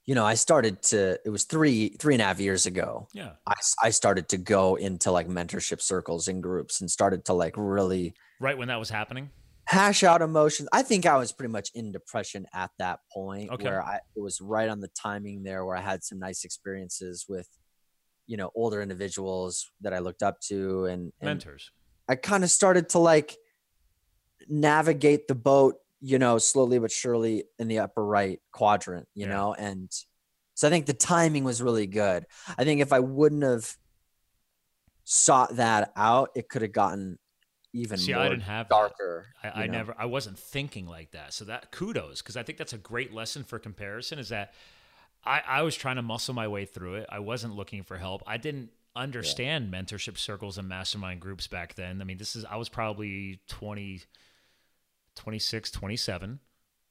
you 0.07 0.15
know, 0.15 0.25
I 0.25 0.33
started 0.35 0.81
to. 0.83 1.19
It 1.25 1.29
was 1.29 1.43
three 1.43 1.89
three 1.89 2.15
and 2.15 2.21
a 2.21 2.25
half 2.25 2.39
years 2.39 2.65
ago. 2.65 3.07
yeah, 3.13 3.33
I, 3.45 3.53
I 3.83 3.89
started 3.91 4.29
to 4.29 4.37
go 4.37 4.75
into 4.75 5.11
like 5.11 5.27
mentorship 5.27 5.81
circles 5.81 6.27
and 6.29 6.41
groups 6.41 6.81
and 6.81 6.89
started 6.89 7.25
to 7.25 7.33
like 7.33 7.53
really 7.57 8.15
right 8.39 8.57
when 8.57 8.69
that 8.69 8.79
was 8.79 8.89
happening. 8.89 9.29
hash 9.65 10.03
out 10.03 10.21
emotions. 10.21 10.69
I 10.71 10.81
think 10.81 11.05
I 11.05 11.17
was 11.17 11.31
pretty 11.33 11.51
much 11.51 11.69
in 11.75 11.91
depression 11.91 12.45
at 12.53 12.71
that 12.79 12.99
point 13.13 13.51
Okay. 13.51 13.65
where 13.65 13.83
I 13.83 13.99
it 14.15 14.21
was 14.21 14.39
right 14.41 14.69
on 14.69 14.79
the 14.79 14.87
timing 14.89 15.43
there 15.43 15.65
where 15.65 15.75
I 15.75 15.81
had 15.81 16.03
some 16.03 16.19
nice 16.19 16.45
experiences 16.45 17.25
with 17.27 17.49
you 18.27 18.37
know 18.37 18.49
older 18.55 18.81
individuals 18.81 19.69
that 19.81 19.93
I 19.93 19.99
looked 19.99 20.23
up 20.23 20.39
to 20.47 20.85
and, 20.85 21.11
and 21.19 21.27
Mentors. 21.27 21.69
I 22.07 22.15
kind 22.15 22.45
of 22.45 22.49
started 22.49 22.87
to 22.89 22.99
like 22.99 23.35
navigate 24.47 25.27
the 25.27 25.35
boat, 25.35 25.75
you 26.01 26.19
know, 26.19 26.37
slowly 26.37 26.79
but 26.79 26.91
surely 26.91 27.45
in 27.59 27.67
the 27.67 27.79
upper 27.79 28.05
right 28.05 28.39
quadrant, 28.51 29.07
you 29.15 29.25
Yeah. 29.25 29.33
know, 29.33 29.53
and 29.53 29.91
so 30.55 30.67
I 30.67 30.71
think 30.71 30.85
the 30.87 30.93
timing 30.93 31.43
was 31.43 31.61
really 31.61 31.87
good. 31.87 32.25
I 32.57 32.63
think 32.63 32.81
if 32.81 32.91
I 32.93 32.99
wouldn't 32.99 33.43
have 33.43 33.75
sought 35.03 35.55
that 35.55 35.91
out, 35.95 36.31
it 36.35 36.49
could 36.49 36.61
have 36.61 36.71
gotten 36.71 37.17
even 37.73 37.99
See, 37.99 38.13
more 38.13 38.21
I 38.21 38.29
didn't 38.29 38.43
have 38.43 38.67
that. 38.69 38.75
darker. 38.75 39.27
I, 39.43 39.63
I 39.63 39.67
never 39.67 39.95
I 39.97 40.05
wasn't 40.05 40.37
thinking 40.37 40.87
like 40.87 41.11
that. 41.11 41.33
So 41.33 41.45
that 41.45 41.71
kudos 41.71 42.21
because 42.21 42.37
I 42.37 42.43
think 42.43 42.57
that's 42.57 42.73
a 42.73 42.77
great 42.77 43.13
lesson 43.13 43.43
for 43.43 43.59
comparison 43.59 44.19
is 44.19 44.29
that 44.29 44.53
I, 45.25 45.41
I 45.47 45.61
was 45.63 45.75
trying 45.75 45.97
to 45.97 46.01
muscle 46.01 46.33
my 46.33 46.47
way 46.47 46.65
through 46.65 46.95
it. 46.95 47.07
I 47.09 47.19
wasn't 47.19 47.55
looking 47.55 47.83
for 47.83 47.97
help. 47.97 48.23
I 48.27 48.37
didn't 48.37 48.71
understand 48.95 49.71
mentorship 49.73 50.17
circles 50.17 50.57
and 50.57 50.67
mastermind 50.67 51.21
groups 51.21 51.47
back 51.47 51.75
then. 51.75 52.01
I 52.01 52.05
mean, 52.05 52.17
this 52.17 52.35
is 52.35 52.45
I 52.45 52.57
was 52.57 52.69
probably 52.69 53.41
20 53.49 54.01
26, 55.17 55.71
27. 55.71 56.39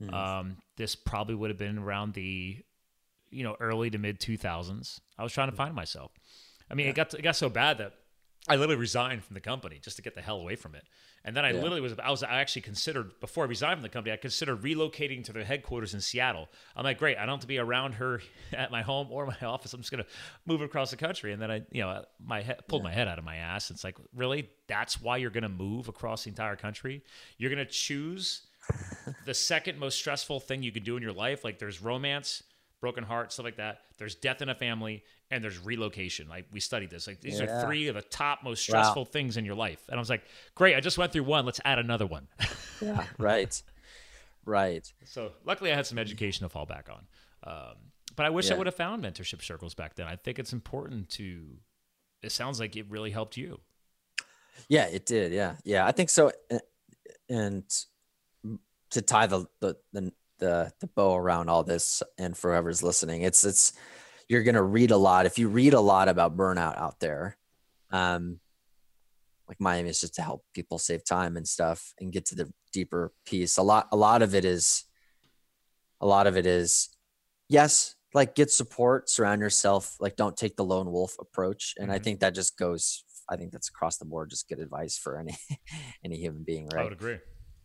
Mhm. 0.02 0.12
Um, 0.12 0.56
this 0.76 0.94
probably 0.94 1.34
would 1.34 1.50
have 1.50 1.58
been 1.58 1.78
around 1.78 2.14
the 2.14 2.62
you 3.30 3.42
know, 3.42 3.56
early 3.60 3.90
to 3.90 3.98
mid 3.98 4.20
2000s. 4.20 5.00
I 5.18 5.22
was 5.22 5.32
trying 5.32 5.50
to 5.50 5.56
find 5.56 5.74
myself. 5.74 6.12
I 6.70 6.74
mean, 6.74 6.86
it 6.86 6.94
got 6.94 7.12
it 7.12 7.22
got 7.22 7.36
so 7.36 7.48
bad 7.48 7.78
that 7.78 7.92
I 8.48 8.56
literally 8.56 8.76
resigned 8.76 9.24
from 9.24 9.34
the 9.34 9.40
company 9.40 9.78
just 9.82 9.96
to 9.96 10.02
get 10.02 10.14
the 10.14 10.22
hell 10.22 10.38
away 10.38 10.54
from 10.56 10.74
it. 10.74 10.84
And 11.24 11.36
then 11.36 11.44
I 11.44 11.48
Yeah. 11.50 11.56
literally 11.62 11.80
was 11.80 11.94
I 11.98 12.10
was 12.10 12.22
I 12.22 12.40
actually 12.40 12.62
considered 12.62 13.18
before 13.20 13.44
I 13.44 13.48
resigned 13.48 13.78
from 13.78 13.82
the 13.82 13.88
company, 13.88 14.12
I 14.12 14.16
considered 14.16 14.62
relocating 14.62 15.24
to 15.24 15.32
their 15.32 15.44
headquarters 15.44 15.94
in 15.94 16.00
Seattle. 16.00 16.48
I'm 16.76 16.84
like, 16.84 16.98
great, 16.98 17.16
I 17.18 17.20
don't 17.26 17.34
have 17.36 17.40
to 17.40 17.46
be 17.48 17.58
around 17.58 17.94
her 17.94 18.20
at 18.52 18.70
my 18.70 18.82
home 18.82 19.08
or 19.10 19.26
my 19.26 19.38
office. 19.46 19.72
I'm 19.72 19.80
just 19.80 19.90
gonna 19.90 20.06
move 20.46 20.60
across 20.62 20.90
the 20.92 20.96
country. 20.96 21.32
And 21.32 21.42
then 21.42 21.50
I, 21.50 21.62
you 21.72 21.82
know, 21.82 22.04
my 22.24 22.42
head 22.42 22.60
pulled 22.68 22.84
my 22.84 22.92
head 22.92 23.08
out 23.08 23.18
of 23.18 23.24
my 23.24 23.36
ass. 23.36 23.70
It's 23.70 23.82
like, 23.82 23.96
really? 24.14 24.48
That's 24.68 25.00
why 25.00 25.16
you're 25.16 25.30
gonna 25.30 25.48
move 25.48 25.88
across 25.88 26.24
the 26.24 26.30
entire 26.30 26.56
country? 26.56 27.02
You're 27.38 27.50
gonna 27.50 27.64
choose 27.64 28.42
the 29.24 29.34
second 29.34 29.78
most 29.78 29.96
stressful 29.98 30.40
thing 30.40 30.62
you 30.62 30.72
could 30.72 30.84
do 30.84 30.96
in 30.96 31.02
your 31.02 31.12
life. 31.12 31.42
Like 31.44 31.58
there's 31.58 31.80
romance, 31.82 32.42
broken 32.80 33.04
heart, 33.04 33.32
stuff 33.32 33.44
like 33.44 33.56
that. 33.56 33.80
There's 33.98 34.14
death 34.14 34.42
in 34.42 34.48
a 34.48 34.54
family, 34.54 35.02
and 35.30 35.42
there's 35.42 35.58
relocation. 35.58 36.28
Like 36.28 36.46
we 36.52 36.60
studied 36.60 36.90
this. 36.90 37.06
Like 37.06 37.20
these 37.20 37.40
are 37.40 37.60
three 37.64 37.88
of 37.88 37.94
the 37.94 38.02
top 38.02 38.44
most 38.44 38.68
Wow. 38.68 38.80
stressful 38.82 39.04
things 39.06 39.36
in 39.36 39.44
your 39.44 39.54
life. 39.54 39.82
And 39.88 39.96
I 39.96 40.00
was 40.00 40.10
like, 40.10 40.22
great, 40.54 40.76
I 40.76 40.80
just 40.80 40.98
went 40.98 41.12
through 41.12 41.24
one. 41.24 41.44
Let's 41.46 41.60
add 41.64 41.78
another 41.78 42.06
one. 42.06 42.28
Yeah, 42.82 43.06
right. 43.18 43.62
Right. 44.44 44.92
so 45.06 45.32
luckily, 45.46 45.72
I 45.72 45.74
had 45.74 45.86
some 45.86 45.98
education 45.98 46.44
to 46.44 46.50
fall 46.50 46.66
back 46.66 46.88
on. 46.90 47.06
Um, 47.42 47.74
but 48.14 48.26
I 48.26 48.30
wish 48.30 48.50
I 48.50 48.54
would 48.54 48.66
have 48.66 48.74
found 48.76 49.02
mentorship 49.02 49.42
circles 49.42 49.74
back 49.74 49.94
then. 49.94 50.06
I 50.06 50.16
think 50.16 50.38
it's 50.38 50.52
important 50.52 51.08
to. 51.10 51.56
It 52.22 52.32
sounds 52.32 52.60
like 52.60 52.76
it 52.76 52.84
really 52.90 53.10
helped 53.10 53.36
you. 53.38 53.60
Yeah, 54.68 54.86
it 54.86 55.06
did. 55.06 55.32
Yeah. 55.32 55.54
Yeah, 55.64 55.86
I 55.86 55.92
think 55.92 56.10
so. 56.10 56.32
And 57.28 57.64
to 58.90 59.02
tie 59.02 59.26
the 59.26 59.46
the 59.60 59.76
the 59.92 60.12
the, 60.38 60.72
the 60.80 60.86
bow 60.88 61.14
around 61.16 61.48
all 61.48 61.64
this 61.64 62.02
and 62.18 62.36
for 62.36 62.50
whoever's 62.52 62.82
listening, 62.82 63.22
it's 63.22 63.44
it's 63.44 63.72
you're 64.28 64.42
gonna 64.42 64.62
read 64.62 64.90
a 64.90 64.96
lot. 64.96 65.26
If 65.26 65.38
you 65.38 65.48
read 65.48 65.74
a 65.74 65.80
lot 65.80 66.08
about 66.08 66.36
burnout 66.36 66.76
out 66.78 67.00
there, 67.00 67.36
um 67.90 68.40
like 69.48 69.60
my 69.60 69.76
aim 69.76 69.86
is 69.86 70.00
just 70.00 70.14
to 70.16 70.22
help 70.22 70.44
people 70.54 70.78
save 70.78 71.04
time 71.04 71.36
and 71.36 71.46
stuff 71.46 71.92
and 72.00 72.12
get 72.12 72.26
to 72.26 72.34
the 72.34 72.52
deeper 72.72 73.12
piece. 73.24 73.56
A 73.58 73.62
lot 73.62 73.86
a 73.92 73.96
lot 73.96 74.22
of 74.22 74.34
it 74.34 74.44
is 74.44 74.84
a 76.00 76.06
lot 76.06 76.26
of 76.26 76.36
it 76.36 76.46
is 76.46 76.88
yes, 77.48 77.94
like 78.14 78.34
get 78.34 78.50
support, 78.50 79.08
surround 79.08 79.40
yourself, 79.40 79.96
like 80.00 80.16
don't 80.16 80.36
take 80.36 80.56
the 80.56 80.64
lone 80.64 80.90
wolf 80.90 81.16
approach. 81.20 81.74
And 81.78 81.92
I 81.92 81.98
Mhm. 81.98 82.04
think 82.04 82.20
that 82.20 82.34
just 82.34 82.56
goes 82.58 83.04
I 83.28 83.36
think 83.36 83.50
that's 83.52 83.68
across 83.68 83.96
the 83.98 84.04
board, 84.04 84.30
just 84.30 84.48
good 84.48 84.60
advice 84.60 84.98
for 84.98 85.18
any 85.18 85.36
any 86.04 86.16
human 86.16 86.44
being, 86.44 86.68
right? 86.68 86.80
I 86.80 86.84
would 86.84 86.92
agree. 86.92 87.18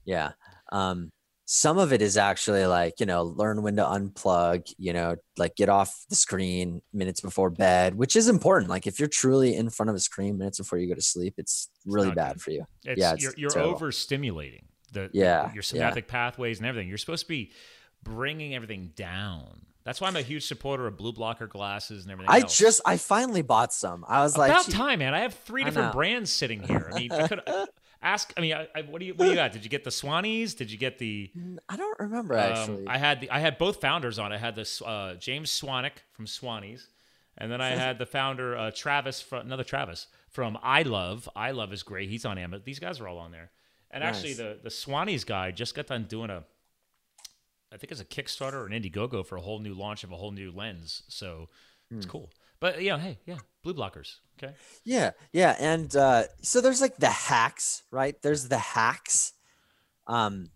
Yeah. 0.05 0.31
Um, 0.71 1.11
some 1.53 1.77
of 1.77 1.91
it 1.91 2.01
is 2.01 2.15
actually 2.15 2.65
like, 2.65 3.01
you 3.01 3.05
know, 3.05 3.23
learn 3.23 3.61
when 3.61 3.75
to 3.75 3.83
unplug, 3.83 4.73
you 4.77 4.93
know, 4.93 5.17
like 5.35 5.53
get 5.57 5.67
off 5.67 6.05
the 6.09 6.15
screen 6.15 6.81
minutes 6.93 7.19
before 7.19 7.49
bed, 7.49 7.93
which 7.93 8.15
is 8.15 8.29
important. 8.29 8.69
Like 8.69 8.87
if 8.87 8.99
you're 8.99 9.09
truly 9.09 9.57
in 9.57 9.69
front 9.69 9.89
of 9.89 9.95
a 9.97 9.99
screen 9.99 10.37
minutes 10.37 10.59
before 10.59 10.79
you 10.79 10.87
go 10.87 10.95
to 10.95 11.01
sleep, 11.01 11.33
it's 11.37 11.69
really 11.85 12.07
not 12.07 12.15
bad 12.15 12.33
good. 12.35 12.41
for 12.41 12.51
you. 12.51 12.65
It's, 12.85 12.97
Yeah, 13.01 13.13
it's 13.15 13.23
you're, 13.23 13.33
you're 13.35 13.51
overstimulating 13.51 14.61
the 14.93 15.09
Yeah, 15.11 15.51
your 15.53 15.61
yeah. 15.73 15.93
pathways 16.07 16.59
and 16.59 16.67
everything. 16.67 16.87
You're 16.87 16.97
supposed 16.97 17.25
to 17.25 17.27
be 17.27 17.51
bringing 18.01 18.55
everything 18.55 18.93
down. 18.95 19.65
That's 19.83 19.99
why 19.99 20.07
I'm 20.07 20.15
a 20.15 20.21
huge 20.21 20.45
supporter 20.45 20.87
of 20.87 20.95
blue 20.95 21.11
blocker 21.11 21.47
glasses 21.47 22.03
and 22.03 22.13
everything. 22.13 22.33
I 22.33 22.43
else. 22.43 22.57
just, 22.57 22.79
I 22.85 22.95
finally 22.95 23.41
bought 23.41 23.73
some. 23.73 24.05
I 24.07 24.21
was 24.21 24.37
like, 24.37 24.51
about 24.51 24.69
time, 24.69 24.99
man. 24.99 25.13
I 25.13 25.19
have 25.19 25.33
three 25.33 25.65
different 25.65 25.91
brands 25.91 26.31
sitting 26.31 26.63
here. 26.63 26.89
I 26.93 26.97
mean, 26.97 27.11
I 27.11 27.27
could 27.27 27.41
ask. 28.01 28.33
I 28.37 28.41
mean, 28.41 28.53
I, 28.53 28.67
I, 28.75 28.81
what 28.83 28.99
do 28.99 29.05
you 29.05 29.13
what 29.13 29.25
do 29.25 29.31
you 29.31 29.35
got? 29.35 29.51
Did 29.51 29.63
you 29.63 29.69
get 29.69 29.83
the 29.83 29.89
Swannies? 29.89 30.55
Did 30.55 30.71
you 30.71 30.77
get 30.77 30.97
the? 30.97 31.31
"Mm, 31.37 31.57
I 31.69 31.77
don't 31.77 31.99
remember 31.99 32.33
um, 32.37 32.39
actually. 32.51 32.87
I 32.87 32.97
had 32.97 33.21
the 33.21 33.29
I 33.31 33.39
had 33.39 33.57
both 33.57 33.81
founders 33.81 34.19
on. 34.19 34.31
I 34.33 34.37
had 34.37 34.55
this 34.55 34.81
uh, 34.81 35.15
James 35.19 35.49
Swanwick 35.51 36.03
from 36.11 36.25
Swannies, 36.25 36.87
and 37.37 37.51
then 37.51 37.61
I 37.61 37.69
had 37.85 37.97
the 37.97 38.05
founder 38.05 38.55
uh, 38.57 38.71
Travis 38.71 39.21
from 39.21 39.41
another 39.45 39.63
Travis 39.63 40.07
from 40.29 40.57
I 40.63 40.83
Love. 40.83 41.27
I 41.35 41.51
Love 41.51 41.71
is 41.73 41.83
great. 41.83 42.09
He's 42.09 42.25
on 42.25 42.37
Amazon. 42.37 42.63
These 42.65 42.79
guys 42.79 42.99
are 42.99 43.07
all 43.07 43.17
on 43.17 43.31
there. 43.31 43.51
And 43.91 44.03
actually, 44.03 44.33
the 44.33 44.57
the 44.63 44.69
Swannies 44.69 45.25
guy 45.25 45.51
just 45.51 45.75
got 45.75 45.87
done 45.87 46.05
doing 46.05 46.29
a. 46.29 46.43
I 47.73 47.77
think 47.77 47.91
it's 47.91 48.01
a 48.01 48.05
Kickstarter 48.05 48.53
or 48.55 48.65
an 48.65 48.73
Indiegogo 48.73 49.25
for 49.25 49.37
a 49.37 49.41
whole 49.41 49.59
new 49.59 49.73
launch 49.73 50.03
of 50.03 50.11
a 50.11 50.15
whole 50.17 50.31
new 50.31 50.51
lens. 50.51 51.03
So 51.07 51.47
it's 51.89 52.05
Hmm. 52.05 52.11
cool. 52.11 52.29
But 52.59 52.81
yeah, 52.81 52.99
hey, 52.99 53.17
yeah, 53.25 53.37
blue 53.63 53.73
blockers. 53.73 54.15
Okay. 54.41 54.53
Yeah, 54.83 55.11
yeah, 55.33 55.55
and 55.59 55.95
uh, 55.95 56.23
so 56.41 56.61
there's 56.61 56.81
like 56.81 56.97
the 56.97 57.09
hacks, 57.09 57.83
right? 57.91 58.15
There's 58.21 58.47
the 58.47 58.57
hacks. 58.57 59.33
Um, 60.07 60.47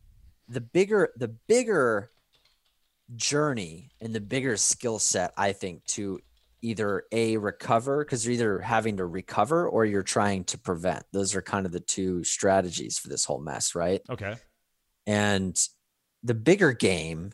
the 0.47 0.61
bigger, 0.61 1.09
the 1.15 1.27
bigger 1.27 2.11
journey 3.15 3.91
and 4.01 4.13
the 4.13 4.21
bigger 4.21 4.57
skill 4.57 4.99
set, 4.99 5.33
I 5.37 5.53
think, 5.53 5.85
to 5.85 6.19
either 6.61 7.03
a 7.11 7.37
recover 7.37 8.03
because 8.03 8.25
you're 8.25 8.33
either 8.33 8.59
having 8.59 8.97
to 8.97 9.05
recover 9.05 9.69
or 9.69 9.85
you're 9.85 10.03
trying 10.03 10.43
to 10.45 10.57
prevent. 10.57 11.03
Those 11.11 11.35
are 11.35 11.41
kind 11.41 11.65
of 11.65 11.71
the 11.71 11.79
two 11.79 12.23
strategies 12.23 12.97
for 12.97 13.07
this 13.07 13.25
whole 13.25 13.39
mess, 13.39 13.75
right? 13.75 14.01
Okay. 14.09 14.35
And 15.05 15.55
the 16.23 16.33
bigger 16.33 16.73
game 16.73 17.33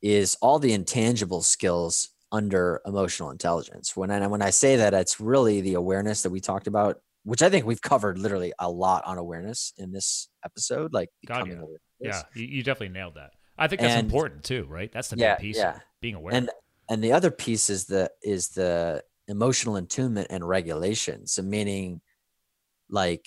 is 0.00 0.36
all 0.40 0.58
the 0.58 0.72
intangible 0.72 1.42
skills 1.42 2.08
under 2.32 2.80
emotional 2.86 3.30
intelligence. 3.30 3.96
When 3.96 4.10
I 4.10 4.26
when 4.26 4.42
I 4.42 4.50
say 4.50 4.76
that, 4.76 4.94
it's 4.94 5.20
really 5.20 5.60
the 5.60 5.74
awareness 5.74 6.22
that 6.22 6.30
we 6.30 6.40
talked 6.40 6.66
about, 6.66 7.00
which 7.24 7.42
I 7.42 7.50
think 7.50 7.66
we've 7.66 7.82
covered 7.82 8.18
literally 8.18 8.52
a 8.58 8.70
lot 8.70 9.04
on 9.04 9.18
awareness 9.18 9.72
in 9.78 9.92
this 9.92 10.28
episode, 10.44 10.92
like 10.92 11.10
God, 11.26 11.48
yeah. 11.48 11.54
Yeah, 12.00 12.22
you, 12.34 12.44
you 12.46 12.62
definitely 12.62 12.94
nailed 12.94 13.16
that. 13.16 13.32
I 13.58 13.66
think 13.68 13.80
that's 13.82 13.94
And- 13.94 14.06
important 14.06 14.42
too, 14.44 14.64
right? 14.68 14.90
That's 14.90 15.08
the 15.08 15.16
Yeah, 15.18 15.34
big 15.36 15.42
piece. 15.42 15.56
yeah. 15.58 15.74
of 15.76 15.80
being 16.00 16.14
aware. 16.14 16.34
And 16.34 16.50
and 16.88 17.04
the 17.04 17.12
other 17.12 17.30
piece 17.30 17.68
is 17.68 17.84
the 17.86 18.10
is 18.22 18.48
the 18.48 19.02
emotional 19.28 19.76
attunement 19.76 20.28
and 20.30 20.46
regulation. 20.48 21.26
So 21.26 21.42
meaning 21.42 22.00
like 22.88 23.26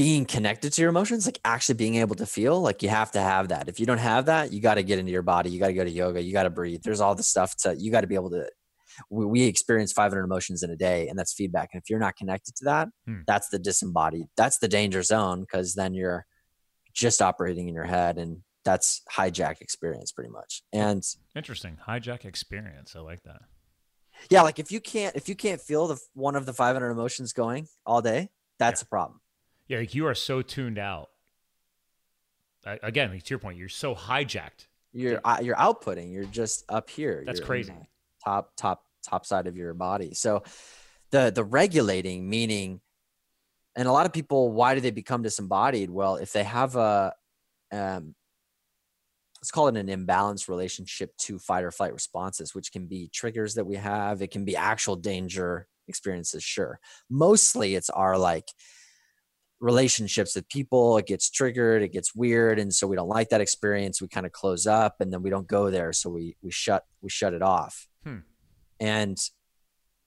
being 0.00 0.24
connected 0.24 0.72
to 0.72 0.80
your 0.80 0.88
emotions, 0.88 1.26
like 1.26 1.38
actually 1.44 1.74
being 1.74 1.96
able 1.96 2.14
to 2.14 2.24
feel, 2.24 2.58
like 2.62 2.82
you 2.82 2.88
have 2.88 3.10
to 3.12 3.20
have 3.20 3.48
that. 3.48 3.68
If 3.68 3.78
you 3.78 3.84
don't 3.84 3.98
have 3.98 4.24
that, 4.26 4.50
you 4.50 4.58
got 4.60 4.76
to 4.76 4.82
get 4.82 4.98
into 4.98 5.12
your 5.12 5.20
body. 5.20 5.50
You 5.50 5.58
got 5.60 5.66
to 5.66 5.74
go 5.74 5.84
to 5.84 5.90
yoga. 5.90 6.22
You 6.22 6.32
got 6.32 6.44
to 6.44 6.50
breathe. 6.50 6.80
There's 6.82 7.02
all 7.02 7.14
the 7.14 7.22
stuff 7.22 7.54
to 7.62 7.74
you 7.76 7.90
got 7.92 8.00
to 8.00 8.06
be 8.06 8.14
able 8.14 8.30
to. 8.30 8.48
We, 9.10 9.26
we 9.26 9.42
experience 9.44 9.92
500 9.92 10.22
emotions 10.24 10.62
in 10.62 10.70
a 10.70 10.76
day, 10.76 11.08
and 11.08 11.18
that's 11.18 11.34
feedback. 11.34 11.68
And 11.74 11.82
if 11.82 11.90
you're 11.90 11.98
not 11.98 12.16
connected 12.16 12.56
to 12.56 12.64
that, 12.64 12.88
Hmm. 13.06 13.20
that's 13.26 13.50
the 13.50 13.58
disembodied. 13.58 14.26
That's 14.38 14.58
the 14.58 14.68
danger 14.68 15.02
zone 15.02 15.42
because 15.42 15.74
then 15.74 15.92
you're 15.92 16.24
just 16.94 17.20
operating 17.20 17.68
in 17.68 17.74
your 17.74 17.84
head, 17.84 18.16
and 18.16 18.38
that's 18.64 19.02
hijack 19.14 19.60
experience 19.60 20.12
pretty 20.12 20.30
much. 20.30 20.62
And 20.72 21.02
Interesting 21.36 21.76
hijack 21.86 22.24
experience. 22.24 22.96
I 22.96 23.00
like 23.00 23.22
that. 23.24 23.42
yeah, 24.30 24.40
like 24.42 24.58
if 24.58 24.72
you 24.72 24.80
can't 24.80 25.14
if 25.14 25.28
you 25.28 25.34
can't 25.36 25.60
feel 25.60 25.86
the 25.88 25.98
one 26.14 26.36
of 26.36 26.46
the 26.46 26.54
500 26.54 26.90
emotions 26.90 27.34
going 27.34 27.68
all 27.84 28.00
day, 28.00 28.30
that's 28.58 28.80
a 28.82 28.86
problem. 28.86 29.19
Yeah, 29.70 29.78
like 29.78 29.94
you 29.94 30.08
are 30.08 30.16
so 30.16 30.42
tuned 30.42 30.78
out. 30.78 31.10
Again, 32.66 33.12
like 33.12 33.22
to 33.22 33.30
your 33.30 33.38
point, 33.38 33.56
you're 33.56 33.68
so 33.68 33.94
hijacked. 33.94 34.66
You're 34.92 35.20
uh, 35.24 35.38
you're 35.40 35.54
outputting. 35.54 36.12
You're 36.12 36.24
just 36.24 36.64
up 36.68 36.90
here. 36.90 37.22
That's 37.24 37.38
You're 37.38 37.46
crazy. 37.46 37.72
Top 38.24 38.50
top 38.56 38.84
top 39.08 39.24
side 39.24 39.46
of 39.46 39.56
your 39.56 39.72
body. 39.72 40.12
So 40.14 40.42
the 41.12 41.30
the 41.32 41.44
regulating 41.44 42.28
meaning, 42.28 42.80
and 43.76 43.86
a 43.86 43.92
lot 43.92 44.06
of 44.06 44.12
people, 44.12 44.50
why 44.50 44.74
do 44.74 44.80
they 44.80 44.90
become 44.90 45.22
disembodied? 45.22 45.88
Well, 45.88 46.16
if 46.16 46.32
they 46.32 46.42
have 46.42 46.74
a 46.74 47.14
um, 47.70 48.16
let's 49.40 49.52
call 49.52 49.68
it 49.68 49.76
an 49.76 49.86
imbalanced 49.86 50.48
relationship 50.48 51.16
to 51.18 51.38
fight 51.38 51.62
or 51.62 51.70
flight 51.70 51.94
responses, 51.94 52.56
which 52.56 52.72
can 52.72 52.86
be 52.86 53.08
triggers 53.14 53.54
that 53.54 53.66
we 53.66 53.76
have. 53.76 54.20
It 54.20 54.32
can 54.32 54.44
be 54.44 54.56
actual 54.56 54.96
danger 54.96 55.68
experiences, 55.86 56.42
sure. 56.42 56.80
Mostly 57.08 57.76
it's 57.76 57.88
our 57.88 58.18
like 58.18 58.48
relationships 59.60 60.34
with 60.34 60.48
people. 60.48 60.96
It 60.98 61.06
gets 61.06 61.30
triggered, 61.30 61.82
it 61.82 61.92
gets 61.92 62.14
weird. 62.14 62.58
And 62.58 62.72
so 62.74 62.86
we 62.86 62.96
don't 62.96 63.08
like 63.08 63.28
that 63.28 63.40
experience. 63.40 64.00
We 64.00 64.08
kind 64.08 64.26
of 64.26 64.32
close 64.32 64.66
up 64.66 64.96
and 65.00 65.12
then 65.12 65.22
we 65.22 65.30
don't 65.30 65.46
go 65.46 65.70
there. 65.70 65.92
So 65.92 66.10
we 66.10 66.36
we 66.42 66.50
shut 66.50 66.84
we 67.02 67.10
shut 67.10 67.34
it 67.34 67.42
off. 67.42 67.86
Hmm. 68.04 68.18
And 68.78 69.18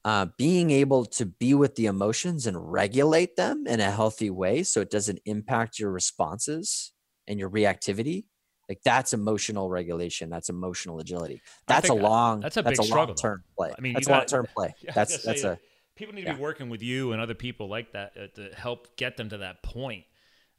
uh, 0.06 0.28
being 0.38 0.72
able 0.72 1.06
to 1.06 1.26
be 1.26 1.54
with 1.54 1.76
the 1.76 1.86
emotions 1.86 2.46
and 2.46 2.72
regulate 2.72 3.38
them 3.38 3.66
in 3.68 3.80
a 3.80 3.90
healthy 3.90 4.30
way 4.30 4.64
so 4.64 4.82
it 4.82 4.90
doesn't 4.90 5.20
impact 5.26 5.80
your 5.80 5.92
responses 5.92 6.92
and 7.26 7.40
your 7.40 7.50
reactivity 7.50 8.26
like 8.70 8.82
that's 8.84 9.14
emotional 9.14 9.70
regulation. 9.70 10.30
That's 10.30 10.50
emotional 10.50 11.00
agility. 11.00 11.42
That's 11.68 11.90
a 11.90 11.94
uh, 11.94 11.96
long. 11.96 12.40
that's 12.40 12.58
a 12.58 12.62
that's 12.62 12.80
a 12.80 12.84
long 12.84 13.14
term 13.14 13.44
play. 13.58 13.74
I 13.78 13.82
mean, 13.82 13.94
that's 13.94 14.08
a 14.08 14.12
long 14.12 14.26
term 14.26 14.48
play. 14.56 14.74
That's 14.96 15.22
that's 15.24 15.44
a 15.44 15.60
people 15.96 16.14
need 16.14 16.22
to 16.22 16.28
yeah. 16.28 16.34
be 16.36 16.42
working 16.42 16.70
with 16.70 16.82
you 16.82 17.12
and 17.12 17.22
other 17.22 17.34
people 17.36 17.68
like 17.68 17.92
that 17.94 18.14
uh, 18.18 18.28
to 18.36 18.50
help 18.56 18.96
get 18.98 19.18
them 19.18 19.30
to 19.30 19.38
that 19.38 19.62
point. 19.64 20.06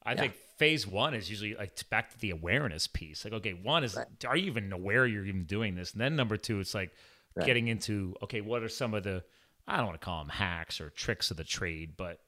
I 0.04 0.12
Yeah. 0.12 0.20
think 0.20 0.34
phase 0.58 0.86
one 0.86 1.14
is 1.14 1.28
usually 1.28 1.54
like 1.54 1.88
back 1.90 2.10
to 2.12 2.18
the 2.18 2.30
awareness 2.30 2.86
piece. 2.86 3.24
Like, 3.24 3.34
okay, 3.34 3.52
one 3.54 3.82
is 3.84 3.96
Right. 3.96 4.06
are 4.26 4.36
you 4.36 4.46
even 4.46 4.72
aware 4.72 5.06
you're 5.06 5.24
even 5.24 5.44
doing 5.44 5.74
this? 5.74 5.92
And 5.92 6.00
then 6.00 6.14
number 6.16 6.36
two, 6.36 6.60
it's 6.60 6.74
like 6.74 6.92
Right. 7.34 7.46
getting 7.46 7.66
into 7.68 8.14
okay, 8.22 8.40
what 8.40 8.62
are 8.62 8.68
some 8.68 8.94
of 8.94 9.02
the 9.02 9.24
I 9.66 9.78
don't 9.78 9.86
want 9.86 10.00
to 10.00 10.04
call 10.04 10.18
them 10.22 10.28
hacks 10.28 10.80
or 10.80 10.90
tricks 10.90 11.30
of 11.30 11.36
the 11.38 11.44
trade, 11.44 11.96
but 11.96 12.20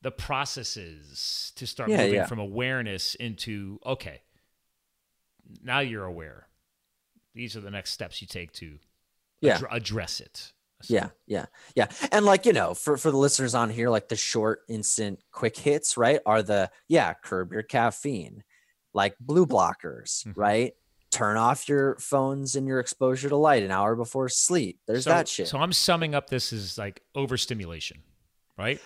the 0.00 0.12
processes 0.12 1.52
to 1.56 1.66
start 1.66 1.90
Yeah, 1.90 1.98
moving 1.98 2.14
yeah. 2.14 2.26
from 2.26 2.38
awareness 2.38 3.14
into 3.16 3.80
okay, 3.84 4.22
now 5.62 5.80
you're 5.80 6.04
aware. 6.04 6.48
These 7.34 7.56
are 7.56 7.60
the 7.60 7.70
next 7.70 7.90
steps 7.90 8.20
you 8.22 8.28
take 8.28 8.52
to 8.54 8.78
Yeah. 9.40 9.58
addr- 9.58 9.68
address 9.72 10.20
it. 10.20 10.52
Yeah 10.86 11.08
yeah 11.26 11.46
yeah. 11.74 11.88
And 12.12 12.24
like 12.24 12.46
you 12.46 12.52
know, 12.52 12.74
for 12.74 12.96
for 12.96 13.10
the 13.10 13.16
listeners 13.16 13.54
on 13.54 13.70
here, 13.70 13.90
like 13.90 14.08
the 14.08 14.16
short, 14.16 14.60
instant, 14.68 15.20
quick 15.32 15.56
hits, 15.56 15.96
right? 15.96 16.20
Are 16.24 16.42
the 16.42 16.70
yeah, 16.88 17.14
curb 17.14 17.52
your 17.52 17.62
caffeine, 17.62 18.44
like 18.94 19.16
blue 19.18 19.46
blockers, 19.46 20.24
Mhm. 20.26 20.36
right? 20.36 20.74
Turn 21.10 21.36
off 21.36 21.68
your 21.68 21.96
phones 21.98 22.54
and 22.54 22.66
your 22.66 22.80
exposure 22.80 23.30
to 23.30 23.36
light 23.36 23.62
an 23.62 23.70
hour 23.70 23.96
before 23.96 24.28
sleep. 24.28 24.78
There's 24.86 25.04
so, 25.04 25.10
that 25.10 25.26
shit. 25.26 25.48
So 25.48 25.58
I'm 25.58 25.72
summing 25.72 26.14
up 26.14 26.28
this 26.28 26.52
as 26.52 26.76
like 26.76 27.02
overstimulation, 27.14 28.02
right? 28.58 28.80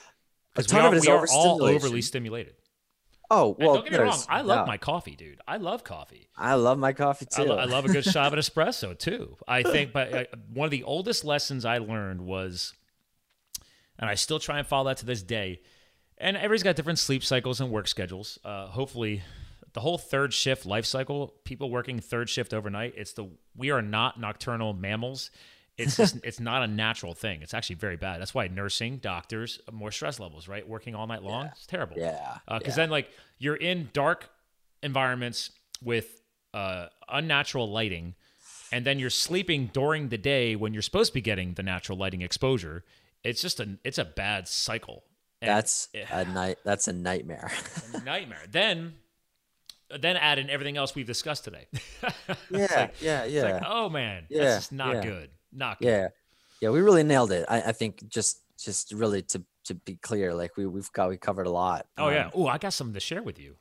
Because 0.55 0.73
we, 0.73 0.79
are, 0.79 0.87
of 0.87 0.95
it 0.95 0.97
is 0.99 1.07
we 1.07 1.13
are 1.13 1.27
all 1.33 1.65
overly 1.65 2.03
stimulated. 2.03 2.55
Oh 3.33 3.57
And 3.59 3.67
well, 3.67 3.75
don't 3.77 3.85
get 3.85 3.93
me 3.93 3.99
wrong, 3.99 4.19
I 4.29 4.43
love 4.43 4.67
yeah. 4.67 4.71
my 4.71 4.77
coffee, 4.77 5.17
dude. 5.17 5.41
I 5.49 5.57
love 5.57 5.83
coffee. 5.83 6.29
I 6.37 6.55
love 6.55 6.79
my 6.79 6.93
coffee 6.93 7.27
I, 7.37 7.43
too. 7.43 7.49
lo- 7.49 7.57
I 7.59 7.65
love 7.65 7.85
a 7.85 7.89
good 7.89 8.05
shot 8.05 8.33
of 8.33 8.39
espresso 8.45 8.97
too. 8.97 9.37
I 9.49 9.63
think, 9.63 9.93
but 9.93 10.13
uh, 10.15 10.25
one 10.53 10.67
of 10.67 10.71
the 10.71 10.85
oldest 10.85 11.25
lessons 11.25 11.65
I 11.65 11.79
learned 11.79 12.21
was, 12.21 12.75
and 13.99 14.09
I 14.09 14.15
still 14.15 14.39
try 14.39 14.59
and 14.59 14.67
follow 14.67 14.89
that 14.89 14.99
to 14.99 15.07
this 15.07 15.23
day. 15.23 15.61
And 16.19 16.37
everybody's 16.37 16.63
got 16.63 16.77
different 16.77 16.99
sleep 17.01 17.25
cycles 17.25 17.61
and 17.61 17.71
work 17.71 17.89
schedules. 17.89 18.39
Uh, 18.45 18.67
hopefully, 18.67 19.23
the 19.73 19.81
whole 19.81 19.99
third 19.99 20.33
shift 20.33 20.67
life 20.67 20.85
cycle, 20.85 21.35
people 21.45 21.71
working 21.71 21.99
third 21.99 22.29
shift 22.29 22.55
overnight, 22.55 22.95
it's 22.97 23.13
the 23.13 23.29
we 23.57 23.71
are 23.71 23.83
not 23.83 24.21
nocturnal 24.21 24.73
mammals. 24.73 25.31
It's 25.79 25.97
just 25.97 26.19
it's 26.23 26.39
not 26.41 26.63
a 26.63 26.67
natural 26.67 27.15
thing. 27.15 27.43
It's 27.43 27.55
actually 27.55 27.77
very 27.77 27.97
bad. 27.97 28.21
That's 28.21 28.35
why 28.35 28.47
nursing, 28.49 28.99
doctors, 28.99 29.59
more 29.71 29.91
stress 29.91 30.21
levels, 30.21 30.47
right? 30.47 30.69
Working 30.69 30.95
all 30.95 31.07
night 31.07 31.23
long, 31.23 31.47
it's 31.47 31.67
terrible 31.67 31.97
yeah. 31.99 32.39
because 32.47 32.69
yeah. 32.69 32.75
then 32.75 32.91
like 32.91 33.11
you're 33.39 33.57
in 33.57 33.89
dark 33.93 34.29
environments 34.83 35.51
with 35.83 36.21
uh, 36.55 36.87
unnatural 37.09 37.71
lighting 37.71 38.15
and 38.73 38.85
then 38.85 38.99
you're 38.99 39.11
sleeping 39.11 39.71
during 39.73 40.09
the 40.09 40.19
day 40.19 40.57
when 40.57 40.73
you're 40.73 40.83
supposed 40.83 41.11
to 41.11 41.15
be 41.15 41.21
getting 41.21 41.55
the 41.55 41.63
natural 41.63 41.97
lighting 41.97 42.23
exposure 42.23 42.85
it's 43.25 43.41
just 43.41 43.61
a 43.61 43.79
it's 43.85 43.99
a 43.99 44.05
bad 44.05 44.49
cycle 44.49 45.05
And 45.41 45.49
that's 45.49 45.89
it- 45.95 46.09
a 46.11 46.25
night. 46.25 46.59
That's 46.65 46.89
a 46.89 46.93
nightmare. 46.93 47.51
a 47.95 48.01
nightmare 48.05 48.43
then 48.51 48.95
then 50.01 50.17
add 50.17 50.39
in 50.39 50.49
everything 50.49 50.77
else 50.77 50.95
we've 50.95 51.07
discussed 51.07 51.45
today 51.45 51.67
yeah, 52.51 52.67
like- 52.75 52.95
yeah, 53.01 53.23
it's 53.25 53.33
yeah, 53.33 53.43
like 53.43 53.63
oh 53.67 53.89
man 53.89 54.25
Yeah, 54.29 54.45
that's 54.45 54.57
just 54.57 54.73
not 54.73 54.97
yeah. 54.97 55.03
good 55.03 55.31
good 55.79 55.87
yeah, 55.89 56.09
yeah. 56.61 56.71
We 56.71 56.81
really 56.81 57.03
nailed 57.03 57.33
it. 57.33 57.45
I, 57.49 57.63
I 57.63 57.73
think 57.73 58.09
just, 58.09 58.41
just 58.59 58.93
really 58.93 59.23
to 59.23 59.43
to 59.65 59.75
be 59.75 59.97
clear, 59.97 60.35
like 60.35 60.57
we 60.57 60.67
we've 60.67 60.91
got 60.93 61.09
we 61.09 61.17
covered 61.17 61.47
a 61.47 61.51
lot. 61.51 61.87
Oh 61.97 62.09
yeah. 62.09 62.27
Um, 62.27 62.33
Oh, 62.35 62.47
I 62.47 62.59
got 62.59 62.73
something 62.73 62.95
to 62.95 63.01
share 63.01 63.23
with 63.23 63.39
you. 63.39 63.57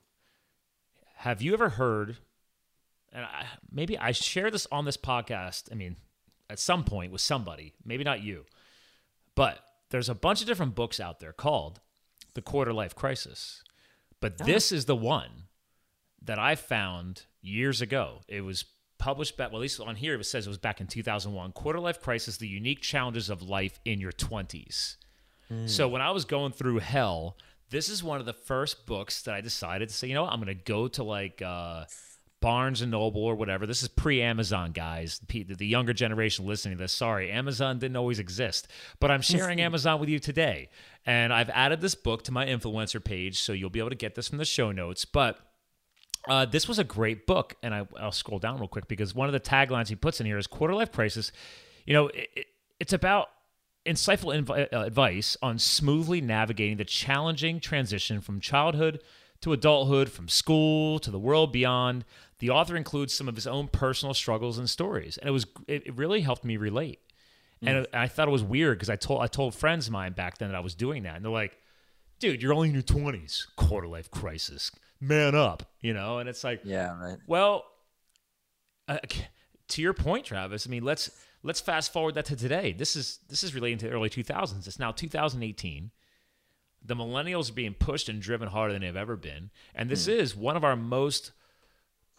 Have 1.17 1.41
you 1.41 1.53
ever 1.53 1.69
heard? 1.69 2.17
And 3.13 3.25
I, 3.25 3.45
maybe 3.71 3.97
I 3.97 4.11
share 4.11 4.49
this 4.49 4.67
on 4.71 4.85
this 4.85 4.97
podcast. 4.97 5.71
I 5.71 5.75
mean, 5.75 5.97
at 6.49 6.59
some 6.59 6.83
point 6.83 7.11
with 7.11 7.21
somebody, 7.21 7.73
maybe 7.85 8.03
not 8.03 8.23
you, 8.23 8.45
but 9.35 9.59
there's 9.89 10.09
a 10.09 10.15
bunch 10.15 10.41
of 10.41 10.47
different 10.47 10.75
books 10.75 10.99
out 10.99 11.19
there 11.19 11.33
called 11.33 11.81
"The 12.33 12.41
Quarter 12.41 12.73
Life 12.73 12.95
Crisis," 12.95 13.63
but 14.19 14.37
this 14.37 14.71
is 14.71 14.85
the 14.85 14.95
one 14.95 15.43
that 16.21 16.39
I 16.39 16.55
found 16.55 17.25
years 17.41 17.81
ago. 17.81 18.21
It 18.27 18.41
was 18.41 18.65
published 19.01 19.35
back, 19.35 19.51
well, 19.51 19.59
at 19.59 19.63
least 19.63 19.81
on 19.81 19.95
here 19.95 20.13
it 20.15 20.23
says 20.25 20.45
it 20.45 20.49
was 20.49 20.57
back 20.57 20.79
in 20.79 20.87
2001. 20.87 21.51
Quarter 21.51 21.79
Life 21.79 22.01
Crisis: 22.01 22.37
The 22.37 22.47
Unique 22.47 22.81
Challenges 22.81 23.29
of 23.29 23.41
Life 23.41 23.79
in 23.83 23.99
Your 23.99 24.11
20s. 24.11 24.95
So 25.65 25.89
when 25.89 26.01
I 26.01 26.11
was 26.11 26.23
going 26.23 26.53
through 26.53 26.79
hell, 26.79 27.35
this 27.71 27.89
is 27.89 28.01
one 28.01 28.21
of 28.21 28.25
the 28.25 28.31
first 28.31 28.85
books 28.85 29.21
that 29.23 29.33
I 29.33 29.41
decided 29.41 29.89
to 29.89 29.95
say, 29.95 30.07
you 30.07 30.13
know 30.13 30.23
what, 30.23 30.31
I'm 30.31 30.41
going 30.41 30.55
to 30.55 30.63
go 30.63 30.87
to 30.89 31.03
like 31.03 31.41
uh, 31.41 31.85
Barnes 32.41 32.81
and 32.81 32.91
Noble 32.91 33.23
or 33.23 33.35
whatever. 33.35 33.67
This 33.67 33.81
is 33.81 33.87
pre-Amazon, 33.89 34.71
guys. 34.71 35.19
The 35.27 35.67
younger 35.67 35.93
generation 35.93 36.45
listening 36.45 36.77
to 36.77 36.83
this, 36.83 36.93
sorry, 36.93 37.31
Amazon 37.31 37.79
didn't 37.79 37.97
always 37.97 38.19
exist, 38.19 38.67
but 38.99 39.11
I'm 39.11 39.21
sharing 39.21 39.59
Amazon 39.61 39.99
with 39.99 40.09
you 40.09 40.19
today, 40.19 40.69
and 41.05 41.33
I've 41.33 41.49
added 41.49 41.81
this 41.81 41.95
book 41.95 42.23
to 42.23 42.31
my 42.31 42.45
influencer 42.45 43.03
page, 43.03 43.41
so 43.41 43.53
you'll 43.53 43.69
be 43.69 43.79
able 43.79 43.89
to 43.89 43.95
get 43.95 44.15
this 44.15 44.29
from 44.29 44.37
the 44.37 44.45
show 44.45 44.71
notes. 44.71 45.05
But 45.05 45.37
uh, 46.29 46.45
this 46.45 46.67
was 46.67 46.79
a 46.79 46.83
great 46.83 47.25
book, 47.25 47.55
and 47.63 47.73
I, 47.73 47.87
I'll 47.99 48.11
scroll 48.11 48.39
down 48.39 48.59
real 48.59 48.67
quick 48.67 48.87
because 48.87 49.15
one 49.15 49.27
of 49.27 49.33
the 49.33 49.39
taglines 49.39 49.87
he 49.89 49.95
puts 49.95 50.19
in 50.19 50.25
here 50.25 50.37
is 50.37 50.47
"Quarter 50.47 50.75
Life 50.75 50.91
Crisis." 50.91 51.31
You 51.85 51.93
know, 51.93 52.07
it, 52.09 52.29
it, 52.35 52.45
it's 52.79 52.93
about 52.93 53.29
insightful 53.85 54.39
inv- 54.39 54.73
uh, 54.73 54.79
advice 54.85 55.35
on 55.41 55.57
smoothly 55.57 56.21
navigating 56.21 56.77
the 56.77 56.85
challenging 56.85 57.59
transition 57.59 58.21
from 58.21 58.39
childhood 58.39 59.01
to 59.41 59.53
adulthood, 59.53 60.09
from 60.09 60.27
school 60.27 60.99
to 60.99 61.09
the 61.09 61.17
world 61.17 61.51
beyond. 61.51 62.05
The 62.37 62.51
author 62.51 62.75
includes 62.75 63.13
some 63.13 63.27
of 63.27 63.35
his 63.35 63.47
own 63.47 63.67
personal 63.67 64.13
struggles 64.13 64.59
and 64.59 64.69
stories, 64.69 65.17
and 65.17 65.27
it 65.27 65.31
was 65.31 65.47
it, 65.67 65.87
it 65.87 65.95
really 65.97 66.21
helped 66.21 66.43
me 66.45 66.57
relate. 66.57 66.99
And 67.63 67.77
it- 67.79 67.89
I 67.93 68.07
thought 68.07 68.27
it 68.27 68.31
was 68.31 68.43
weird 68.43 68.77
because 68.77 68.89
I 68.89 68.95
told 68.95 69.21
I 69.23 69.27
told 69.27 69.55
friends 69.55 69.87
of 69.87 69.93
mine 69.93 70.13
back 70.13 70.37
then 70.37 70.49
that 70.49 70.55
I 70.57 70.61
was 70.61 70.75
doing 70.75 71.03
that, 71.03 71.15
and 71.15 71.25
they're 71.25 71.31
like, 71.31 71.57
"Dude, 72.19 72.41
you're 72.43 72.53
only 72.53 72.69
in 72.69 72.73
your 72.75 72.83
twenties, 72.83 73.47
quarter 73.55 73.87
life 73.87 74.11
crisis, 74.11 74.71
man 75.01 75.35
up," 75.35 75.63
you 75.81 75.93
know. 75.93 76.19
And 76.19 76.29
it's 76.29 76.43
like, 76.43 76.61
Yeah, 76.63 76.97
right. 76.97 77.17
well, 77.27 77.65
uh, 78.87 78.99
to 79.69 79.81
your 79.81 79.93
point, 79.93 80.25
Travis. 80.25 80.65
I 80.65 80.69
mean, 80.69 80.83
let's 80.83 81.09
let's 81.43 81.59
fast 81.59 81.91
forward 81.91 82.13
that 82.15 82.25
to 82.25 82.35
today. 82.35 82.71
This 82.71 82.95
is 82.95 83.19
this 83.27 83.43
is 83.43 83.53
relating 83.55 83.79
to 83.79 83.87
the 83.87 83.91
early 83.93 84.09
2000s. 84.09 84.67
It's 84.67 84.79
now 84.79 84.91
2018. 84.91 85.91
The 86.83 86.95
millennials 86.95 87.49
are 87.51 87.53
being 87.53 87.73
pushed 87.75 88.09
and 88.09 88.21
driven 88.21 88.47
harder 88.47 88.73
than 88.73 88.81
they've 88.81 88.95
ever 88.95 89.15
been, 89.15 89.51
and 89.75 89.89
this 89.89 90.07
is 90.07 90.35
one 90.35 90.55
of 90.57 90.63
our 90.63 90.75
most 90.75 91.31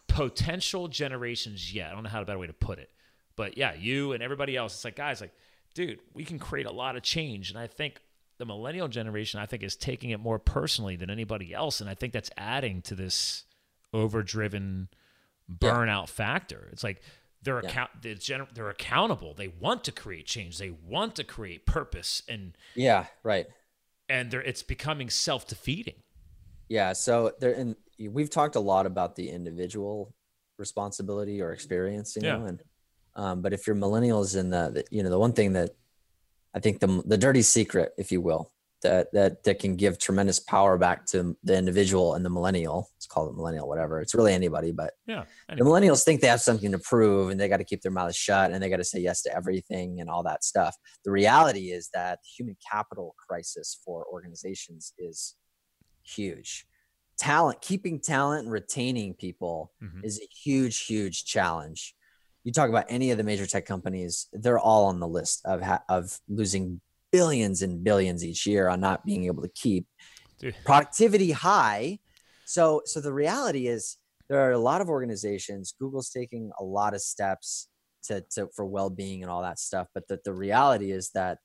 potential 0.07 0.87
generations 0.87 1.73
yet. 1.73 1.89
I 1.89 1.93
don't 1.93 2.03
know 2.03 2.09
how 2.09 2.21
a 2.21 2.25
better 2.25 2.39
way 2.39 2.47
to 2.47 2.53
put 2.53 2.79
it, 2.79 2.89
but 3.35 3.57
yeah, 3.57 3.73
you 3.73 4.13
and 4.13 4.23
everybody 4.23 4.55
else. 4.55 4.75
It's 4.75 4.85
like 4.85 4.95
guys, 4.95 5.19
like, 5.21 5.33
dude, 5.73 5.99
we 6.13 6.23
can 6.23 6.39
create 6.39 6.65
a 6.65 6.71
lot 6.71 6.95
of 6.95 7.03
change, 7.03 7.49
and 7.49 7.59
I 7.59 7.67
think 7.67 7.99
the 8.37 8.45
millennial 8.45 8.87
generation, 8.87 9.39
I 9.39 9.45
think, 9.45 9.63
is 9.63 9.75
taking 9.75 10.09
it 10.09 10.19
more 10.19 10.39
personally 10.39 10.95
than 10.95 11.09
anybody 11.09 11.53
else, 11.53 11.81
and 11.81 11.89
I 11.89 11.93
think 11.93 12.13
that's 12.13 12.31
adding 12.37 12.81
to 12.83 12.95
this 12.95 13.45
overdriven 13.93 14.89
burnout 15.51 16.09
factor. 16.09 16.69
It's 16.71 16.83
like 16.83 17.01
they're 17.41 17.61
Yeah. 17.61 17.69
account 17.69 17.91
they're, 18.01 18.15
gener- 18.15 18.53
they're 18.53 18.69
accountable. 18.69 19.33
They 19.33 19.49
want 19.49 19.83
to 19.85 19.91
create 19.91 20.25
change. 20.25 20.57
They 20.57 20.69
want 20.71 21.15
to 21.17 21.23
create 21.23 21.65
purpose, 21.65 22.23
and 22.27 22.57
Yeah, 22.75 23.07
right. 23.23 23.45
and 24.09 24.31
they're 24.31 24.41
it's 24.41 24.63
becoming 24.63 25.09
self 25.09 25.47
defeating. 25.47 26.01
Yeah. 26.69 26.93
So 26.93 27.33
there, 27.39 27.53
and 27.53 27.75
we've 27.99 28.29
talked 28.29 28.55
a 28.55 28.59
lot 28.59 28.85
about 28.85 29.15
the 29.15 29.29
individual 29.29 30.13
responsibility 30.57 31.41
or 31.41 31.51
experience, 31.51 32.15
you 32.15 32.23
Yeah. 32.23 32.37
know, 32.37 32.45
and 32.45 32.63
um, 33.15 33.41
but 33.43 33.53
if 33.53 33.67
you're 33.67 33.75
millennials 33.75 34.35
in 34.35 34.49
the, 34.49 34.71
the, 34.73 34.85
you 34.89 35.03
know, 35.03 35.09
the 35.11 35.19
one 35.19 35.33
thing 35.33 35.53
that 35.53 35.75
I 36.55 36.59
think 36.59 36.79
the 36.79 37.01
the 37.05 37.17
dirty 37.17 37.41
secret, 37.41 37.93
if 37.97 38.11
you 38.11 38.21
will, 38.21 38.51
that 38.83 39.11
that 39.13 39.43
that 39.43 39.59
can 39.59 39.75
give 39.75 39.97
tremendous 39.99 40.39
power 40.39 40.77
back 40.77 41.05
to 41.07 41.35
the 41.43 41.57
individual 41.57 42.13
and 42.15 42.23
the 42.25 42.29
millennial. 42.29 42.89
Let's 42.95 43.07
call 43.07 43.29
it 43.29 43.35
millennial, 43.35 43.67
whatever. 43.67 44.01
It's 44.01 44.13
really 44.13 44.33
anybody, 44.33 44.71
but 44.71 44.93
Yeah. 45.07 45.25
the 45.49 45.63
millennials 45.63 46.03
think 46.03 46.21
they 46.21 46.27
have 46.27 46.41
something 46.41 46.71
to 46.71 46.79
prove 46.79 47.29
and 47.29 47.39
they 47.39 47.47
got 47.49 47.57
to 47.57 47.63
keep 47.63 47.81
their 47.81 47.91
mouths 47.91 48.15
shut 48.15 48.51
and 48.51 48.61
they 48.61 48.69
got 48.69 48.77
to 48.77 48.83
say 48.83 48.99
yes 48.99 49.21
to 49.23 49.35
everything 49.35 49.99
and 49.99 50.09
all 50.09 50.23
that 50.23 50.43
stuff. 50.43 50.75
The 51.05 51.11
reality 51.11 51.71
is 51.71 51.89
that 51.93 52.19
the 52.23 52.29
human 52.37 52.57
capital 52.71 53.15
crisis 53.27 53.79
for 53.83 54.05
organizations 54.11 54.93
is 54.97 55.35
huge. 56.03 56.65
Talent, 57.17 57.61
keeping 57.61 57.99
talent 57.99 58.43
and 58.43 58.51
retaining 58.51 59.13
people 59.13 59.71
Mhm. 59.81 60.03
is 60.03 60.19
a 60.19 60.27
huge, 60.43 60.85
huge 60.85 61.25
challenge. 61.25 61.95
You 62.43 62.51
talk 62.51 62.69
about 62.69 62.85
any 62.89 63.11
of 63.11 63.17
the 63.17 63.23
major 63.23 63.45
tech 63.45 63.65
companies, 63.65 64.27
they're 64.33 64.59
all 64.59 64.85
on 64.85 64.99
the 64.99 65.07
list 65.07 65.41
of 65.45 65.61
ha- 65.61 65.83
of 65.89 66.19
losing 66.27 66.81
billions 67.11 67.61
and 67.61 67.83
billions 67.83 68.23
each 68.25 68.45
year 68.45 68.67
on 68.67 68.79
not 68.81 69.05
being 69.05 69.25
able 69.25 69.43
to 69.43 69.49
keep 69.49 69.85
Dude. 70.39 70.55
productivity 70.65 71.31
high. 71.31 71.99
So 72.45 72.81
so 72.85 72.99
the 73.01 73.13
reality 73.13 73.67
is 73.67 73.97
there 74.29 74.39
are 74.39 74.51
a 74.51 74.57
lot 74.59 74.81
of 74.81 74.89
organizations, 74.89 75.73
Google's 75.79 76.09
taking 76.09 76.51
a 76.59 76.63
lot 76.63 76.93
of 76.93 77.01
steps 77.01 77.67
to, 78.05 78.23
to 78.35 78.49
for 78.55 78.65
well-being 78.65 79.21
and 79.21 79.31
all 79.31 79.41
that 79.43 79.59
stuff, 79.59 79.87
but 79.93 80.07
the, 80.07 80.19
the 80.25 80.33
reality 80.33 80.91
is 80.91 81.11
that 81.11 81.37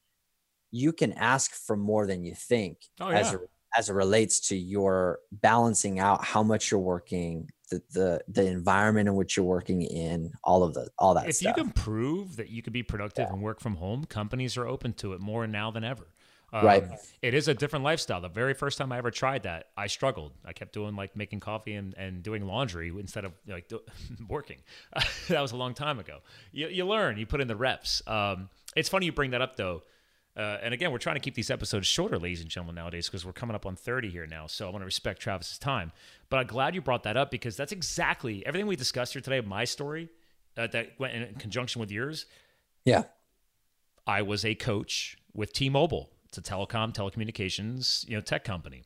you 0.72 0.92
can 0.92 1.12
ask 1.12 1.52
for 1.52 1.76
more 1.76 2.06
than 2.06 2.24
you 2.24 2.34
think 2.34 2.78
Oh, 3.00 3.08
as 3.08 3.32
yeah. 3.32 3.38
it 3.38 3.50
as 3.76 3.90
it 3.90 3.92
relates 3.92 4.48
to 4.48 4.56
your 4.56 5.18
balancing 5.30 5.98
out 6.00 6.24
how 6.24 6.42
much 6.42 6.70
you're 6.70 6.80
working, 6.80 7.50
the 7.70 7.82
the 7.92 8.20
the 8.28 8.46
environment 8.46 9.08
in 9.08 9.14
which 9.14 9.36
you're 9.36 9.46
working 9.46 9.82
in, 9.82 10.32
all 10.44 10.62
of 10.62 10.74
the 10.74 10.88
all 10.98 11.14
that 11.14 11.28
if 11.28 11.36
stuff. 11.36 11.56
you 11.56 11.62
can 11.62 11.72
prove 11.72 12.36
that 12.36 12.50
you 12.50 12.62
can 12.62 12.72
be 12.72 12.82
productive 12.82 13.28
and 13.28 13.42
work 13.42 13.60
from 13.60 13.76
home, 13.76 14.04
companies 14.04 14.56
are 14.56 14.66
open 14.66 14.92
to 14.94 15.12
it 15.12 15.20
more 15.20 15.46
now 15.46 15.70
than 15.70 15.84
ever. 15.84 16.06
Um, 16.52 16.64
Right. 16.64 16.84
It 17.20 17.34
is 17.34 17.48
a 17.48 17.54
different 17.54 17.84
lifestyle. 17.84 18.20
The 18.20 18.28
very 18.28 18.54
first 18.54 18.78
time 18.78 18.90
I 18.90 18.98
ever 18.98 19.10
tried 19.10 19.42
that, 19.42 19.66
I 19.76 19.86
struggled. 19.86 20.32
I 20.44 20.52
kept 20.52 20.72
doing 20.72 20.96
like 20.96 21.14
making 21.14 21.40
coffee 21.40 21.74
and, 21.74 21.94
and 21.94 22.22
doing 22.22 22.46
laundry 22.46 22.88
instead 22.88 23.24
of 23.24 23.32
like 23.46 23.68
do, 23.68 23.80
working. 24.28 24.58
that 25.28 25.40
was 25.40 25.52
a 25.52 25.56
long 25.56 25.74
time 25.74 25.98
ago. 25.98 26.18
You, 26.52 26.68
you 26.68 26.86
learn, 26.86 27.18
you 27.18 27.26
put 27.26 27.40
in 27.40 27.48
the 27.48 27.56
reps. 27.56 28.02
Um, 28.06 28.48
it's 28.74 28.88
funny 28.88 29.06
you 29.06 29.12
bring 29.12 29.32
that 29.32 29.42
up 29.42 29.56
though. 29.56 29.82
Uh, 30.38 30.58
and 30.62 30.72
again, 30.72 30.92
we're 30.92 30.98
trying 30.98 31.16
to 31.16 31.20
keep 31.20 31.34
these 31.34 31.50
episodes 31.50 31.88
shorter, 31.88 32.16
ladies 32.16 32.40
and 32.40 32.48
gentlemen, 32.48 32.76
nowadays 32.76 33.08
because 33.08 33.26
we're 33.26 33.32
coming 33.32 33.56
up 33.56 33.66
on 33.66 33.74
30 33.74 34.08
here 34.08 34.24
now. 34.24 34.46
So 34.46 34.68
I 34.68 34.70
want 34.70 34.82
to 34.82 34.86
respect 34.86 35.20
Travis's 35.20 35.58
time. 35.58 35.90
But 36.30 36.38
I'm 36.38 36.46
glad 36.46 36.76
you 36.76 36.80
brought 36.80 37.02
that 37.02 37.16
up 37.16 37.32
because 37.32 37.56
that's 37.56 37.72
exactly 37.72 38.46
everything 38.46 38.68
we 38.68 38.76
discussed 38.76 39.14
here 39.14 39.22
today. 39.22 39.40
My 39.40 39.64
story 39.64 40.10
uh, 40.56 40.68
that 40.68 40.92
went 40.98 41.14
in 41.14 41.34
conjunction 41.34 41.80
with 41.80 41.90
yours. 41.90 42.26
yeah. 42.84 43.04
I 44.06 44.22
was 44.22 44.42
a 44.44 44.54
coach 44.54 45.18
with 45.34 45.52
T-Mobile. 45.52 46.08
It's 46.28 46.38
a 46.38 46.42
telecom, 46.42 46.94
telecommunications, 46.94 48.08
you 48.08 48.16
know, 48.16 48.22
tech 48.22 48.42
company. 48.42 48.84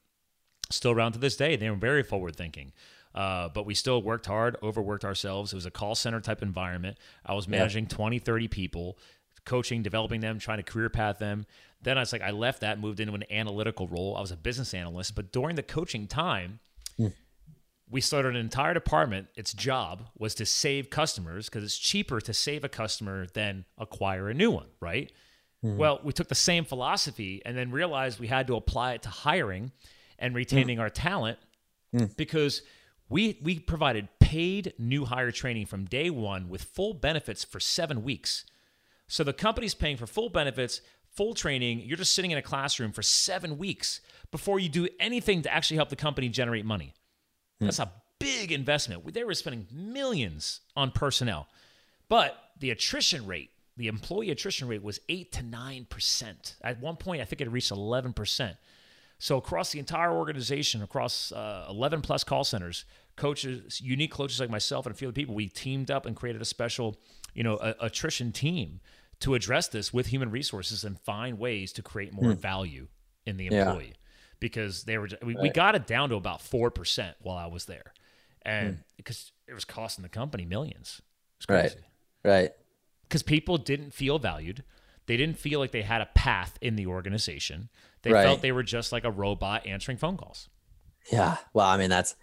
Still 0.70 0.90
around 0.90 1.12
to 1.12 1.20
this 1.20 1.36
day. 1.36 1.54
They 1.54 1.70
were 1.70 1.76
very 1.76 2.02
forward 2.02 2.34
thinking. 2.34 2.72
Uh, 3.14 3.48
but 3.48 3.64
we 3.64 3.74
still 3.74 4.02
worked 4.02 4.26
hard, 4.26 4.56
overworked 4.62 5.04
ourselves. 5.04 5.52
It 5.52 5.56
was 5.56 5.66
a 5.66 5.70
call 5.70 5.94
center 5.94 6.20
type 6.20 6.42
environment. 6.42 6.96
I 7.24 7.34
was 7.34 7.46
managing 7.46 7.86
20, 7.86 8.18
30 8.18 8.48
people, 8.48 8.98
coaching, 9.44 9.82
developing 9.82 10.20
them, 10.20 10.38
trying 10.38 10.58
to 10.58 10.62
career 10.62 10.88
path 10.88 11.18
them. 11.18 11.46
Then 11.82 11.98
I 11.98 12.00
was 12.00 12.12
like, 12.12 12.22
I 12.22 12.30
left 12.30 12.60
that, 12.60 12.78
moved 12.78 13.00
into 13.00 13.14
an 13.14 13.24
analytical 13.30 13.88
role. 13.88 14.16
I 14.16 14.20
was 14.20 14.30
a 14.30 14.36
business 14.36 14.72
analyst. 14.72 15.14
But 15.14 15.32
during 15.32 15.56
the 15.56 15.62
coaching 15.62 16.06
time, 16.06 16.60
hmm. 16.96 17.08
we 17.90 18.00
started 18.00 18.36
an 18.36 18.40
entire 18.40 18.74
department. 18.74 19.28
Its 19.34 19.52
job 19.52 20.04
was 20.16 20.34
to 20.36 20.46
save 20.46 20.90
customers 20.90 21.48
because 21.48 21.64
it's 21.64 21.78
cheaper 21.78 22.20
to 22.20 22.32
save 22.32 22.62
a 22.62 22.68
customer 22.68 23.26
than 23.34 23.64
acquire 23.78 24.28
a 24.28 24.34
new 24.34 24.50
one, 24.50 24.68
right? 24.80 25.10
Hmm. 25.62 25.76
Well, 25.76 26.00
we 26.04 26.12
took 26.12 26.28
the 26.28 26.34
same 26.34 26.64
philosophy 26.64 27.42
and 27.44 27.56
then 27.56 27.70
realized 27.70 28.20
we 28.20 28.28
had 28.28 28.46
to 28.46 28.56
apply 28.56 28.92
it 28.92 29.02
to 29.02 29.08
hiring 29.08 29.72
and 30.18 30.34
retaining 30.34 30.78
our 30.78 30.90
talent 30.90 31.38
hmm. 31.92 32.06
because 32.16 32.62
we 33.08 33.38
we 33.42 33.58
provided 33.58 34.08
paid 34.20 34.72
new 34.78 35.04
hire 35.04 35.30
training 35.30 35.66
from 35.66 35.84
day 35.84 36.08
one 36.08 36.48
with 36.48 36.62
full 36.62 36.94
benefits 36.94 37.44
for 37.44 37.60
seven 37.60 38.02
weeks. 38.02 38.46
So 39.12 39.24
the 39.24 39.34
company's 39.34 39.74
paying 39.74 39.98
for 39.98 40.06
full 40.06 40.30
benefits, 40.30 40.80
full 41.10 41.34
training. 41.34 41.80
You're 41.80 41.98
just 41.98 42.14
sitting 42.14 42.30
in 42.30 42.38
a 42.38 42.42
classroom 42.42 42.92
for 42.92 43.02
seven 43.02 43.58
weeks 43.58 44.00
before 44.30 44.58
you 44.58 44.70
do 44.70 44.88
anything 44.98 45.42
to 45.42 45.52
actually 45.52 45.76
help 45.76 45.90
the 45.90 45.96
company 45.96 46.30
generate 46.30 46.64
money. 46.64 46.94
That's 47.60 47.78
a 47.78 47.92
big 48.18 48.52
investment. 48.52 49.12
They 49.12 49.22
were 49.22 49.34
spending 49.34 49.66
millions 49.70 50.60
on 50.74 50.92
personnel. 50.92 51.46
But 52.08 52.38
the 52.58 52.70
attrition 52.70 53.26
rate, 53.26 53.50
the 53.76 53.88
employee 53.88 54.30
attrition 54.30 54.66
rate 54.66 54.82
was 54.82 54.98
8 55.10 55.30
to 55.32 55.42
9%. 55.42 56.54
At 56.62 56.80
one 56.80 56.96
point, 56.96 57.20
I 57.20 57.26
think 57.26 57.42
it 57.42 57.50
reached 57.52 57.70
11%. 57.70 58.56
So 59.18 59.36
across 59.36 59.72
the 59.72 59.78
entire 59.78 60.12
organization, 60.12 60.82
across 60.82 61.32
uh, 61.32 61.66
11 61.68 62.00
plus 62.00 62.24
call 62.24 62.44
centers, 62.44 62.86
coaches, 63.16 63.78
unique 63.78 64.10
coaches 64.10 64.40
like 64.40 64.48
myself 64.48 64.86
and 64.86 64.94
a 64.94 64.96
few 64.96 65.08
other 65.08 65.14
people, 65.14 65.34
we 65.34 65.48
teamed 65.48 65.90
up 65.90 66.06
and 66.06 66.16
created 66.16 66.40
a 66.40 66.46
special, 66.46 66.96
you 67.34 67.42
know, 67.42 67.58
a, 67.58 67.74
attrition 67.80 68.32
team 68.32 68.80
to 69.22 69.34
address 69.34 69.68
this 69.68 69.92
with 69.92 70.06
human 70.06 70.30
resources 70.30 70.84
and 70.84 70.98
find 71.00 71.38
ways 71.38 71.72
to 71.72 71.82
create 71.82 72.12
more 72.12 72.32
hmm. 72.32 72.38
value 72.38 72.88
in 73.24 73.36
the 73.36 73.48
Yeah. 73.50 73.68
employee. 73.68 73.94
Because 74.40 74.84
they 74.84 74.98
were, 74.98 75.08
we, 75.22 75.36
we 75.36 75.50
got 75.50 75.76
it 75.76 75.86
down 75.86 76.08
to 76.08 76.16
about 76.16 76.40
four 76.42 76.70
percent 76.70 77.16
while 77.20 77.36
I 77.36 77.46
was 77.46 77.66
there, 77.66 77.92
and 78.42 78.74
hmm. 78.74 78.80
because 78.96 79.30
it 79.46 79.54
was 79.54 79.64
costing 79.64 80.02
the 80.02 80.08
company 80.08 80.44
millions. 80.44 81.00
It's 81.36 81.46
Right. 81.48 81.60
crazy 81.60 81.86
Right. 82.24 82.52
because 83.02 83.22
people 83.22 83.56
didn't 83.58 83.92
feel 83.92 84.18
valued. 84.18 84.64
They 85.06 85.16
didn't 85.16 85.38
feel 85.38 85.60
like 85.60 85.70
they 85.70 85.82
had 85.82 86.00
a 86.00 86.06
path 86.06 86.58
in 86.60 86.74
the 86.76 86.86
organization. 86.86 87.68
They 88.02 88.12
Right. 88.12 88.24
felt 88.24 88.42
they 88.42 88.52
were 88.52 88.64
just 88.64 88.90
like 88.90 89.04
a 89.04 89.10
robot 89.10 89.64
answering 89.66 89.96
phone 89.98 90.16
calls. 90.16 90.48
Yeah. 91.12 91.36
Well, 91.52 91.66
I 91.66 91.76
mean, 91.76 91.90
that's 91.90 92.16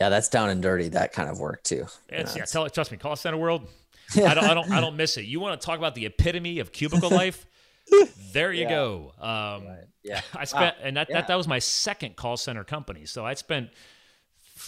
yeah, 0.00 0.08
that's 0.08 0.28
down 0.28 0.50
and 0.50 0.62
dirty. 0.62 0.88
That 0.88 1.12
kind 1.12 1.28
of 1.28 1.40
work 1.40 1.62
too. 1.62 1.76
You 1.76 1.88
It's, 2.10 2.34
know, 2.34 2.40
yeah, 2.40 2.44
tell, 2.44 2.70
trust 2.70 2.92
me, 2.92 2.98
call 2.98 3.16
center 3.16 3.38
world. 3.38 3.66
I 4.14 4.34
don't, 4.34 4.44
I 4.44 4.54
don't, 4.54 4.70
I 4.72 4.80
don't 4.80 4.96
miss 4.96 5.16
it. 5.16 5.24
You 5.24 5.40
want 5.40 5.60
to 5.60 5.64
talk 5.64 5.78
about 5.78 5.94
the 5.94 6.06
epitome 6.06 6.58
of 6.60 6.72
cubicle 6.72 7.10
life? 7.22 7.46
There 8.32 8.52
you 8.52 8.62
Yeah. 8.62 8.68
go. 8.68 9.12
Um, 9.18 9.66
Right. 9.66 9.84
Yeah. 10.02 10.20
I 10.34 10.44
spent, 10.44 10.76
Wow. 10.78 10.82
and 10.84 10.96
that, 10.96 11.08
Yeah. 11.08 11.14
that 11.16 11.28
that 11.28 11.34
was 11.36 11.48
my 11.48 11.58
second 11.58 12.16
call 12.16 12.36
center 12.36 12.64
company. 12.64 13.06
So 13.06 13.24
I 13.24 13.34
spent 13.34 13.70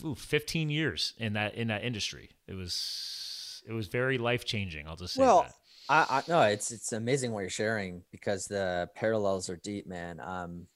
ooh, 0.04 0.14
15 0.14 0.70
years 0.70 1.14
in 1.18 1.34
that 1.34 1.54
in 1.54 1.68
that 1.68 1.84
industry. 1.84 2.30
It 2.46 2.54
was 2.54 3.62
it 3.68 3.72
was 3.72 3.88
very 3.88 4.18
life 4.18 4.44
changing. 4.44 4.86
I'll 4.88 4.96
just 4.96 5.14
say 5.14 5.22
Well, 5.22 5.42
that. 5.42 5.54
I, 5.88 6.06
I 6.18 6.22
no, 6.28 6.42
it's 6.42 6.70
it's 6.70 6.92
amazing 6.92 7.32
what 7.32 7.40
you're 7.40 7.50
sharing 7.50 8.02
because 8.10 8.46
the 8.46 8.88
parallels 8.94 9.48
are 9.50 9.56
deep, 9.56 9.86
man. 9.86 10.20
Um, 10.20 10.66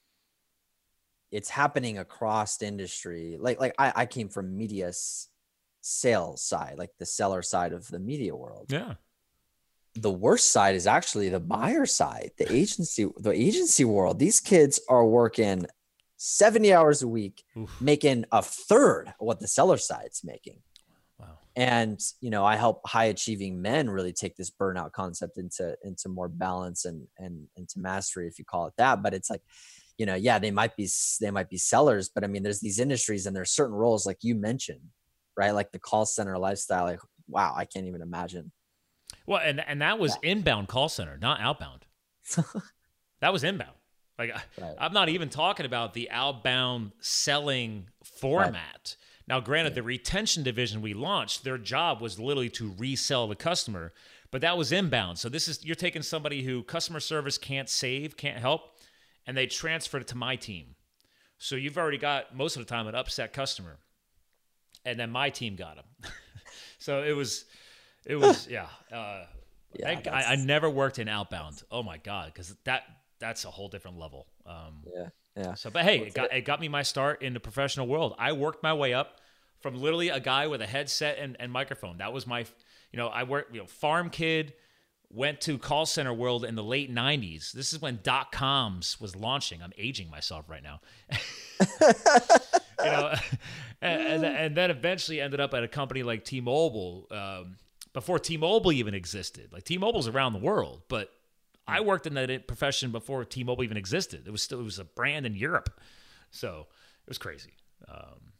it's 1.30 1.48
happening 1.48 1.98
across 1.98 2.60
industry. 2.62 3.36
Like 3.38 3.60
like 3.60 3.74
I, 3.78 3.92
I 3.94 4.06
came 4.06 4.28
from 4.28 4.56
media 4.56 4.92
sales 5.82 6.42
side, 6.42 6.76
like 6.78 6.90
the 6.98 7.04
seller 7.06 7.42
side 7.42 7.72
of 7.74 7.86
the 7.88 7.98
media 7.98 8.34
world. 8.34 8.66
Yeah. 8.70 8.94
The 9.94 10.10
worst 10.10 10.50
side 10.50 10.74
is 10.74 10.86
actually 10.86 11.28
the 11.28 11.40
buyer 11.40 11.84
side, 11.84 12.30
the 12.38 12.50
agency, 12.50 13.06
the 13.18 13.32
agency 13.32 13.84
world. 13.84 14.18
These 14.18 14.40
kids 14.40 14.80
are 14.88 15.04
working 15.04 15.66
70 16.16 16.72
hours 16.72 17.02
a 17.02 17.08
week, 17.08 17.42
Oof. 17.58 17.78
making 17.80 18.24
a 18.32 18.40
third 18.40 19.08
of 19.08 19.14
what 19.26 19.40
the 19.40 19.48
seller 19.48 19.76
side's 19.76 20.22
making 20.24 20.60
Wow. 21.18 21.38
and 21.54 22.00
you 22.20 22.30
know 22.30 22.44
i 22.44 22.56
help 22.56 22.80
high 22.84 23.04
achieving 23.04 23.60
men 23.62 23.88
really 23.88 24.12
take 24.12 24.34
this 24.36 24.50
burnout 24.50 24.90
concept 24.92 25.36
into 25.38 25.76
into 25.84 26.08
more 26.08 26.28
balance 26.28 26.84
and 26.84 27.06
and 27.18 27.46
into 27.56 27.78
mastery 27.78 28.26
if 28.26 28.40
you 28.40 28.44
call 28.44 28.66
it 28.66 28.72
that 28.78 29.02
but 29.04 29.14
it's 29.14 29.30
like 29.30 29.42
you 29.98 30.06
know 30.06 30.16
yeah 30.16 30.40
they 30.40 30.50
might 30.50 30.74
be 30.74 30.88
they 31.20 31.30
might 31.30 31.48
be 31.48 31.58
sellers 31.58 32.08
but 32.08 32.24
i 32.24 32.26
mean 32.26 32.42
there's 32.42 32.58
these 32.60 32.80
industries 32.80 33.26
and 33.26 33.36
there's 33.36 33.52
certain 33.52 33.74
roles 33.76 34.04
like 34.04 34.18
you 34.22 34.34
mentioned 34.34 34.80
right 35.36 35.52
like 35.52 35.72
the 35.72 35.78
call 35.78 36.04
center 36.06 36.38
lifestyle 36.38 36.84
like 36.84 37.00
wow 37.28 37.52
i 37.56 37.64
can't 37.64 37.86
even 37.86 38.02
imagine 38.02 38.52
Well, 39.26 39.40
and 39.42 39.60
and 39.66 39.80
that 39.82 39.98
was 39.98 40.16
inbound 40.22 40.68
call 40.68 40.88
center, 40.88 41.16
not 41.20 41.40
outbound. 41.40 41.86
that 43.20 43.32
was 43.32 43.44
inbound. 43.44 43.76
Like 44.18 44.34
Right. 44.60 44.74
I'm 44.78 44.92
not 44.92 45.08
even 45.08 45.28
talking 45.28 45.66
about 45.66 45.94
the 45.94 46.10
outbound 46.10 46.92
selling 47.00 47.88
format. 48.20 48.96
Now, 49.28 49.40
granted, 49.40 49.74
the 49.74 49.82
retention 49.82 50.42
division 50.42 50.82
we 50.82 50.94
launched, 50.94 51.44
their 51.44 51.58
job 51.58 52.00
was 52.00 52.18
literally 52.18 52.50
to 52.50 52.74
resell 52.76 53.28
the 53.28 53.36
customer, 53.36 53.92
but 54.30 54.40
that 54.40 54.58
was 54.58 54.72
inbound. 54.72 55.18
So 55.18 55.28
this 55.28 55.46
is 55.46 55.64
you're 55.64 55.76
taking 55.76 56.02
somebody 56.02 56.42
who 56.42 56.62
customer 56.64 57.00
service 57.00 57.38
can't 57.38 57.68
save, 57.68 58.16
can't 58.16 58.38
help, 58.38 58.62
and 59.26 59.36
they 59.36 59.46
transferred 59.46 60.02
it 60.02 60.08
to 60.08 60.16
my 60.16 60.36
team. 60.36 60.74
So 61.38 61.54
you've 61.56 61.78
already 61.78 61.98
got 61.98 62.36
most 62.36 62.56
of 62.56 62.62
the 62.62 62.68
time 62.68 62.86
an 62.86 62.94
upset 62.94 63.32
customer, 63.32 63.78
and 64.84 64.98
then 64.98 65.10
my 65.10 65.30
team 65.30 65.56
got 65.56 65.76
him. 65.76 65.84
so 66.78 67.02
it 67.02 67.12
was, 67.16 67.44
it 68.06 68.16
was 68.16 68.46
yeah. 68.50 68.66
Uh, 68.92 69.24
Yeah, 69.74 69.86
thank- 69.86 70.06
I, 70.08 70.22
I 70.32 70.36
never 70.36 70.68
worked 70.68 70.98
in 70.98 71.08
outbound. 71.08 71.62
Oh 71.70 71.82
my 71.82 71.98
god, 71.98 72.32
because 72.32 72.54
that 72.64 72.82
that's 73.18 73.44
a 73.44 73.50
whole 73.50 73.68
different 73.68 73.98
level. 73.98 74.26
Um, 74.46 74.82
yeah 74.94 75.08
yeah 75.36 75.54
so, 75.54 75.70
but 75.70 75.84
hey, 75.84 75.98
it 76.00 76.14
got, 76.14 76.32
it 76.32 76.44
got 76.44 76.60
me 76.60 76.68
my 76.68 76.82
start 76.82 77.22
in 77.22 77.32
the 77.34 77.40
professional 77.40 77.86
world. 77.86 78.14
I 78.18 78.32
worked 78.32 78.62
my 78.62 78.74
way 78.74 78.92
up 78.92 79.20
from 79.60 79.76
literally 79.80 80.08
a 80.08 80.18
guy 80.20 80.48
with 80.48 80.60
a 80.60 80.66
headset 80.66 81.18
and, 81.18 81.36
and 81.38 81.50
microphone. 81.52 81.98
That 81.98 82.12
was 82.12 82.26
my, 82.26 82.40
you 82.40 82.96
know, 82.98 83.06
I 83.06 83.22
worked, 83.22 83.54
you 83.54 83.60
know, 83.60 83.66
farm 83.66 84.10
kid, 84.10 84.52
went 85.08 85.40
to 85.42 85.56
call 85.58 85.86
center 85.86 86.12
world 86.12 86.44
in 86.44 86.56
the 86.56 86.64
late 86.64 86.92
90s. 86.92 87.52
This 87.52 87.72
is 87.72 87.80
when 87.80 88.00
dot 88.02 88.32
coms 88.32 89.00
was 89.00 89.14
launching. 89.14 89.62
I'm 89.62 89.72
aging 89.78 90.10
myself 90.10 90.50
right 90.50 90.62
now. 90.62 90.80
you 91.80 92.90
know, 92.90 93.14
and, 93.82 94.24
and, 94.24 94.24
and, 94.24 94.56
then 94.56 94.70
eventually 94.70 95.20
ended 95.20 95.40
up 95.40 95.54
at 95.54 95.62
a 95.62 95.68
company 95.68 96.02
like 96.02 96.24
T-Mobile 96.24 97.08
um, 97.10 97.56
before 97.92 98.18
T-Mobile 98.18 98.72
even 98.72 98.94
existed. 98.94 99.52
Like 99.52 99.64
T-Mobile's 99.64 100.08
around 100.08 100.32
the 100.32 100.38
world, 100.38 100.82
but 100.88 101.10
I 101.66 101.80
worked 101.80 102.06
in 102.06 102.14
that 102.14 102.46
profession 102.46 102.92
before 102.92 103.24
T-Mobile 103.24 103.64
even 103.64 103.76
existed. 103.76 104.24
It 104.26 104.30
was 104.30 104.42
still 104.42 104.60
it 104.60 104.64
was 104.64 104.78
a 104.78 104.84
brand 104.84 105.26
in 105.26 105.34
Europe, 105.34 105.80
so 106.30 106.66
it 107.06 107.10
was 107.10 107.18
crazy. 107.18 107.52
Um, 107.88 108.32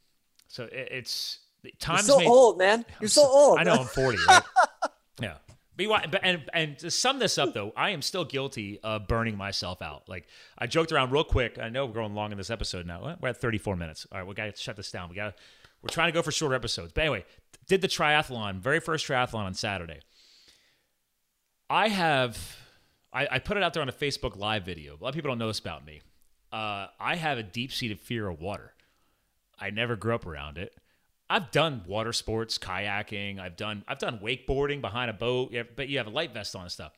so 0.49 0.64
it, 0.64 0.88
it's 0.90 1.38
times 1.78 2.07
You're 2.07 2.14
so 2.14 2.18
made, 2.18 2.28
old, 2.28 2.59
man. 2.59 2.84
You're 3.01 3.09
so, 3.09 3.22
so, 3.22 3.28
old. 3.28 3.59
I 3.59 3.64
know 3.64 3.74
I'm 3.74 3.86
40. 3.86 4.18
Right? 4.26 4.43
yeah. 5.20 5.34
But 5.76 6.20
and 6.22 6.44
and 6.52 6.78
to 6.80 6.90
sum 6.90 7.18
this 7.18 7.38
up 7.38 7.54
though, 7.54 7.72
I 7.76 7.90
am 7.90 8.02
still 8.02 8.24
guilty 8.24 8.78
of 8.82 9.08
burning 9.08 9.36
myself 9.36 9.80
out. 9.80 10.08
Like 10.08 10.26
I 10.58 10.66
joked 10.66 10.92
around 10.92 11.12
real 11.12 11.24
quick. 11.24 11.58
I 11.58 11.70
know 11.70 11.86
we're 11.86 11.94
going 11.94 12.14
long 12.14 12.30
in 12.30 12.38
this 12.38 12.50
episode 12.50 12.86
now. 12.86 13.16
We're 13.20 13.30
at 13.30 13.40
34 13.40 13.76
minutes. 13.76 14.06
All 14.12 14.18
right, 14.18 14.26
we 14.26 14.34
got 14.34 14.54
to 14.54 14.60
shut 14.60 14.76
this 14.76 14.90
down. 14.90 15.08
We 15.08 15.16
got 15.16 15.34
we're 15.82 15.88
trying 15.88 16.08
to 16.08 16.12
go 16.12 16.22
for 16.22 16.30
shorter 16.30 16.54
episodes. 16.54 16.92
But 16.92 17.02
anyway, 17.02 17.24
did 17.66 17.80
the 17.80 17.88
triathlon, 17.88 18.60
very 18.60 18.80
first 18.80 19.06
triathlon 19.06 19.44
on 19.44 19.54
Saturday. 19.54 20.00
I 21.70 21.88
have 21.88 22.56
I, 23.12 23.28
I 23.32 23.38
put 23.38 23.56
it 23.56 23.62
out 23.62 23.72
there 23.72 23.82
on 23.82 23.88
a 23.88 23.92
Facebook 23.92 24.36
live 24.36 24.64
video. 24.64 24.94
A 24.94 24.98
lot 25.00 25.08
of 25.10 25.14
people 25.14 25.30
don't 25.30 25.38
know 25.38 25.48
this 25.48 25.58
about 25.58 25.84
me. 25.84 26.02
Uh, 26.52 26.88
I 27.00 27.16
have 27.16 27.38
a 27.38 27.42
deep 27.42 27.72
seated 27.72 27.98
fear 27.98 28.28
of 28.28 28.40
water. 28.40 28.74
I 29.58 29.70
never 29.70 29.96
grew 29.96 30.14
up 30.14 30.26
around 30.26 30.58
it. 30.58 30.74
I've 31.30 31.50
done 31.50 31.82
water 31.86 32.12
sports, 32.12 32.58
kayaking. 32.58 33.38
I've 33.40 33.56
done 33.56 33.84
I've 33.88 33.98
done 33.98 34.18
wakeboarding 34.18 34.80
behind 34.80 35.10
a 35.10 35.14
boat, 35.14 35.54
but 35.76 35.88
you 35.88 35.98
have 35.98 36.06
a 36.06 36.10
light 36.10 36.34
vest 36.34 36.54
on 36.54 36.62
and 36.62 36.72
stuff. 36.72 36.92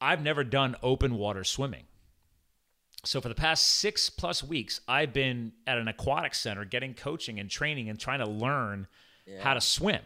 I've 0.00 0.22
never 0.22 0.44
done 0.44 0.76
open 0.82 1.16
water 1.16 1.44
swimming. 1.44 1.84
So 3.04 3.20
for 3.20 3.28
the 3.28 3.34
past 3.34 3.64
six 3.64 4.08
plus 4.08 4.42
weeks, 4.42 4.80
I've 4.88 5.12
been 5.12 5.52
at 5.66 5.78
an 5.78 5.88
aquatic 5.88 6.34
center 6.34 6.64
getting 6.64 6.94
coaching 6.94 7.38
and 7.38 7.50
training 7.50 7.90
and 7.90 7.98
trying 7.98 8.20
to 8.20 8.28
learn 8.28 8.86
yeah. 9.26 9.42
how 9.42 9.54
to 9.54 9.60
swim. 9.60 10.00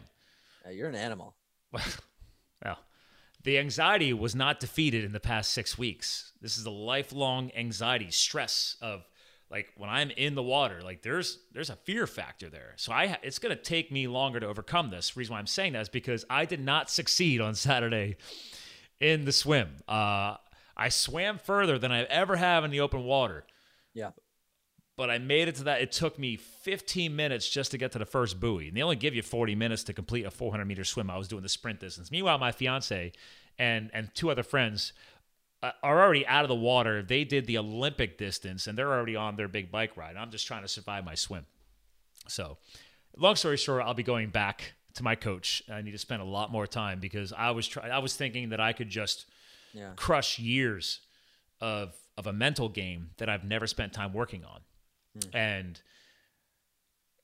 Yeah, 0.65 0.71
you're 0.71 0.89
an 0.89 0.95
animal. 0.95 1.35
well, 1.71 2.79
the 3.43 3.57
anxiety 3.57 4.11
was 4.13 4.35
not 4.35 4.59
defeated 4.59 5.05
in 5.05 5.13
the 5.13 5.19
past 5.19 5.51
six 5.53 5.77
weeks. 5.77 6.33
This 6.41 6.57
is 6.57 6.65
a 6.65 6.71
lifelong 6.71 7.51
anxiety, 7.55 8.11
stress 8.11 8.75
of 8.81 9.05
like 9.51 9.73
when 9.75 9.89
I'm 9.89 10.11
in 10.11 10.35
the 10.35 10.43
water, 10.43 10.81
like 10.83 11.01
there's 11.01 11.39
there's 11.53 11.69
a 11.69 11.75
fear 11.75 12.05
factor 12.05 12.49
there. 12.49 12.73
So 12.75 12.91
I 12.91 13.17
it's 13.23 13.39
going 13.39 13.55
to 13.55 13.61
take 13.61 13.91
me 13.91 14.07
longer 14.07 14.39
to 14.39 14.47
overcome 14.47 14.89
this. 14.89 15.11
The 15.11 15.19
reason 15.19 15.33
why 15.33 15.39
I'm 15.39 15.47
saying 15.47 15.73
that 15.73 15.81
is 15.81 15.89
because 15.89 16.25
I 16.29 16.45
did 16.45 16.59
not 16.59 16.89
succeed 16.89 17.41
on 17.41 17.55
Saturday 17.55 18.17
in 18.99 19.25
the 19.25 19.31
swim. 19.31 19.69
Uh, 19.87 20.35
I 20.77 20.89
swam 20.89 21.39
further 21.39 21.77
than 21.77 21.91
I 21.91 22.03
ever 22.03 22.35
have 22.35 22.63
in 22.63 22.71
the 22.71 22.79
open 22.79 23.03
water. 23.03 23.45
Yeah. 23.93 24.11
But 24.95 25.09
I 25.09 25.17
made 25.17 25.47
it 25.47 25.55
to 25.55 25.63
that. 25.63 25.81
It 25.81 25.93
took 25.93 26.19
me 26.19 26.35
15 26.35 27.15
minutes 27.15 27.49
just 27.49 27.71
to 27.71 27.77
get 27.77 27.93
to 27.93 27.99
the 27.99 28.05
first 28.05 28.39
buoy. 28.39 28.67
And 28.67 28.75
they 28.75 28.81
only 28.81 28.97
give 28.97 29.15
you 29.15 29.21
40 29.21 29.55
minutes 29.55 29.83
to 29.85 29.93
complete 29.93 30.25
a 30.25 30.31
400 30.31 30.65
meter 30.65 30.83
swim. 30.83 31.09
I 31.09 31.17
was 31.17 31.29
doing 31.29 31.41
the 31.41 31.49
sprint 31.49 31.79
distance. 31.79 32.11
Meanwhile, 32.11 32.37
my 32.37 32.51
fiance 32.51 33.13
and 33.57 33.89
and 33.93 34.09
two 34.13 34.29
other 34.31 34.43
friends 34.43 34.93
are 35.61 36.01
already 36.03 36.25
out 36.25 36.45
of 36.45 36.49
the 36.49 36.55
water. 36.55 37.03
They 37.03 37.23
did 37.23 37.45
the 37.45 37.57
Olympic 37.57 38.17
distance 38.17 38.67
and 38.67 38.77
they're 38.77 38.91
already 38.91 39.15
on 39.15 39.35
their 39.35 39.47
big 39.47 39.71
bike 39.71 39.97
ride. 39.97 40.15
I'm 40.15 40.31
just 40.31 40.47
trying 40.47 40.61
to 40.61 40.67
survive 40.67 41.03
my 41.03 41.15
swim. 41.15 41.45
So, 42.27 42.57
long 43.17 43.35
story 43.35 43.57
short, 43.57 43.83
I'll 43.83 43.93
be 43.93 44.03
going 44.03 44.29
back 44.29 44.73
to 44.95 45.03
my 45.03 45.15
coach. 45.15 45.63
I 45.71 45.81
need 45.81 45.91
to 45.91 45.97
spend 45.97 46.21
a 46.21 46.25
lot 46.25 46.51
more 46.51 46.67
time 46.67 46.99
because 46.99 47.33
I 47.33 47.51
was 47.51 47.67
try- 47.67 47.89
I 47.89 47.99
was 47.99 48.15
thinking 48.15 48.49
that 48.49 48.59
I 48.59 48.73
could 48.73 48.89
just 48.89 49.25
yeah. 49.73 49.91
crush 49.95 50.39
years 50.39 51.01
of 51.59 51.95
of 52.17 52.27
a 52.27 52.33
mental 52.33 52.69
game 52.69 53.11
that 53.17 53.29
I've 53.29 53.43
never 53.43 53.67
spent 53.67 53.93
time 53.93 54.13
working 54.13 54.43
on. 54.43 54.61
Hmm. 55.13 55.37
And 55.37 55.81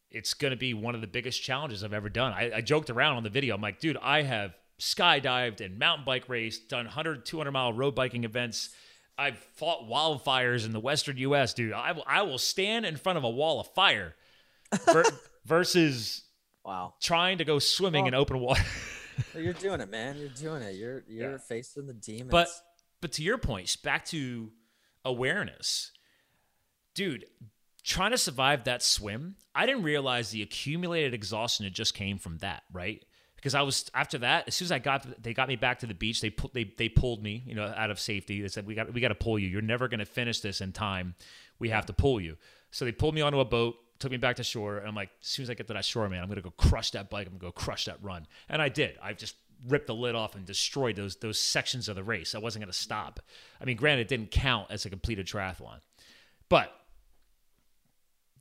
it's 0.09 0.33
going 0.33 0.51
to 0.51 0.57
be 0.57 0.73
one 0.73 0.95
of 0.95 1.01
the 1.01 1.07
biggest 1.07 1.41
challenges 1.43 1.83
I've 1.83 1.93
ever 1.93 2.09
done. 2.09 2.31
I, 2.31 2.51
I 2.55 2.61
joked 2.61 2.89
around 2.89 3.17
on 3.17 3.23
the 3.23 3.29
video. 3.29 3.55
I'm 3.55 3.61
like, 3.61 3.79
dude, 3.79 3.97
I 4.01 4.21
have 4.21 4.55
skydived 4.79 5.61
and 5.61 5.79
mountain 5.79 6.05
bike 6.05 6.27
raced, 6.27 6.69
done 6.69 6.85
100, 6.85 7.25
200 7.25 7.51
mile 7.51 7.73
road 7.73 7.95
biking 7.95 8.23
events. 8.23 8.69
I've 9.17 9.37
fought 9.55 9.87
wildfires 9.89 10.65
in 10.65 10.71
the 10.71 10.79
Western 10.79 11.17
U.S., 11.17 11.53
dude. 11.53 11.73
I 11.73 11.93
will, 11.93 12.03
I 12.05 12.23
will 12.23 12.37
stand 12.37 12.85
in 12.85 12.97
front 12.97 13.17
of 13.17 13.23
a 13.23 13.29
wall 13.29 13.61
of 13.61 13.67
fire 13.73 14.13
ver- 14.85 15.05
versus 15.45 16.23
wow 16.65 16.93
trying 16.99 17.37
to 17.37 17.45
go 17.45 17.59
swimming 17.59 18.03
well, 18.03 18.09
in 18.09 18.13
open 18.15 18.39
water. 18.39 18.63
you're 19.35 19.53
doing 19.53 19.79
it, 19.79 19.89
man. 19.89 20.17
You're 20.17 20.29
doing 20.29 20.61
it. 20.61 20.75
You're 20.75 21.03
you're 21.07 21.31
yeah. 21.31 21.37
facing 21.37 21.87
the 21.87 21.93
demons. 21.93 22.31
But 22.31 22.49
but 22.99 23.13
to 23.13 23.23
your 23.23 23.37
point, 23.37 23.77
back 23.83 24.05
to 24.05 24.51
awareness, 25.03 25.91
dude. 26.93 27.25
Trying 27.83 28.11
to 28.11 28.17
survive 28.17 28.63
that 28.63 28.81
swim, 28.81 29.35
I 29.53 29.67
didn't 29.67 29.83
realize 29.83 30.31
the 30.31 30.41
accumulated 30.41 31.13
exhaustion 31.13 31.65
that 31.65 31.73
just 31.73 31.93
came 31.93 32.17
from 32.17 32.39
that. 32.39 32.63
Right? 32.73 33.05
Because 33.45 33.53
I 33.53 33.61
was 33.61 33.91
after 33.93 34.17
that. 34.17 34.47
As 34.47 34.55
soon 34.55 34.65
as 34.65 34.71
I 34.71 34.79
got, 34.79 35.21
they 35.21 35.35
got 35.35 35.47
me 35.47 35.55
back 35.55 35.77
to 35.79 35.85
the 35.85 35.93
beach. 35.93 36.19
They 36.19 36.31
put 36.31 36.55
they 36.55 36.63
they 36.63 36.89
pulled 36.89 37.21
me, 37.21 37.43
you 37.45 37.53
know, 37.53 37.71
out 37.77 37.91
of 37.91 37.99
safety. 37.99 38.41
They 38.41 38.47
said 38.47 38.65
we 38.65 38.73
got 38.73 38.91
we 38.91 39.01
got 39.01 39.09
to 39.09 39.15
pull 39.15 39.37
you. 39.37 39.47
You're 39.47 39.61
never 39.61 39.87
going 39.87 39.99
to 39.99 40.05
finish 40.05 40.39
this 40.39 40.61
in 40.61 40.71
time. 40.71 41.13
We 41.59 41.69
have 41.69 41.85
to 41.85 41.93
pull 41.93 42.19
you. 42.19 42.37
So 42.71 42.85
they 42.85 42.91
pulled 42.91 43.13
me 43.13 43.21
onto 43.21 43.39
a 43.39 43.45
boat, 43.45 43.75
took 43.99 44.09
me 44.09 44.17
back 44.17 44.37
to 44.37 44.43
shore, 44.43 44.79
and 44.79 44.87
I'm 44.87 44.95
like, 44.95 45.11
as 45.21 45.27
soon 45.27 45.43
as 45.43 45.51
I 45.51 45.53
get 45.53 45.67
to 45.67 45.73
that 45.73 45.85
shore, 45.85 46.09
man, 46.09 46.21
I'm 46.21 46.27
going 46.27 46.37
to 46.37 46.41
go 46.41 46.49
crush 46.57 46.89
that 46.91 47.11
bike. 47.11 47.27
I'm 47.27 47.33
going 47.33 47.39
to 47.39 47.45
go 47.45 47.51
crush 47.51 47.85
that 47.85 48.01
run, 48.01 48.25
and 48.49 48.63
I 48.63 48.69
did. 48.69 48.97
I 48.99 49.13
just 49.13 49.35
ripped 49.67 49.85
the 49.85 49.95
lid 49.95 50.15
off 50.15 50.33
and 50.33 50.43
destroyed 50.43 50.95
those 50.95 51.17
those 51.17 51.37
sections 51.37 51.87
of 51.87 51.95
the 51.95 52.03
race. 52.03 52.33
I 52.33 52.39
wasn't 52.39 52.63
going 52.63 52.73
to 52.73 52.77
stop. 52.77 53.19
I 53.61 53.65
mean, 53.65 53.77
granted, 53.77 54.01
it 54.01 54.07
didn't 54.07 54.31
count 54.31 54.71
as 54.71 54.87
a 54.87 54.89
completed 54.89 55.27
triathlon, 55.27 55.81
but 56.49 56.73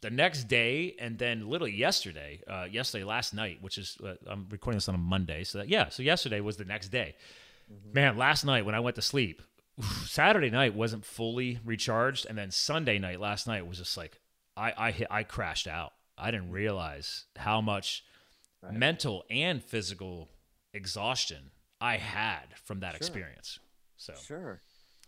the 0.04 0.10
next 0.10 0.44
day 0.44 0.94
and 0.98 1.16
then 1.18 1.48
literally 1.48 1.72
yesterday 1.72 2.38
uh, 2.46 2.66
yesterday 2.70 3.04
last 3.04 3.32
night 3.32 3.56
which 3.62 3.78
is 3.78 3.96
uh, 4.04 4.12
i'm 4.26 4.46
recording 4.50 4.76
this 4.76 4.86
on 4.86 4.94
a 4.94 4.98
monday 4.98 5.42
so 5.42 5.56
that, 5.56 5.68
yeah 5.70 5.88
so 5.88 6.02
yesterday 6.02 6.40
was 6.40 6.58
the 6.58 6.64
next 6.66 6.88
day 6.88 7.14
mm-hmm. 7.72 7.94
man 7.94 8.18
last 8.18 8.44
night 8.44 8.66
when 8.66 8.74
i 8.74 8.80
went 8.80 8.94
to 8.94 9.00
sleep 9.00 9.40
saturday 10.04 10.50
night 10.50 10.74
wasn't 10.74 11.02
fully 11.06 11.58
recharged 11.64 12.26
and 12.28 12.36
then 12.36 12.50
sunday 12.50 12.98
night 12.98 13.18
last 13.18 13.46
night 13.46 13.66
was 13.66 13.78
just 13.78 13.96
like 13.96 14.20
i 14.58 14.74
i 14.76 14.90
hit 14.90 15.06
i 15.10 15.22
crashed 15.22 15.66
out 15.66 15.94
i 16.18 16.30
didn't 16.30 16.50
realize 16.50 17.24
how 17.36 17.62
much 17.62 18.04
right. 18.62 18.74
mental 18.74 19.24
and 19.30 19.64
physical 19.64 20.28
exhaustion 20.74 21.50
i 21.80 21.96
had 21.96 22.44
from 22.62 22.80
that 22.80 22.90
sure. 22.90 22.96
experience 22.98 23.58
so 23.96 24.12
sure 24.22 24.60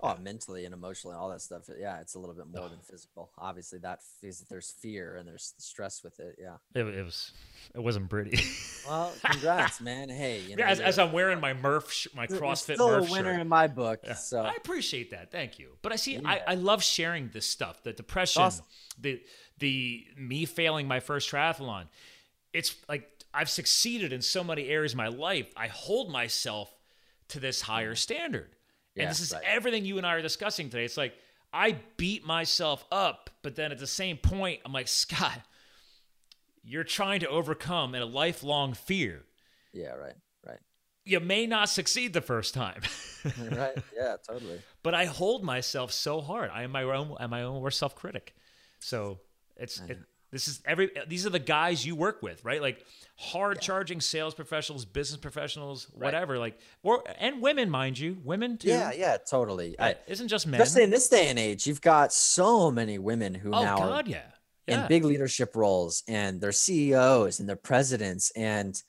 Oh, 0.03 0.15
mentally 0.21 0.67
and 0.67 0.75
emotionally, 0.75 1.17
all 1.17 1.31
that 1.31 1.41
stuff. 1.41 1.63
Yeah, 1.79 2.01
it's 2.01 2.17
a 2.17 2.19
little 2.19 2.35
bit 2.35 2.47
more 2.47 2.69
than 2.69 2.79
physical. 2.81 3.31
Obviously, 3.39 3.79
that 3.79 4.01
is, 4.23 4.41
there's 4.51 4.71
fear 4.71 5.17
and 5.17 5.27
there's 5.27 5.55
stress 5.57 6.05
with 6.05 6.21
it. 6.21 6.37
Yeah, 6.39 6.57
it, 6.75 6.87
it 6.87 7.03
was. 7.03 7.33
It 7.75 7.83
wasn't 7.83 8.11
pretty. 8.11 8.39
well, 8.87 9.13
congrats, 9.25 9.81
man. 9.81 10.11
Hey, 10.11 10.43
you 10.43 10.57
know, 10.57 10.65
as, 10.65 10.81
as, 10.81 10.99
I'm 10.99 11.13
wearing 11.13 11.41
my 11.41 11.55
Murph, 11.55 11.91
sh- 11.91 12.09
my 12.15 12.27
CrossFit 12.27 12.75
still 12.75 12.89
Murph 12.89 13.09
a 13.09 13.13
winner 13.13 13.33
shirt. 13.33 13.41
in 13.41 13.49
my 13.49 13.69
book. 13.69 14.01
Yeah. 14.05 14.15
So 14.15 14.43
I 14.43 14.53
appreciate 14.57 15.13
that. 15.13 15.33
Thank 15.33 15.59
you. 15.59 15.71
But 15.81 15.93
I 15.93 15.97
see, 15.97 16.17
yeah. 16.17 16.29
I, 16.29 16.43
I 16.49 16.55
love 16.55 16.83
sharing 16.83 17.31
this 17.33 17.47
stuff. 17.47 17.83
The 17.83 17.95
depression, 17.95 18.43
awesome. 18.43 18.67
the 19.01 19.23
the 19.59 20.07
me 20.19 20.45
failing 20.45 20.87
my 20.87 21.01
first 21.01 21.31
triathlon. 21.31 21.87
It's 22.53 22.77
like 22.87 23.09
I've 23.33 23.51
succeeded 23.51 24.13
in 24.13 24.21
so 24.21 24.45
many 24.45 24.69
areas 24.69 24.93
of 24.93 24.99
my 24.99 25.09
life. 25.09 25.53
I 25.57 25.69
hold 25.69 26.11
myself 26.11 26.75
to 27.29 27.41
this 27.41 27.63
higher 27.63 27.93
mm-hmm. 27.93 27.97
standard. 27.97 28.56
Yeah, 28.97 29.05
and 29.05 29.11
this 29.11 29.21
is 29.21 29.33
right. 29.33 29.43
everything 29.45 29.85
you 29.85 29.99
and 29.99 30.07
I 30.07 30.15
are 30.15 30.23
discussing 30.23 30.71
today. 30.71 30.85
It's 30.85 30.97
like 30.97 31.15
I 31.53 31.79
beat 31.97 32.25
myself 32.25 32.85
up, 32.91 33.31
but 33.43 33.55
then 33.55 33.71
at 33.71 33.79
the 33.79 33.87
same 33.87 34.17
point, 34.17 34.61
I'm 34.65 34.73
like, 34.73 34.89
Scott, 35.03 35.41
you're 36.65 36.85
trying 36.85 37.21
to 37.21 37.29
overcome 37.29 37.95
a 37.95 38.05
lifelong 38.05 38.75
fear. 38.75 39.25
Yeah, 39.73 39.93
right, 39.93 40.17
right. 40.47 40.59
You 41.05 41.21
may 41.21 41.47
not 41.47 41.69
succeed 41.69 42.15
the 42.15 42.21
first 42.21 42.55
time. 42.55 42.81
right. 43.53 43.77
Yeah, 43.95 44.17
totally. 44.27 44.61
But 44.83 44.95
I 44.95 45.05
hold 45.05 45.45
myself 45.45 45.93
so 45.93 46.21
hard. 46.21 46.51
I 46.53 46.63
am 46.63 46.73
my 46.73 46.83
own 46.83 47.15
I'm 47.21 47.31
my 47.31 47.43
own 47.43 47.61
worst 47.61 47.79
self 47.79 47.95
critic. 47.95 48.35
So 48.81 49.21
it's 49.57 49.81
it, 49.81 49.99
this 50.33 50.49
is 50.49 50.61
every 50.65 50.91
these 51.07 51.25
are 51.27 51.31
the 51.31 51.39
guys 51.39 51.87
you 51.87 51.95
work 51.95 52.23
with, 52.23 52.45
right? 52.45 52.61
Like 52.61 52.85
hard 53.17 53.61
charging 53.61 54.01
sales 54.01 54.35
professionals, 54.35 54.85
business 54.85 55.21
professionals, 55.21 55.87
whatever. 55.93 56.35
Right. 56.35 56.41
Like 56.41 56.61
or 56.83 57.05
and 57.19 57.41
women, 57.41 57.71
mind 57.71 57.99
you, 57.99 58.19
women 58.25 58.59
too. 58.59 58.69
Yeah, 58.69 58.93
yeah, 58.93 59.17
totally. 59.19 59.79
I, 59.79 59.97
isn't 60.07 60.29
just 60.29 60.47
men. 60.47 60.61
Especially 60.61 60.85
in 60.85 60.91
this 60.91 61.09
day 61.09 61.29
and 61.29 61.39
age, 61.39 61.67
you've 61.67 61.81
got 61.81 62.13
so 62.13 62.71
many 62.71 62.99
women 62.99 63.35
who 63.35 63.53
oh, 63.53 63.63
now 63.63 63.77
God, 63.79 64.09
are 64.09 64.11
yeah. 64.11 64.23
yeah. 64.67 64.83
in 64.83 64.89
big 64.89 65.05
leadership 65.05 65.55
roles 65.55 66.03
and 66.09 66.41
they're 66.41 66.53
CEOs 66.53 67.39
and 67.39 67.49
they're 67.49 67.57
presidents 67.57 68.33
and 68.35 68.83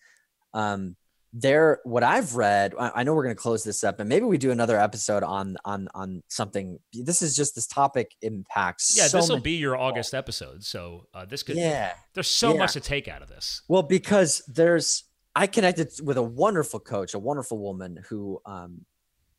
um 0.53 0.95
there 1.34 1.80
what 1.84 2.03
i've 2.03 2.36
read 2.36 2.73
i 2.80 3.03
know 3.03 3.13
we're 3.13 3.23
going 3.23 3.36
to 3.36 3.41
close 3.41 3.63
this 3.63 3.84
up 3.84 3.99
and 3.99 4.07
maybe 4.07 4.25
we 4.25 4.38
do 4.38 4.51
another 4.51 4.80
episode 4.80 5.23
on 5.23 5.57
on 5.65 5.88
on 5.93 6.23
something 6.30 6.80
this 6.93 7.21
is 7.21 7.36
just 7.36 7.53
this 7.53 7.67
topic 7.67 8.11
impacts 8.21 8.95
yeah 8.97 9.07
so 9.07 9.17
this 9.17 9.30
will 9.30 9.39
be 9.39 9.51
your 9.51 9.78
august 9.78 10.13
episode 10.13 10.63
so 10.63 11.05
uh, 11.13 11.25
this 11.25 11.43
could 11.43 11.57
yeah 11.57 11.93
there's 12.13 12.30
so 12.30 12.53
yeah. 12.53 12.59
much 12.59 12.73
to 12.73 12.80
take 12.80 13.07
out 13.07 13.21
of 13.21 13.28
this 13.28 13.61
well 13.67 13.84
because 13.84 14.41
there's 14.47 15.03
i 15.36 15.45
connected 15.45 15.89
with 16.03 16.17
a 16.17 16.23
wonderful 16.23 16.80
coach 16.80 17.13
a 17.13 17.19
wonderful 17.19 17.57
woman 17.57 17.99
who 18.09 18.39
um 18.45 18.86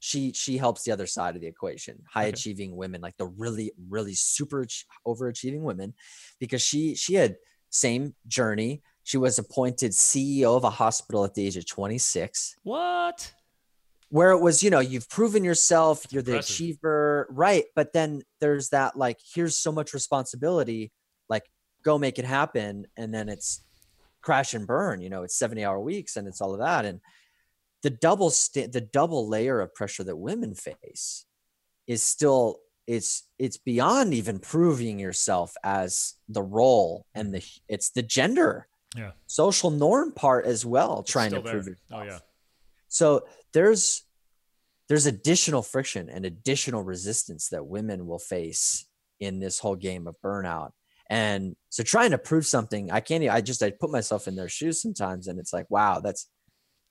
she 0.00 0.32
she 0.32 0.58
helps 0.58 0.84
the 0.84 0.92
other 0.92 1.06
side 1.06 1.34
of 1.34 1.40
the 1.40 1.48
equation 1.48 1.98
high 2.08 2.22
okay. 2.22 2.30
achieving 2.30 2.76
women 2.76 3.00
like 3.00 3.16
the 3.16 3.26
really 3.26 3.72
really 3.88 4.14
super 4.14 4.66
overachieving 5.06 5.62
women 5.62 5.94
because 6.38 6.62
she 6.62 6.94
she 6.94 7.14
had 7.14 7.36
same 7.70 8.14
journey 8.26 8.82
she 9.08 9.16
was 9.16 9.38
appointed 9.38 9.92
ceo 9.92 10.54
of 10.54 10.64
a 10.64 10.70
hospital 10.70 11.24
at 11.24 11.32
the 11.32 11.46
age 11.46 11.56
of 11.56 11.66
26 11.66 12.56
what? 12.62 13.32
Where 14.10 14.32
it 14.32 14.40
was 14.40 14.62
you 14.62 14.68
know 14.68 14.80
you've 14.80 15.08
proven 15.08 15.44
yourself 15.44 16.04
you're 16.10 16.22
the 16.22 16.32
Impressive. 16.32 16.54
achiever 16.54 17.26
right 17.30 17.64
but 17.74 17.94
then 17.94 18.22
there's 18.40 18.68
that 18.70 18.96
like 18.96 19.18
here's 19.34 19.56
so 19.56 19.72
much 19.72 19.94
responsibility 19.94 20.92
like 21.28 21.44
go 21.82 21.98
make 21.98 22.18
it 22.18 22.26
happen 22.26 22.86
and 22.98 23.12
then 23.14 23.30
it's 23.30 23.62
crash 24.20 24.52
and 24.52 24.66
burn 24.66 25.00
you 25.00 25.08
know 25.08 25.22
it's 25.22 25.38
70 25.38 25.64
hour 25.64 25.80
weeks 25.80 26.16
and 26.16 26.28
it's 26.28 26.42
all 26.42 26.52
of 26.52 26.60
that 26.60 26.84
and 26.84 27.00
the 27.82 27.90
double 27.90 28.28
st- 28.30 28.72
the 28.72 28.80
double 28.80 29.26
layer 29.28 29.60
of 29.60 29.74
pressure 29.74 30.04
that 30.04 30.16
women 30.16 30.54
face 30.54 31.24
is 31.86 32.02
still 32.02 32.58
it's 32.86 33.24
it's 33.38 33.56
beyond 33.56 34.12
even 34.12 34.38
proving 34.38 34.98
yourself 34.98 35.54
as 35.62 36.14
the 36.28 36.42
role 36.42 37.06
and 37.14 37.32
the 37.32 37.42
it's 37.68 37.90
the 37.90 38.02
gender 38.02 38.66
yeah 38.96 39.10
social 39.26 39.70
norm 39.70 40.12
part 40.12 40.46
as 40.46 40.64
well 40.64 41.00
it's 41.00 41.10
trying 41.10 41.30
to 41.30 41.40
prove 41.40 41.66
yourself. 41.66 41.76
oh 41.92 42.02
yeah 42.02 42.18
so 42.88 43.24
there's 43.52 44.04
there's 44.88 45.06
additional 45.06 45.62
friction 45.62 46.08
and 46.08 46.24
additional 46.24 46.82
resistance 46.82 47.48
that 47.48 47.66
women 47.66 48.06
will 48.06 48.18
face 48.18 48.86
in 49.20 49.40
this 49.40 49.58
whole 49.58 49.76
game 49.76 50.06
of 50.06 50.14
burnout 50.24 50.70
and 51.10 51.56
so 51.68 51.82
trying 51.82 52.10
to 52.10 52.18
prove 52.18 52.46
something 52.46 52.90
i 52.90 53.00
can't 53.00 53.28
i 53.28 53.40
just 53.40 53.62
i 53.62 53.70
put 53.70 53.90
myself 53.90 54.26
in 54.26 54.36
their 54.36 54.48
shoes 54.48 54.80
sometimes 54.80 55.28
and 55.28 55.38
it's 55.38 55.52
like 55.52 55.66
wow 55.68 56.00
that's 56.00 56.28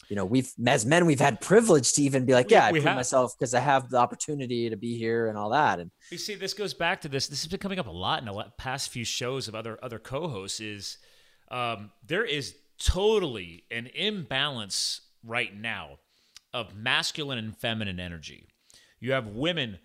you 0.10 0.16
know, 0.16 0.26
we've 0.26 0.52
as 0.66 0.86
men, 0.86 1.06
we've 1.06 1.20
had 1.20 1.41
privilege 1.41 1.93
to 1.93 2.02
even 2.04 2.26
be 2.26 2.34
like, 2.34 2.50
yeah, 2.50 2.72
we, 2.72 2.80
I 2.80 2.84
prove 2.84 2.95
myself 2.95 3.36
because 3.38 3.54
I 3.54 3.60
have 3.60 3.89
the 3.89 3.98
opportunity 3.98 4.70
to 4.70 4.78
be 4.78 4.98
here 4.98 5.28
and 5.28 5.38
all 5.38 5.50
that. 5.50 5.80
And 5.80 5.91
you 6.12 6.18
see, 6.18 6.36
this 6.36 6.54
goes 6.54 6.74
back 6.74 7.02
to 7.02 7.10
this. 7.10 7.28
This 7.28 7.43
has 7.43 7.52
been 7.52 7.60
coming 7.60 7.80
up 7.80 7.88
a 7.88 7.91
lot 7.91 8.20
in 8.20 8.26
the 8.26 8.45
past 8.58 8.89
few 8.89 9.04
shows 9.04 9.48
of 9.48 9.56
other 9.56 9.78
other 9.84 10.00
co-hosts. 10.00 10.60
Is 10.60 10.98
um, 11.50 11.91
there 12.06 12.26
is 12.26 12.56
totally 12.78 13.64
an 13.72 13.88
imbalance 13.88 15.02
right 15.24 15.56
now 15.56 16.00
of 16.54 16.76
masculine 16.76 17.38
and 17.38 17.56
feminine 17.58 18.00
energy. 18.00 18.48
You 19.00 19.12
have 19.14 19.28
women 19.28 19.80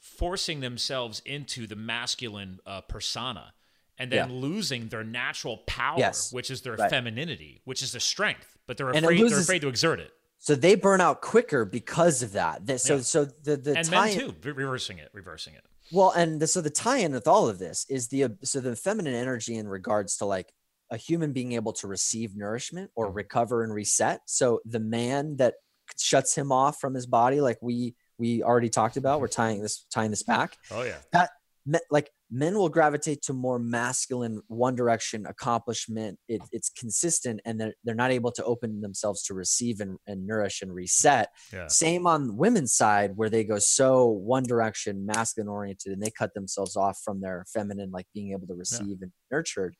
forcing 0.00 0.60
themselves 0.60 1.22
into 1.24 1.66
the 1.66 1.76
masculine 1.76 2.58
uh, 2.66 2.80
persona 2.82 3.52
and 3.98 4.10
then 4.10 4.30
yeah. 4.30 4.34
losing 4.34 4.88
their 4.88 5.04
natural 5.04 5.58
power, 5.66 5.98
yes. 5.98 6.32
which 6.32 6.50
is 6.50 6.62
their 6.62 6.74
right. 6.74 6.90
femininity, 6.90 7.60
which 7.64 7.82
is 7.82 7.92
their 7.92 8.00
strength, 8.00 8.56
but 8.66 8.76
they're 8.76 8.90
afraid 8.90 9.20
loses, 9.20 9.30
they're 9.30 9.40
afraid 9.42 9.62
to 9.62 9.68
exert 9.68 10.00
it. 10.00 10.10
So 10.38 10.56
they 10.56 10.74
burn 10.74 11.00
out 11.00 11.20
quicker 11.20 11.64
because 11.64 12.22
of 12.22 12.32
that. 12.32 12.80
So 12.80 12.96
yeah. 12.96 13.02
so 13.02 13.24
the 13.26 13.56
the 13.56 13.76
and 13.76 13.88
tie- 13.88 14.16
men 14.16 14.18
too, 14.18 14.34
reversing 14.42 14.98
it, 14.98 15.08
reversing 15.12 15.54
it. 15.54 15.64
Well, 15.92 16.10
and 16.10 16.40
the, 16.40 16.46
so 16.46 16.60
the 16.60 16.70
tie-in 16.70 17.12
with 17.12 17.28
all 17.28 17.48
of 17.48 17.58
this 17.58 17.86
is 17.88 18.08
the 18.08 18.30
so 18.42 18.60
the 18.60 18.74
feminine 18.74 19.14
energy 19.14 19.56
in 19.56 19.68
regards 19.68 20.16
to 20.16 20.24
like 20.24 20.52
a 20.92 20.96
human 20.96 21.32
being 21.32 21.52
able 21.52 21.72
to 21.72 21.88
receive 21.88 22.36
nourishment 22.36 22.90
or 22.94 23.06
mm-hmm. 23.06 23.16
recover 23.16 23.64
and 23.64 23.74
reset. 23.74 24.20
So 24.26 24.60
the 24.64 24.78
man 24.78 25.36
that 25.38 25.54
shuts 25.98 26.36
him 26.36 26.52
off 26.52 26.78
from 26.78 26.94
his 26.94 27.06
body, 27.06 27.40
like 27.40 27.58
we 27.60 27.96
we 28.18 28.42
already 28.42 28.68
talked 28.68 28.96
about, 28.96 29.20
we're 29.20 29.28
tying 29.28 29.62
this 29.62 29.86
tying 29.90 30.10
this 30.10 30.22
back. 30.22 30.56
Oh 30.70 30.82
yeah. 30.82 30.98
That 31.12 31.30
like 31.90 32.10
men 32.32 32.56
will 32.56 32.70
gravitate 32.70 33.20
to 33.20 33.34
more 33.34 33.58
masculine 33.58 34.40
one 34.48 34.74
direction 34.74 35.26
accomplishment. 35.26 36.18
It, 36.28 36.40
it's 36.50 36.70
consistent 36.70 37.40
and 37.44 37.60
they're, 37.60 37.74
they're 37.84 37.94
not 37.94 38.10
able 38.10 38.32
to 38.32 38.44
open 38.44 38.80
themselves 38.80 39.22
to 39.24 39.34
receive 39.34 39.80
and, 39.80 39.98
and 40.06 40.26
nourish 40.26 40.62
and 40.62 40.74
reset. 40.74 41.28
Yeah. 41.52 41.66
same 41.66 42.06
on 42.06 42.38
women's 42.38 42.72
side 42.72 43.12
where 43.16 43.28
they 43.28 43.44
go 43.44 43.58
so 43.58 44.06
one 44.06 44.44
direction 44.44 45.04
masculine 45.04 45.48
oriented 45.48 45.92
and 45.92 46.02
they 46.02 46.10
cut 46.10 46.32
themselves 46.32 46.74
off 46.74 46.98
from 47.04 47.20
their 47.20 47.44
feminine 47.52 47.90
like 47.90 48.06
being 48.14 48.32
able 48.32 48.46
to 48.46 48.54
receive 48.54 48.86
yeah. 48.88 49.02
and 49.02 49.12
nurtured. 49.30 49.76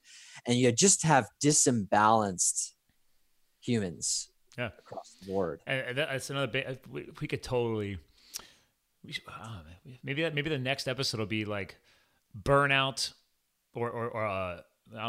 And 0.46 0.58
you 0.58 0.70
just 0.72 1.04
have 1.04 1.26
disimbalanced 1.42 2.72
humans 3.62 4.30
yeah. 4.58 4.70
across 4.78 5.16
the 5.20 5.32
board. 5.32 5.60
And 5.66 5.96
that's 5.96 6.28
another 6.28 6.48
bit 6.48 6.66
uh, 6.68 6.74
we, 6.90 7.08
we 7.18 7.26
could 7.26 7.42
totally 7.42 7.98
we 9.04 9.12
should, 9.12 9.24
oh, 9.28 9.60
maybe 10.04 10.22
that, 10.22 10.34
maybe 10.34 10.50
the 10.50 10.58
next 10.58 10.86
episode 10.86 11.18
will 11.18 11.26
be 11.26 11.44
like 11.44 11.76
burnout 12.40 13.12
or 13.74 13.90
or, 13.90 14.08
or 14.08 14.26
uh, 14.26 14.60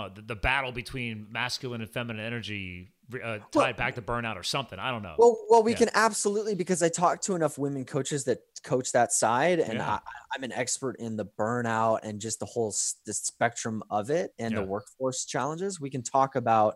the, 0.09 0.21
the, 0.21 0.35
battle 0.35 0.71
between 0.71 1.27
masculine 1.29 1.81
and 1.81 1.89
feminine 1.89 2.25
energy 2.25 2.93
uh, 3.13 3.17
tied 3.17 3.43
well, 3.53 3.73
back 3.73 3.95
to 3.95 4.01
burnout 4.01 4.37
or 4.37 4.43
something. 4.43 4.79
I 4.79 4.91
don't 4.91 5.03
know. 5.03 5.15
Well, 5.17 5.37
well, 5.49 5.63
we 5.63 5.71
yeah. 5.71 5.77
can 5.77 5.89
absolutely 5.93 6.55
because 6.55 6.81
I 6.81 6.89
talk 6.89 7.21
to 7.21 7.35
enough 7.35 7.57
women 7.57 7.85
coaches 7.85 8.23
that 8.25 8.39
coach 8.63 8.91
that 8.93 9.11
side, 9.11 9.59
and 9.59 9.75
yeah. 9.75 9.99
I, 10.33 10.37
am 10.37 10.43
an 10.43 10.51
expert 10.51 10.95
in 10.99 11.17
the 11.17 11.25
burnout 11.25 11.99
and 12.03 12.19
just 12.19 12.39
the 12.39 12.45
whole 12.45 12.73
the 13.05 13.13
spectrum 13.13 13.83
of 13.89 14.09
it 14.09 14.31
and 14.39 14.53
yeah. 14.53 14.61
the 14.61 14.65
workforce 14.65 15.25
challenges. 15.25 15.79
We 15.79 15.89
can 15.89 16.03
talk 16.03 16.35
about 16.35 16.75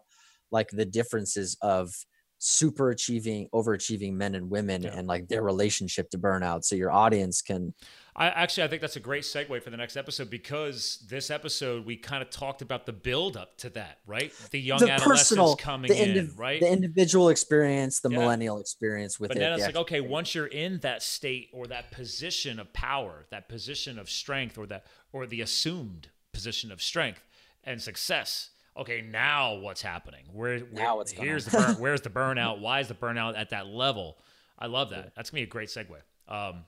like 0.51 0.69
the 0.69 0.85
differences 0.85 1.57
of 1.61 1.93
super 2.39 2.91
achieving 2.91 3.47
overachieving 3.53 4.13
men 4.13 4.35
and 4.35 4.49
women 4.49 4.83
yeah. 4.83 4.95
and 4.95 5.07
like 5.07 5.27
their 5.27 5.41
relationship 5.41 6.09
to 6.09 6.17
burnout 6.17 6.63
so 6.63 6.75
your 6.75 6.91
audience 6.91 7.41
can 7.41 7.73
I 8.19 8.29
actually 8.29 8.63
I 8.63 8.67
think 8.67 8.81
that's 8.81 8.95
a 8.95 8.99
great 8.99 9.23
segue 9.23 9.61
for 9.61 9.69
the 9.69 9.77
next 9.77 9.95
episode 9.95 10.31
because 10.31 11.05
this 11.07 11.29
episode 11.29 11.85
we 11.85 11.95
kind 11.95 12.23
of 12.23 12.31
talked 12.31 12.63
about 12.63 12.87
the 12.87 12.91
build 12.91 13.37
up 13.37 13.57
to 13.57 13.69
that, 13.71 13.99
right? 14.07 14.33
The 14.49 14.59
young 14.59 14.79
the 14.79 14.89
adolescents 14.89 15.29
personal, 15.29 15.55
coming 15.55 15.91
the 15.91 16.03
indi- 16.03 16.19
in, 16.21 16.33
right? 16.35 16.59
The 16.59 16.71
individual 16.71 17.29
experience, 17.29 17.99
the 17.99 18.09
yeah. 18.09 18.17
millennial 18.17 18.59
experience 18.59 19.19
with 19.19 19.29
but 19.29 19.37
it. 19.37 19.39
But 19.41 19.43
then 19.43 19.53
it's 19.53 19.65
like, 19.67 19.75
okay, 19.75 20.01
once 20.01 20.33
you're 20.33 20.47
in 20.47 20.79
that 20.79 21.03
state 21.03 21.49
or 21.53 21.67
that 21.67 21.91
position 21.91 22.59
of 22.59 22.73
power, 22.73 23.27
that 23.29 23.49
position 23.49 23.99
of 23.99 24.09
strength 24.09 24.57
or 24.57 24.65
that 24.65 24.87
or 25.13 25.27
the 25.27 25.41
assumed 25.41 26.09
position 26.33 26.71
of 26.71 26.81
strength 26.81 27.21
and 27.63 27.79
success, 27.79 28.49
okay, 28.77 29.01
now 29.01 29.55
what's 29.55 29.81
happening? 29.81 30.23
Where, 30.31 30.59
where 30.59 30.83
now 30.83 30.97
what's 30.97 31.11
here's 31.11 31.45
the 31.45 31.51
burn, 31.51 31.75
where's 31.79 32.01
the 32.01 32.09
burnout? 32.09 32.59
Why 32.59 32.79
is 32.79 32.87
the 32.87 32.95
burnout 32.95 33.37
at 33.37 33.49
that 33.51 33.67
level? 33.67 34.17
I 34.57 34.67
love 34.67 34.89
that. 34.91 35.13
That's 35.15 35.29
gonna 35.29 35.41
be 35.41 35.43
a 35.43 35.47
great 35.47 35.69
segue. 35.69 35.95
Um, 36.27 36.65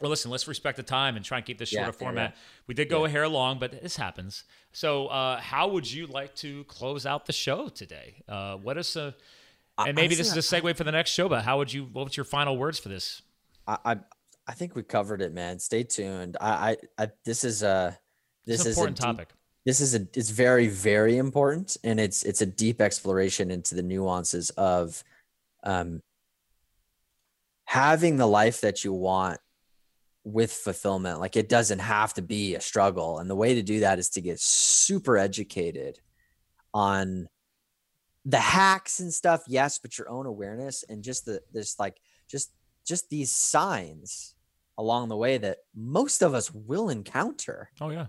well, 0.00 0.10
listen, 0.10 0.30
let's 0.30 0.46
respect 0.46 0.76
the 0.76 0.82
time 0.82 1.16
and 1.16 1.24
try 1.24 1.38
and 1.38 1.46
keep 1.46 1.58
this 1.58 1.70
shorter 1.70 1.86
yeah, 1.86 1.92
format. 1.92 2.30
Yeah. 2.30 2.40
We 2.66 2.74
did 2.74 2.90
go 2.90 3.00
yeah. 3.00 3.08
a 3.08 3.10
hair 3.10 3.28
long, 3.28 3.58
but 3.58 3.82
this 3.82 3.96
happens. 3.96 4.44
So, 4.72 5.06
uh, 5.06 5.40
how 5.40 5.68
would 5.68 5.90
you 5.90 6.06
like 6.06 6.34
to 6.36 6.64
close 6.64 7.06
out 7.06 7.24
the 7.24 7.32
show 7.32 7.68
today? 7.68 8.22
Uh, 8.28 8.56
what 8.56 8.76
is 8.76 8.94
a, 8.96 9.14
and 9.78 9.94
maybe 9.94 10.14
this 10.14 10.34
is 10.34 10.36
a 10.36 10.60
segue 10.60 10.76
for 10.76 10.84
the 10.84 10.92
next 10.92 11.10
show, 11.10 11.28
but 11.28 11.44
how 11.44 11.58
would 11.58 11.72
you, 11.72 11.88
what's 11.92 12.16
your 12.16 12.24
final 12.24 12.58
words 12.58 12.78
for 12.78 12.90
this? 12.90 13.22
I, 13.66 13.78
I, 13.84 13.96
I 14.46 14.52
think 14.52 14.74
we 14.76 14.82
covered 14.82 15.22
it, 15.22 15.32
man. 15.32 15.58
Stay 15.58 15.82
tuned. 15.82 16.36
I, 16.40 16.76
I, 16.98 17.04
I 17.04 17.08
this 17.24 17.42
is 17.42 17.62
a, 17.62 17.98
this 18.44 18.60
is 18.60 18.76
important 18.76 18.98
a 18.98 19.02
topic. 19.02 19.28
This 19.66 19.80
is 19.80 19.94
a, 19.94 20.06
it's 20.14 20.30
very, 20.30 20.68
very 20.68 21.18
important. 21.18 21.76
And 21.84 22.00
it's, 22.00 22.22
it's 22.22 22.40
a 22.40 22.46
deep 22.46 22.80
exploration 22.80 23.50
into 23.50 23.74
the 23.74 23.82
nuances 23.82 24.48
of, 24.50 25.04
um, 25.62 26.00
having 27.66 28.16
the 28.16 28.26
life 28.26 28.62
that 28.62 28.84
you 28.84 28.92
want 28.92 29.40
with 30.24 30.52
fulfillment. 30.52 31.20
Like 31.20 31.36
it 31.36 31.48
doesn't 31.48 31.80
have 31.80 32.14
to 32.14 32.22
be 32.22 32.54
a 32.54 32.60
struggle. 32.60 33.18
And 33.18 33.28
the 33.28 33.36
way 33.36 33.54
to 33.54 33.62
do 33.62 33.80
that 33.80 33.98
is 33.98 34.08
to 34.10 34.20
get 34.20 34.40
super 34.40 35.18
educated 35.18 36.00
on 36.72 37.28
the 38.24 38.38
hacks 38.38 38.98
and 39.00 39.14
stuff. 39.14 39.44
Yes, 39.46 39.78
but 39.78 39.96
your 39.98 40.08
own 40.08 40.26
awareness 40.26 40.84
and 40.88 41.02
just 41.02 41.26
the 41.26 41.40
there's 41.52 41.76
like 41.78 42.00
just 42.28 42.52
just 42.84 43.08
these 43.08 43.32
signs 43.32 44.34
along 44.78 45.08
the 45.08 45.16
way 45.16 45.38
that 45.38 45.58
most 45.74 46.22
of 46.22 46.34
us 46.34 46.52
will 46.52 46.88
encounter. 46.88 47.70
Oh 47.80 47.90
yeah. 47.90 48.06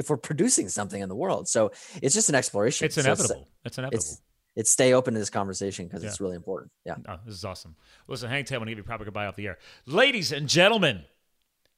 If 0.00 0.10
we're 0.10 0.16
producing 0.16 0.68
something 0.68 1.00
in 1.00 1.08
the 1.08 1.14
world. 1.14 1.46
So 1.46 1.70
it's 2.02 2.14
just 2.14 2.30
an 2.30 2.34
exploration. 2.34 2.86
It's 2.86 2.96
inevitable. 2.96 3.42
it's, 3.42 3.66
it's 3.66 3.78
inevitable. 3.78 3.98
It's, 3.98 4.22
it's 4.56 4.70
stay 4.70 4.94
open 4.94 5.14
to 5.14 5.20
this 5.20 5.30
conversation 5.30 5.86
because 5.86 6.02
yeah. 6.02 6.08
it's 6.08 6.20
really 6.20 6.36
important. 6.36 6.72
Yeah. 6.84 6.96
Oh, 7.06 7.18
this 7.24 7.34
is 7.34 7.44
awesome. 7.44 7.76
Listen, 8.08 8.30
hang 8.30 8.44
tight. 8.44 8.56
I'm 8.56 8.60
going 8.60 8.66
to 8.66 8.72
give 8.72 8.78
you 8.78 8.84
proper 8.84 9.04
goodbye 9.04 9.26
off 9.26 9.36
the 9.36 9.46
air. 9.46 9.58
Ladies 9.86 10.32
and 10.32 10.48
gentlemen, 10.48 11.04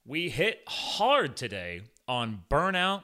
we 0.06 0.30
hit 0.30 0.60
hard 0.68 1.36
today 1.36 1.82
on 2.06 2.44
burnout 2.48 3.02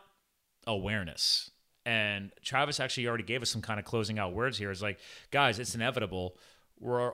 awareness. 0.66 1.50
And 1.84 2.30
Travis 2.42 2.80
actually 2.80 3.08
already 3.08 3.24
gave 3.24 3.42
us 3.42 3.50
some 3.50 3.62
kind 3.62 3.80
of 3.80 3.84
closing 3.84 4.18
out 4.18 4.34
words 4.34 4.56
here. 4.56 4.70
It's 4.70 4.82
like, 4.82 4.98
guys, 5.30 5.58
it's 5.58 5.74
inevitable. 5.74 6.36
We're 6.78 7.12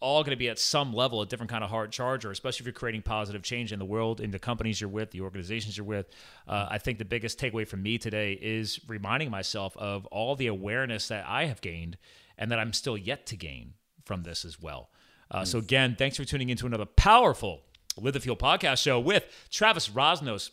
all 0.00 0.22
going 0.22 0.32
to 0.32 0.36
be 0.36 0.48
at 0.48 0.58
some 0.58 0.92
level 0.92 1.22
a 1.22 1.26
different 1.26 1.50
kind 1.50 1.64
of 1.64 1.70
hard 1.70 1.90
charger, 1.90 2.30
especially 2.30 2.62
if 2.62 2.66
you're 2.66 2.72
creating 2.72 3.02
positive 3.02 3.42
change 3.42 3.72
in 3.72 3.78
the 3.78 3.84
world, 3.84 4.20
in 4.20 4.30
the 4.30 4.38
companies 4.38 4.80
you're 4.80 4.90
with, 4.90 5.10
the 5.10 5.22
organizations 5.22 5.76
you're 5.76 5.86
with. 5.86 6.08
Uh, 6.46 6.66
I 6.70 6.78
think 6.78 6.98
the 6.98 7.04
biggest 7.04 7.40
takeaway 7.40 7.66
from 7.66 7.82
me 7.82 7.96
today 7.98 8.34
is 8.34 8.80
reminding 8.86 9.30
myself 9.30 9.76
of 9.76 10.06
all 10.06 10.36
the 10.36 10.48
awareness 10.48 11.08
that 11.08 11.24
I 11.26 11.46
have 11.46 11.60
gained 11.60 11.96
and 12.36 12.50
that 12.50 12.58
I'm 12.58 12.72
still 12.72 12.96
yet 12.96 13.26
to 13.26 13.36
gain 13.36 13.74
from 14.04 14.22
this 14.22 14.44
as 14.44 14.60
well. 14.60 14.90
Uh, 15.30 15.44
so, 15.44 15.58
again, 15.58 15.96
thanks 15.98 16.16
for 16.16 16.24
tuning 16.24 16.50
into 16.50 16.66
another 16.66 16.86
powerful 16.86 17.62
Live 17.98 18.12
the 18.12 18.20
Fuel 18.20 18.36
podcast 18.36 18.82
show 18.82 19.00
with 19.00 19.24
Travis 19.50 19.88
Rosnos. 19.88 20.50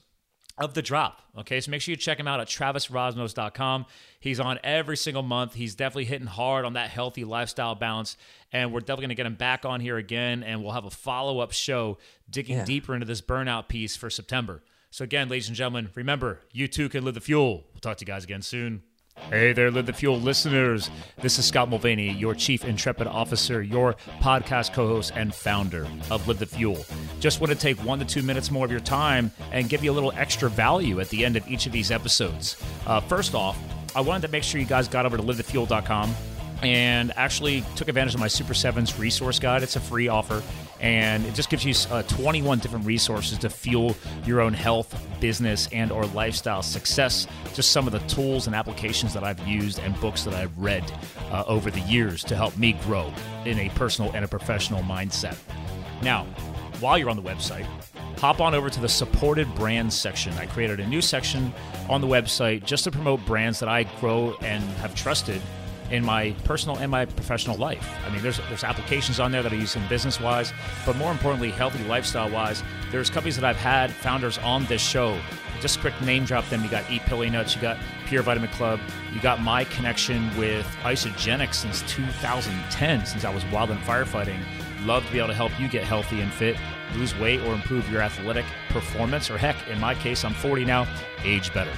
Of 0.57 0.73
the 0.75 0.81
drop. 0.81 1.21
Okay, 1.39 1.59
so 1.59 1.71
make 1.71 1.81
sure 1.81 1.91
you 1.91 1.95
check 1.97 2.19
him 2.19 2.27
out 2.27 2.39
at 2.39 2.47
travisrosnos.com. 2.47 3.85
He's 4.19 4.39
on 4.39 4.59
every 4.63 4.97
single 4.97 5.23
month. 5.23 5.53
He's 5.55 5.75
definitely 5.75 6.05
hitting 6.05 6.27
hard 6.27 6.65
on 6.65 6.73
that 6.73 6.89
healthy 6.89 7.23
lifestyle 7.23 7.75
balance. 7.75 8.17
And 8.51 8.71
we're 8.71 8.79
definitely 8.81 9.03
going 9.07 9.09
to 9.09 9.15
get 9.15 9.25
him 9.25 9.35
back 9.35 9.65
on 9.65 9.79
here 9.79 9.97
again. 9.97 10.43
And 10.43 10.63
we'll 10.63 10.73
have 10.73 10.85
a 10.85 10.91
follow 10.91 11.39
up 11.39 11.51
show 11.53 11.97
digging 12.29 12.57
Yeah. 12.57 12.65
deeper 12.65 12.93
into 12.93 13.05
this 13.05 13.21
burnout 13.21 13.67
piece 13.67 13.95
for 13.95 14.09
September. 14.09 14.63
So, 14.91 15.03
again, 15.03 15.27
ladies 15.27 15.47
and 15.47 15.57
gentlemen, 15.57 15.89
remember, 15.95 16.41
you 16.51 16.67
too 16.67 16.87
can 16.87 17.03
live 17.03 17.15
the 17.15 17.21
fuel. 17.21 17.63
We'll 17.73 17.79
talk 17.81 17.97
to 17.97 18.03
you 18.03 18.07
guys 18.07 18.23
again 18.23 18.43
soon. 18.43 18.83
Hey 19.15 19.53
there, 19.53 19.69
Live 19.71 19.85
the 19.85 19.93
Fuel 19.93 20.19
listeners. 20.19 20.89
This 21.21 21.37
is 21.37 21.45
Scott 21.45 21.69
Mulvaney, 21.69 22.11
your 22.11 22.33
Chief 22.33 22.65
Intrepid 22.65 23.07
Officer, 23.07 23.61
your 23.61 23.93
podcast 24.19 24.73
co 24.73 24.87
host, 24.87 25.13
and 25.15 25.33
founder 25.33 25.87
of 26.09 26.27
Live 26.27 26.39
the 26.39 26.45
Fuel. 26.47 26.83
Just 27.19 27.39
want 27.39 27.51
to 27.51 27.57
take 27.57 27.77
one 27.85 27.99
to 27.99 28.05
two 28.05 28.23
minutes 28.23 28.49
more 28.51 28.65
of 28.65 28.71
your 28.71 28.79
time 28.79 29.31
and 29.51 29.69
give 29.69 29.83
you 29.83 29.91
a 29.91 29.93
little 29.93 30.11
extra 30.13 30.49
value 30.49 30.99
at 30.99 31.09
the 31.09 31.23
end 31.23 31.37
of 31.37 31.47
each 31.47 31.65
of 31.67 31.71
these 31.71 31.91
episodes. 31.91 32.57
Uh, 32.87 32.99
first 33.01 33.35
off, 33.35 33.57
I 33.95 34.01
wanted 34.01 34.23
to 34.23 34.31
make 34.31 34.43
sure 34.43 34.59
you 34.59 34.65
guys 34.67 34.87
got 34.87 35.05
over 35.05 35.15
to 35.17 35.23
livethefuel.com 35.23 36.13
and 36.63 37.11
actually 37.15 37.63
took 37.75 37.89
advantage 37.89 38.15
of 38.15 38.19
my 38.19 38.27
Super 38.27 38.53
Sevens 38.53 38.97
resource 38.97 39.37
guide. 39.39 39.63
It's 39.63 39.75
a 39.75 39.79
free 39.79 40.07
offer, 40.07 40.41
and 40.83 41.25
it 41.25 41.33
just 41.33 41.49
gives 41.49 41.63
you 41.63 41.73
uh, 41.91 42.03
21 42.03 42.59
different 42.59 42.85
resources 42.85 43.37
to 43.39 43.49
fuel 43.49 43.95
your 44.25 44.41
own 44.41 44.53
health, 44.53 44.93
business, 45.21 45.69
and 45.71 45.93
or 45.93 46.05
lifestyle 46.07 46.61
success. 46.61 47.25
Just 47.53 47.71
some 47.71 47.87
of 47.87 47.93
the 47.93 47.99
tools 47.99 48.47
and 48.47 48.55
applications 48.55 49.13
that 49.13 49.23
I've 49.23 49.39
used 49.47 49.79
and 49.79 49.99
books 50.01 50.25
that 50.25 50.33
I've 50.33 50.55
read 50.57 50.83
uh, 51.31 51.45
over 51.47 51.71
the 51.71 51.79
years 51.81 52.21
to 52.25 52.35
help 52.35 52.57
me 52.57 52.73
grow 52.83 53.13
in 53.45 53.59
a 53.59 53.69
personal 53.69 54.11
and 54.11 54.25
a 54.25 54.27
professional 54.27 54.81
mindset. 54.83 55.37
Now, 56.01 56.25
while 56.81 56.97
you're 56.97 57.09
on 57.09 57.15
the 57.15 57.23
website, 57.23 57.65
hop 58.19 58.41
on 58.41 58.53
over 58.53 58.69
to 58.69 58.79
the 58.81 58.89
supported 58.89 59.53
brands 59.55 59.97
section. 59.97 60.33
I 60.33 60.47
created 60.47 60.81
a 60.81 60.87
new 60.87 61.01
section 61.01 61.53
on 61.89 62.01
the 62.01 62.07
website 62.07 62.65
just 62.65 62.83
to 62.83 62.91
promote 62.91 63.25
brands 63.25 63.61
that 63.61 63.69
I 63.69 63.83
grow 64.01 64.35
and 64.41 64.61
have 64.79 64.93
trusted 64.95 65.41
in 65.91 66.03
my 66.03 66.31
personal 66.43 66.77
and 66.77 66.89
my 66.89 67.05
professional 67.05 67.57
life. 67.57 67.87
I 68.05 68.09
mean, 68.09 68.21
there's 68.21 68.39
there's 68.49 68.63
applications 68.63 69.19
on 69.19 69.31
there 69.31 69.43
that 69.43 69.51
I 69.51 69.55
use 69.55 69.75
in 69.75 69.87
business 69.87 70.19
wise, 70.19 70.53
but 70.85 70.95
more 70.95 71.11
importantly, 71.11 71.51
healthy 71.51 71.83
lifestyle 71.85 72.29
wise. 72.29 72.63
There's 72.91 73.09
companies 73.09 73.35
that 73.35 73.45
I've 73.45 73.57
had 73.57 73.91
founders 73.91 74.37
on 74.39 74.65
this 74.65 74.81
show. 74.81 75.19
Just 75.61 75.79
quick 75.79 75.99
name 76.01 76.25
drop 76.25 76.47
them. 76.49 76.63
You 76.63 76.69
got 76.69 76.89
Eat 76.91 77.03
Pilly 77.03 77.29
Nuts, 77.29 77.55
you 77.55 77.61
got 77.61 77.77
Pure 78.07 78.23
Vitamin 78.23 78.49
Club, 78.49 78.79
you 79.13 79.21
got 79.21 79.41
my 79.41 79.63
connection 79.65 80.35
with 80.37 80.65
Isagenix 80.83 81.55
since 81.55 81.81
2010, 81.83 83.05
since 83.05 83.23
I 83.23 83.33
was 83.33 83.45
wild 83.45 83.69
and 83.69 83.79
firefighting. 83.81 84.39
Love 84.85 85.05
to 85.05 85.11
be 85.13 85.19
able 85.19 85.29
to 85.29 85.33
help 85.33 85.57
you 85.59 85.69
get 85.69 85.83
healthy 85.83 86.19
and 86.19 86.31
fit, 86.31 86.57
lose 86.95 87.17
weight, 87.17 87.39
or 87.41 87.53
improve 87.53 87.89
your 87.89 88.01
athletic 88.01 88.45
performance. 88.69 89.31
Or 89.31 89.37
heck, 89.37 89.55
in 89.69 89.79
my 89.79 89.95
case, 89.95 90.25
I'm 90.25 90.33
40 90.33 90.65
now, 90.65 90.85
age 91.23 91.53
better. 91.53 91.71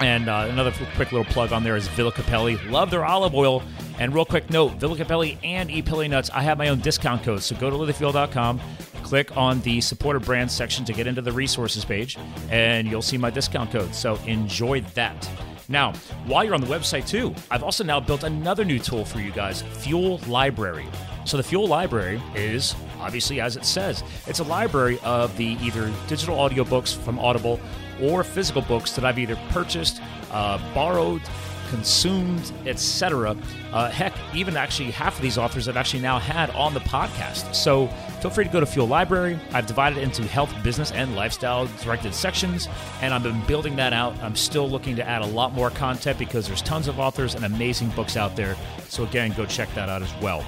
And 0.00 0.30
uh, 0.30 0.46
another 0.48 0.72
quick 0.96 1.12
little 1.12 1.30
plug 1.30 1.52
on 1.52 1.62
there 1.62 1.76
is 1.76 1.86
Villa 1.88 2.10
Cappelli. 2.10 2.56
Love 2.70 2.90
their 2.90 3.04
olive 3.04 3.34
oil. 3.34 3.62
And 3.98 4.14
real 4.14 4.24
quick 4.24 4.48
note 4.48 4.72
Villa 4.74 4.96
Cappelli 4.96 5.36
and 5.44 5.70
E 5.70 5.82
Nuts, 6.08 6.30
I 6.30 6.40
have 6.40 6.56
my 6.56 6.68
own 6.68 6.80
discount 6.80 7.22
code. 7.22 7.42
So 7.42 7.54
go 7.56 7.68
to 7.68 7.76
livethefuel.com, 7.76 8.60
click 9.02 9.36
on 9.36 9.60
the 9.60 9.80
supported 9.82 10.20
brands 10.20 10.54
section 10.54 10.86
to 10.86 10.94
get 10.94 11.06
into 11.06 11.20
the 11.20 11.32
resources 11.32 11.84
page, 11.84 12.16
and 12.50 12.88
you'll 12.88 13.02
see 13.02 13.18
my 13.18 13.28
discount 13.28 13.70
code. 13.70 13.94
So 13.94 14.16
enjoy 14.26 14.80
that. 14.94 15.28
Now, 15.68 15.92
while 16.26 16.42
you're 16.44 16.54
on 16.54 16.62
the 16.62 16.66
website 16.66 17.06
too, 17.06 17.34
I've 17.50 17.62
also 17.62 17.84
now 17.84 18.00
built 18.00 18.24
another 18.24 18.64
new 18.64 18.78
tool 18.78 19.04
for 19.04 19.20
you 19.20 19.30
guys 19.32 19.62
Fuel 19.62 20.18
Library. 20.26 20.86
So 21.26 21.36
the 21.36 21.42
Fuel 21.42 21.68
Library 21.68 22.20
is 22.34 22.74
obviously 22.98 23.40
as 23.40 23.56
it 23.56 23.66
says, 23.66 24.02
it's 24.26 24.40
a 24.40 24.44
library 24.44 24.98
of 25.04 25.36
the 25.36 25.58
either 25.60 25.92
digital 26.08 26.36
audiobooks 26.36 26.96
from 26.96 27.18
Audible 27.18 27.60
or 28.02 28.24
physical 28.24 28.62
books 28.62 28.92
that 28.92 29.04
I've 29.04 29.18
either 29.18 29.36
purchased, 29.50 30.00
uh, 30.30 30.58
borrowed, 30.74 31.22
consumed, 31.70 32.52
etc. 32.66 33.36
Uh, 33.72 33.88
heck, 33.90 34.12
even 34.34 34.56
actually 34.56 34.90
half 34.90 35.16
of 35.16 35.22
these 35.22 35.38
authors 35.38 35.68
I've 35.68 35.76
actually 35.76 36.02
now 36.02 36.18
had 36.18 36.50
on 36.50 36.74
the 36.74 36.80
podcast. 36.80 37.54
So 37.54 37.86
feel 38.20 38.30
free 38.30 38.44
to 38.44 38.50
go 38.50 38.60
to 38.60 38.66
Fuel 38.66 38.88
Library. 38.88 39.38
I've 39.52 39.66
divided 39.66 39.98
it 39.98 40.02
into 40.02 40.22
health, 40.24 40.52
business, 40.62 40.90
and 40.90 41.14
lifestyle 41.14 41.68
directed 41.82 42.12
sections, 42.12 42.68
and 43.00 43.14
I've 43.14 43.22
been 43.22 43.40
building 43.46 43.76
that 43.76 43.92
out. 43.92 44.16
I'm 44.20 44.36
still 44.36 44.68
looking 44.68 44.96
to 44.96 45.08
add 45.08 45.22
a 45.22 45.26
lot 45.26 45.52
more 45.54 45.70
content 45.70 46.18
because 46.18 46.46
there's 46.46 46.62
tons 46.62 46.88
of 46.88 46.98
authors 46.98 47.34
and 47.34 47.44
amazing 47.44 47.90
books 47.90 48.16
out 48.16 48.36
there. 48.36 48.56
So 48.88 49.04
again, 49.04 49.32
go 49.36 49.46
check 49.46 49.72
that 49.74 49.88
out 49.88 50.02
as 50.02 50.12
well. 50.20 50.44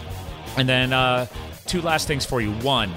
And 0.57 0.69
then 0.69 0.93
uh, 0.93 1.27
two 1.67 1.81
last 1.81 2.07
things 2.09 2.27
for 2.27 2.41
you. 2.41 2.53
One, 2.55 2.93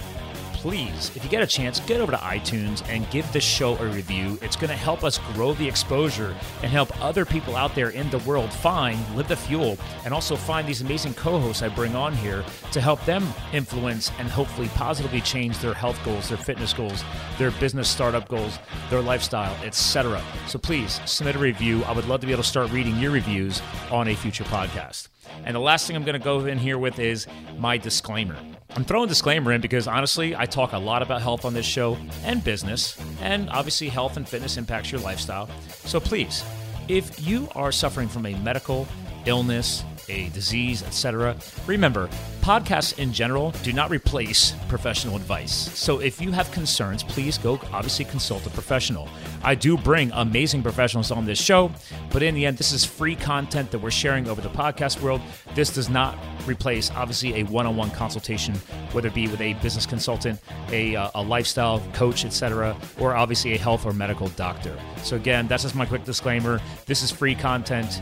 please, 0.65 1.11
if 1.15 1.23
you 1.23 1.29
get 1.29 1.43
a 1.43 1.45
chance, 1.45 1.79
get 1.81 2.01
over 2.01 2.11
to 2.11 2.17
iTunes 2.17 2.83
and 2.89 3.07
give 3.11 3.31
this 3.31 3.43
show 3.43 3.77
a 3.77 3.85
review. 3.85 4.35
It's 4.41 4.55
going 4.55 4.71
to 4.71 4.75
help 4.75 5.03
us 5.03 5.19
grow 5.35 5.53
the 5.53 5.67
exposure 5.67 6.35
and 6.63 6.71
help 6.71 6.89
other 7.03 7.23
people 7.23 7.55
out 7.55 7.75
there 7.75 7.91
in 7.91 8.09
the 8.09 8.17
world 8.19 8.51
find 8.51 8.97
Live 9.15 9.27
the 9.27 9.35
Fuel 9.35 9.77
and 10.05 10.11
also 10.11 10.35
find 10.35 10.67
these 10.67 10.81
amazing 10.81 11.13
co 11.13 11.39
hosts 11.39 11.61
I 11.61 11.69
bring 11.69 11.95
on 11.95 12.15
here 12.15 12.43
to 12.71 12.81
help 12.81 13.05
them 13.05 13.31
influence 13.53 14.11
and 14.17 14.27
hopefully 14.27 14.67
positively 14.69 15.21
change 15.21 15.59
their 15.59 15.75
health 15.75 16.03
goals, 16.03 16.29
their 16.29 16.37
fitness 16.39 16.73
goals, 16.73 17.03
their 17.37 17.51
business 17.51 17.87
startup 17.87 18.27
goals, 18.27 18.57
their 18.89 19.01
lifestyle, 19.01 19.55
etc. 19.63 20.19
So 20.47 20.57
please 20.57 20.99
submit 21.05 21.35
a 21.35 21.39
review. 21.39 21.83
I 21.83 21.91
would 21.91 22.07
love 22.07 22.21
to 22.21 22.25
be 22.25 22.33
able 22.33 22.41
to 22.41 22.49
start 22.49 22.71
reading 22.71 22.97
your 22.97 23.11
reviews 23.11 23.61
on 23.91 24.07
a 24.07 24.15
future 24.15 24.45
podcast. 24.45 25.09
And 25.45 25.55
the 25.55 25.59
last 25.59 25.87
thing 25.87 25.95
I'm 25.95 26.03
going 26.03 26.19
to 26.19 26.23
go 26.23 26.45
in 26.45 26.57
here 26.57 26.77
with 26.77 26.99
is 26.99 27.27
my 27.57 27.77
disclaimer. 27.77 28.37
I'm 28.75 28.83
throwing 28.83 29.07
disclaimer 29.07 29.53
in 29.53 29.61
because 29.61 29.87
honestly, 29.87 30.35
I 30.35 30.45
talk 30.45 30.73
a 30.73 30.77
lot 30.77 31.01
about 31.01 31.21
health 31.21 31.45
on 31.45 31.53
this 31.53 31.65
show 31.65 31.97
and 32.23 32.43
business, 32.43 32.97
and 33.21 33.49
obviously, 33.49 33.87
health 33.87 34.17
and 34.17 34.27
fitness 34.27 34.57
impacts 34.57 34.91
your 34.91 34.99
lifestyle. 35.01 35.49
So 35.69 35.99
please, 35.99 36.43
if 36.87 37.25
you 37.25 37.47
are 37.55 37.71
suffering 37.71 38.07
from 38.07 38.25
a 38.25 38.35
medical 38.39 38.87
illness, 39.25 39.83
a 40.09 40.29
disease, 40.29 40.83
etc., 40.83 41.35
remember, 41.67 42.09
podcasts 42.41 42.99
in 42.99 43.11
general 43.11 43.51
do 43.63 43.73
not 43.73 43.89
replace 43.89 44.53
professional 44.67 45.15
advice. 45.15 45.51
So 45.51 45.99
if 45.99 46.21
you 46.21 46.31
have 46.31 46.51
concerns, 46.51 47.03
please 47.03 47.37
go 47.37 47.59
obviously 47.73 48.05
consult 48.05 48.45
a 48.45 48.51
professional. 48.51 49.09
I 49.43 49.55
do 49.55 49.77
bring 49.77 50.11
amazing 50.11 50.61
professionals 50.61 51.11
on 51.11 51.25
this 51.25 51.39
show, 51.39 51.71
but 52.11 52.21
in 52.21 52.35
the 52.35 52.45
end, 52.45 52.57
this 52.57 52.71
is 52.71 52.85
free 52.85 53.15
content 53.15 53.71
that 53.71 53.79
we're 53.79 53.91
sharing 53.91 54.27
over 54.27 54.41
the 54.41 54.49
podcast 54.49 55.01
world. 55.01 55.21
This 55.55 55.73
does 55.73 55.89
not 55.89 56.17
replace, 56.47 56.91
obviously, 56.91 57.41
a 57.41 57.43
one 57.43 57.65
on 57.65 57.75
one 57.75 57.89
consultation, 57.91 58.55
whether 58.91 59.07
it 59.07 59.15
be 59.15 59.27
with 59.27 59.41
a 59.41 59.53
business 59.55 59.85
consultant, 59.85 60.39
a, 60.69 60.95
uh, 60.95 61.09
a 61.15 61.21
lifestyle 61.21 61.79
coach, 61.93 62.25
etc., 62.25 62.75
or 62.99 63.15
obviously 63.15 63.53
a 63.53 63.57
health 63.57 63.85
or 63.85 63.93
medical 63.93 64.27
doctor. 64.29 64.77
So, 65.03 65.15
again, 65.15 65.47
that's 65.47 65.63
just 65.63 65.75
my 65.75 65.85
quick 65.85 66.03
disclaimer. 66.03 66.61
This 66.85 67.01
is 67.01 67.11
free 67.11 67.35
content. 67.35 68.01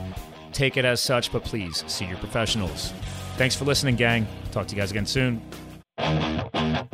Take 0.54 0.78
it 0.78 0.86
as 0.86 1.01
such, 1.01 1.32
but 1.32 1.43
please 1.43 1.84
see 1.88 2.06
your 2.06 2.18
professionals. 2.18 2.93
Thanks 3.36 3.56
for 3.56 3.66
listening, 3.66 3.95
gang. 3.95 4.28
Talk 4.51 4.68
to 4.68 4.76
you 4.76 4.82
guys 4.82 4.91
again 4.91 5.06
soon. 5.06 5.41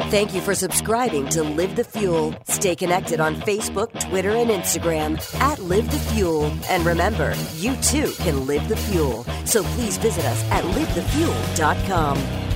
Thank 0.09 0.33
you 0.33 0.41
for 0.41 0.55
subscribing 0.55 1.29
to 1.29 1.43
Live 1.43 1.75
the 1.75 1.83
Fuel. 1.83 2.33
Stay 2.47 2.75
connected 2.75 3.19
on 3.19 3.35
Facebook, 3.35 3.97
Twitter, 4.09 4.31
and 4.31 4.49
Instagram 4.49 5.19
at 5.39 5.59
Live 5.59 5.89
the 5.91 5.99
Fuel. 5.99 6.51
And 6.69 6.85
remember, 6.85 7.35
you 7.55 7.75
too 7.77 8.11
can 8.17 8.47
live 8.47 8.67
the 8.67 8.75
fuel. 8.75 9.23
So 9.45 9.63
please 9.63 9.97
visit 9.97 10.25
us 10.25 10.43
at 10.51 10.63
livethefuel.com. 10.63 12.48